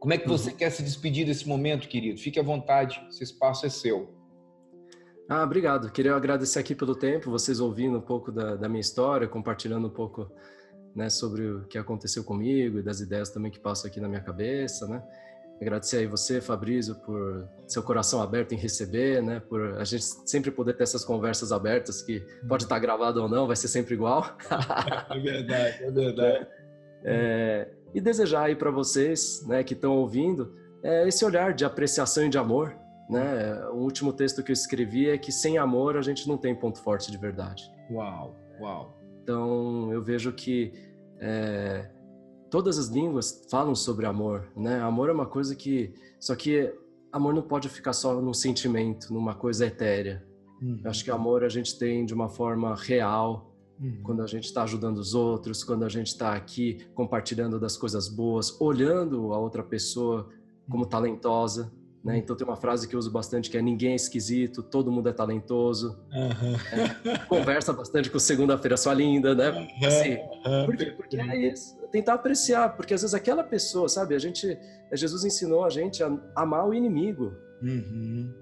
Como 0.00 0.12
é 0.12 0.18
que 0.18 0.28
você 0.28 0.50
uhum. 0.50 0.56
quer 0.56 0.70
se 0.70 0.82
despedir 0.82 1.26
desse 1.26 1.48
momento, 1.48 1.88
querido? 1.88 2.20
Fique 2.20 2.38
à 2.38 2.42
vontade, 2.42 3.04
esse 3.08 3.24
espaço 3.24 3.66
é 3.66 3.68
seu. 3.68 4.17
Ah, 5.28 5.42
obrigado. 5.42 5.90
Queria 5.92 6.14
agradecer 6.14 6.58
aqui 6.58 6.74
pelo 6.74 6.94
tempo, 6.94 7.30
vocês 7.30 7.60
ouvindo 7.60 7.98
um 7.98 8.00
pouco 8.00 8.32
da, 8.32 8.56
da 8.56 8.68
minha 8.68 8.80
história, 8.80 9.28
compartilhando 9.28 9.86
um 9.86 9.90
pouco 9.90 10.32
né, 10.96 11.10
sobre 11.10 11.46
o 11.50 11.64
que 11.66 11.76
aconteceu 11.76 12.24
comigo 12.24 12.78
e 12.78 12.82
das 12.82 13.00
ideias 13.00 13.28
também 13.28 13.50
que 13.50 13.60
passam 13.60 13.90
aqui 13.90 14.00
na 14.00 14.08
minha 14.08 14.22
cabeça, 14.22 14.88
né? 14.88 15.02
Agradecer 15.60 15.98
aí 15.98 16.06
você, 16.06 16.40
Fabrício, 16.40 16.94
por 16.94 17.46
seu 17.66 17.82
coração 17.82 18.22
aberto 18.22 18.52
em 18.52 18.56
receber, 18.56 19.22
né? 19.22 19.40
Por 19.40 19.60
a 19.78 19.84
gente 19.84 20.04
sempre 20.24 20.50
poder 20.50 20.74
ter 20.74 20.84
essas 20.84 21.04
conversas 21.04 21.52
abertas 21.52 22.00
que 22.00 22.20
pode 22.48 22.62
estar 22.62 22.78
gravado 22.78 23.20
ou 23.20 23.28
não, 23.28 23.46
vai 23.46 23.56
ser 23.56 23.68
sempre 23.68 23.94
igual. 23.94 24.24
é 25.10 25.18
verdade, 25.18 25.84
é 25.84 25.90
verdade. 25.90 26.46
É, 27.04 27.68
e 27.92 28.00
desejar 28.00 28.44
aí 28.44 28.56
para 28.56 28.70
vocês, 28.70 29.44
né, 29.46 29.62
que 29.62 29.74
estão 29.74 29.92
ouvindo, 29.98 30.54
é, 30.82 31.06
esse 31.06 31.24
olhar 31.24 31.52
de 31.52 31.64
apreciação 31.64 32.24
e 32.24 32.28
de 32.28 32.38
amor, 32.38 32.74
né? 33.08 33.66
O 33.68 33.76
último 33.76 34.12
texto 34.12 34.42
que 34.42 34.50
eu 34.50 34.54
escrevi 34.54 35.08
é 35.08 35.16
que 35.16 35.32
sem 35.32 35.58
amor 35.58 35.96
a 35.96 36.02
gente 36.02 36.28
não 36.28 36.36
tem 36.36 36.54
ponto 36.54 36.80
forte 36.80 37.10
de 37.10 37.16
verdade. 37.16 37.62
Uau, 37.90 38.36
uau. 38.60 38.94
Então 39.22 39.92
eu 39.92 40.02
vejo 40.02 40.32
que 40.32 40.72
é, 41.18 41.90
todas 42.50 42.78
as 42.78 42.88
línguas 42.88 43.46
falam 43.50 43.74
sobre 43.74 44.06
amor, 44.06 44.50
né? 44.56 44.80
Amor 44.80 45.08
é 45.08 45.12
uma 45.12 45.26
coisa 45.26 45.54
que 45.54 45.92
só 46.20 46.34
que 46.34 46.72
amor 47.12 47.34
não 47.34 47.42
pode 47.42 47.68
ficar 47.68 47.92
só 47.92 48.20
num 48.20 48.34
sentimento, 48.34 49.12
numa 49.12 49.34
coisa 49.34 49.66
etérea. 49.66 50.26
Uhum. 50.60 50.80
Eu 50.84 50.90
acho 50.90 51.04
que 51.04 51.10
amor 51.10 51.44
a 51.44 51.48
gente 51.48 51.78
tem 51.78 52.04
de 52.04 52.12
uma 52.12 52.28
forma 52.28 52.74
real, 52.74 53.54
uhum. 53.80 54.00
quando 54.02 54.22
a 54.22 54.26
gente 54.26 54.44
está 54.44 54.64
ajudando 54.64 54.98
os 54.98 55.14
outros, 55.14 55.64
quando 55.64 55.84
a 55.84 55.88
gente 55.88 56.08
está 56.08 56.34
aqui 56.34 56.78
compartilhando 56.94 57.58
das 57.58 57.76
coisas 57.76 58.08
boas, 58.08 58.60
olhando 58.60 59.32
a 59.32 59.38
outra 59.38 59.62
pessoa 59.62 60.28
como 60.68 60.84
uhum. 60.84 60.88
talentosa, 60.88 61.72
né? 62.08 62.16
Então 62.16 62.34
tem 62.34 62.46
uma 62.46 62.56
frase 62.56 62.88
que 62.88 62.94
eu 62.94 62.98
uso 62.98 63.10
bastante 63.10 63.50
que 63.50 63.58
é 63.58 63.60
ninguém 63.60 63.92
é 63.92 63.94
esquisito, 63.94 64.62
todo 64.62 64.90
mundo 64.90 65.10
é 65.10 65.12
talentoso. 65.12 66.00
Uhum. 66.10 67.12
É, 67.12 67.18
conversa 67.28 67.70
bastante 67.70 68.10
com 68.10 68.18
segunda-feira 68.18 68.78
sua 68.78 68.94
linda, 68.94 69.34
né? 69.34 69.68
Assim, 69.84 70.14
uhum. 70.14 70.64
por 70.64 70.74
quê? 70.74 70.86
Porque 70.86 71.20
é 71.20 71.36
isso. 71.36 71.76
Tentar 71.92 72.14
apreciar, 72.14 72.74
porque 72.76 72.94
às 72.94 73.02
vezes 73.02 73.12
aquela 73.12 73.44
pessoa, 73.44 73.90
sabe? 73.90 74.14
A 74.14 74.18
gente, 74.18 74.58
Jesus 74.90 75.22
ensinou 75.22 75.66
a 75.66 75.68
gente 75.68 76.02
a 76.02 76.10
amar 76.34 76.66
o 76.66 76.72
inimigo. 76.72 77.34
Uhum. 77.62 78.32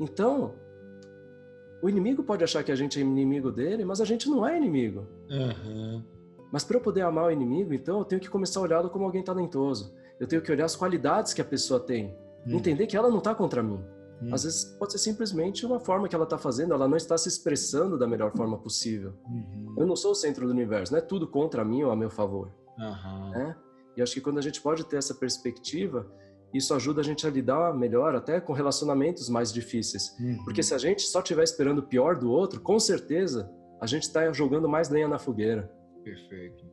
Então, 0.00 0.56
o 1.80 1.88
inimigo 1.88 2.24
pode 2.24 2.42
achar 2.42 2.64
que 2.64 2.72
a 2.72 2.76
gente 2.76 2.98
é 2.98 3.02
inimigo 3.02 3.52
dele, 3.52 3.84
mas 3.84 4.00
a 4.00 4.04
gente 4.04 4.28
não 4.28 4.44
é 4.44 4.56
inimigo. 4.56 5.06
Mas 6.50 6.64
para 6.64 6.76
eu 6.76 6.80
poder 6.80 7.02
amar 7.02 7.26
o 7.26 7.30
inimigo, 7.30 7.72
então 7.72 8.00
eu 8.00 8.04
tenho 8.04 8.20
que 8.20 8.28
começar 8.28 8.58
a 8.58 8.64
olhá-lo 8.64 8.90
como 8.90 9.04
alguém 9.04 9.22
talentoso. 9.22 9.94
Eu 10.18 10.26
tenho 10.26 10.42
que 10.42 10.50
olhar 10.50 10.64
as 10.64 10.74
qualidades 10.74 11.32
que 11.32 11.40
a 11.40 11.44
pessoa 11.44 11.78
tem. 11.78 12.23
Hum. 12.46 12.56
Entender 12.56 12.86
que 12.86 12.96
ela 12.96 13.08
não 13.08 13.18
está 13.18 13.34
contra 13.34 13.62
mim. 13.62 13.82
Hum. 14.22 14.32
Às 14.32 14.44
vezes 14.44 14.64
pode 14.78 14.92
ser 14.92 14.98
simplesmente 14.98 15.66
uma 15.66 15.80
forma 15.80 16.08
que 16.08 16.14
ela 16.14 16.24
está 16.24 16.38
fazendo, 16.38 16.72
ela 16.72 16.88
não 16.88 16.96
está 16.96 17.16
se 17.18 17.28
expressando 17.28 17.98
da 17.98 18.06
melhor 18.06 18.32
forma 18.36 18.58
possível. 18.58 19.14
Uhum. 19.26 19.74
Eu 19.78 19.86
não 19.86 19.96
sou 19.96 20.12
o 20.12 20.14
centro 20.14 20.46
do 20.46 20.52
universo, 20.52 20.92
não 20.92 20.98
é 20.98 21.02
tudo 21.02 21.26
contra 21.26 21.64
mim 21.64 21.82
ou 21.82 21.90
a 21.90 21.96
meu 21.96 22.10
favor. 22.10 22.52
Uhum. 22.78 23.30
Né? 23.30 23.56
E 23.96 24.02
acho 24.02 24.14
que 24.14 24.20
quando 24.20 24.38
a 24.38 24.42
gente 24.42 24.60
pode 24.60 24.84
ter 24.84 24.96
essa 24.96 25.14
perspectiva, 25.14 26.06
isso 26.52 26.72
ajuda 26.72 27.00
a 27.00 27.04
gente 27.04 27.26
a 27.26 27.30
lidar 27.30 27.74
melhor 27.74 28.14
até 28.14 28.40
com 28.40 28.52
relacionamentos 28.52 29.28
mais 29.28 29.52
difíceis. 29.52 30.16
Uhum. 30.20 30.44
Porque 30.44 30.62
se 30.62 30.74
a 30.74 30.78
gente 30.78 31.02
só 31.02 31.20
estiver 31.20 31.42
esperando 31.42 31.78
o 31.78 31.82
pior 31.82 32.16
do 32.16 32.30
outro, 32.30 32.60
com 32.60 32.78
certeza 32.78 33.50
a 33.80 33.86
gente 33.86 34.04
está 34.04 34.32
jogando 34.32 34.68
mais 34.68 34.88
lenha 34.88 35.08
na 35.08 35.18
fogueira. 35.18 35.70
Perfeito. 36.02 36.64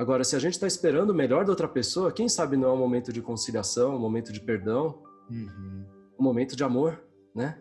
Agora, 0.00 0.24
se 0.24 0.34
a 0.34 0.38
gente 0.38 0.54
está 0.54 0.66
esperando 0.66 1.10
o 1.10 1.14
melhor 1.14 1.44
da 1.44 1.52
outra 1.52 1.68
pessoa, 1.68 2.10
quem 2.10 2.26
sabe 2.26 2.56
não 2.56 2.70
é 2.70 2.72
um 2.72 2.78
momento 2.78 3.12
de 3.12 3.20
conciliação, 3.20 3.96
um 3.96 3.98
momento 3.98 4.32
de 4.32 4.40
perdão, 4.40 5.02
uhum. 5.28 5.84
um 6.18 6.22
momento 6.22 6.56
de 6.56 6.64
amor, 6.64 7.04
né? 7.34 7.58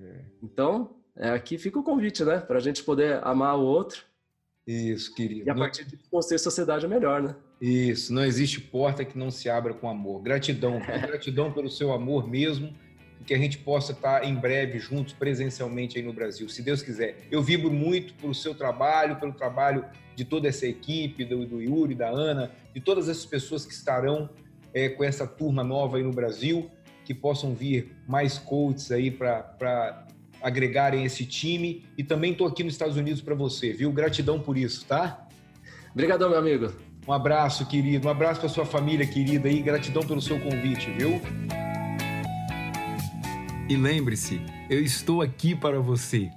É. 0.00 0.24
Então, 0.42 0.96
é, 1.14 1.28
aqui 1.28 1.58
fica 1.58 1.78
o 1.78 1.82
convite, 1.82 2.24
né? 2.24 2.38
Para 2.40 2.56
a 2.56 2.60
gente 2.62 2.82
poder 2.82 3.20
amar 3.22 3.58
o 3.58 3.60
outro. 3.60 4.02
Isso, 4.66 5.14
querido. 5.14 5.46
E 5.46 5.50
a 5.50 5.54
partir 5.54 5.84
de 5.84 5.98
construir 6.10 6.38
sociedade 6.38 6.88
melhor, 6.88 7.20
né? 7.20 7.36
Isso, 7.60 8.14
não 8.14 8.24
existe 8.24 8.62
porta 8.62 9.04
que 9.04 9.18
não 9.18 9.30
se 9.30 9.50
abra 9.50 9.74
com 9.74 9.90
amor. 9.90 10.22
Gratidão, 10.22 10.80
gratidão 10.80 11.52
pelo 11.52 11.68
seu 11.68 11.92
amor 11.92 12.26
mesmo 12.26 12.74
que 13.24 13.34
a 13.34 13.38
gente 13.38 13.58
possa 13.58 13.92
estar 13.92 14.24
em 14.24 14.34
breve 14.34 14.78
juntos 14.78 15.12
presencialmente 15.12 15.98
aí 15.98 16.04
no 16.04 16.12
Brasil, 16.12 16.48
se 16.48 16.62
Deus 16.62 16.82
quiser. 16.82 17.18
Eu 17.30 17.42
vibro 17.42 17.70
muito 17.70 18.14
pelo 18.14 18.34
seu 18.34 18.54
trabalho, 18.54 19.16
pelo 19.16 19.32
trabalho 19.32 19.84
de 20.16 20.24
toda 20.24 20.48
essa 20.48 20.66
equipe, 20.66 21.24
do, 21.24 21.46
do 21.46 21.60
Yuri, 21.60 21.94
da 21.94 22.08
Ana, 22.08 22.50
de 22.74 22.80
todas 22.80 23.08
essas 23.08 23.26
pessoas 23.26 23.64
que 23.64 23.72
estarão 23.72 24.30
é, 24.72 24.88
com 24.88 25.04
essa 25.04 25.26
turma 25.26 25.62
nova 25.62 25.96
aí 25.96 26.02
no 26.02 26.12
Brasil, 26.12 26.70
que 27.04 27.14
possam 27.14 27.54
vir 27.54 27.96
mais 28.06 28.38
coaches 28.38 28.90
aí 28.90 29.10
para 29.10 30.06
agregarem 30.42 31.04
esse 31.04 31.24
time. 31.24 31.84
E 31.96 32.04
também 32.04 32.32
estou 32.32 32.46
aqui 32.46 32.64
nos 32.64 32.74
Estados 32.74 32.96
Unidos 32.96 33.20
para 33.20 33.34
você, 33.34 33.72
viu? 33.72 33.92
Gratidão 33.92 34.40
por 34.40 34.56
isso, 34.56 34.84
tá? 34.86 35.26
Obrigadão, 35.92 36.30
meu 36.30 36.38
amigo. 36.38 36.72
Um 37.06 37.12
abraço, 37.12 37.66
querido. 37.66 38.08
Um 38.08 38.10
abraço 38.10 38.40
para 38.40 38.48
sua 38.48 38.66
família 38.66 39.06
querida 39.06 39.48
aí. 39.48 39.62
Gratidão 39.62 40.02
pelo 40.02 40.20
seu 40.20 40.38
convite, 40.38 40.90
viu? 40.90 41.20
E 43.68 43.76
lembre-se, 43.76 44.40
eu 44.70 44.82
estou 44.82 45.20
aqui 45.20 45.54
para 45.54 45.78
você. 45.78 46.30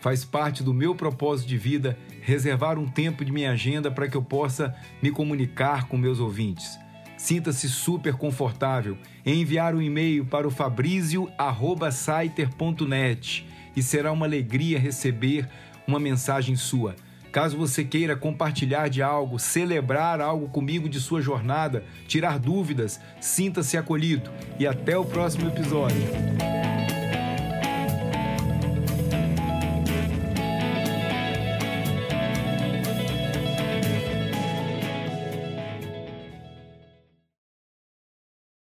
Faz 0.00 0.22
parte 0.22 0.62
do 0.62 0.74
meu 0.74 0.94
propósito 0.94 1.48
de 1.48 1.56
vida 1.56 1.96
reservar 2.20 2.78
um 2.78 2.86
tempo 2.86 3.24
de 3.24 3.32
minha 3.32 3.52
agenda 3.52 3.90
para 3.90 4.06
que 4.06 4.14
eu 4.14 4.22
possa 4.22 4.76
me 5.02 5.10
comunicar 5.10 5.88
com 5.88 5.96
meus 5.96 6.20
ouvintes. 6.20 6.78
Sinta-se 7.16 7.70
super 7.70 8.16
confortável 8.16 8.98
em 9.24 9.40
enviar 9.40 9.74
um 9.74 9.80
e-mail 9.80 10.26
para 10.26 10.46
o 10.46 10.50
fabrizio@saiter.net 10.50 13.46
e 13.74 13.82
será 13.82 14.12
uma 14.12 14.26
alegria 14.26 14.78
receber 14.78 15.48
uma 15.86 15.98
mensagem 15.98 16.54
sua. 16.54 16.94
Caso 17.34 17.56
você 17.56 17.82
queira 17.82 18.14
compartilhar 18.14 18.88
de 18.88 19.02
algo, 19.02 19.40
celebrar 19.40 20.20
algo 20.20 20.46
comigo 20.46 20.88
de 20.88 21.00
sua 21.00 21.20
jornada, 21.20 21.82
tirar 22.06 22.38
dúvidas, 22.38 23.00
sinta-se 23.20 23.76
acolhido 23.76 24.30
e 24.56 24.64
até 24.68 24.96
o 24.96 25.04
próximo 25.04 25.48
episódio. 25.48 26.00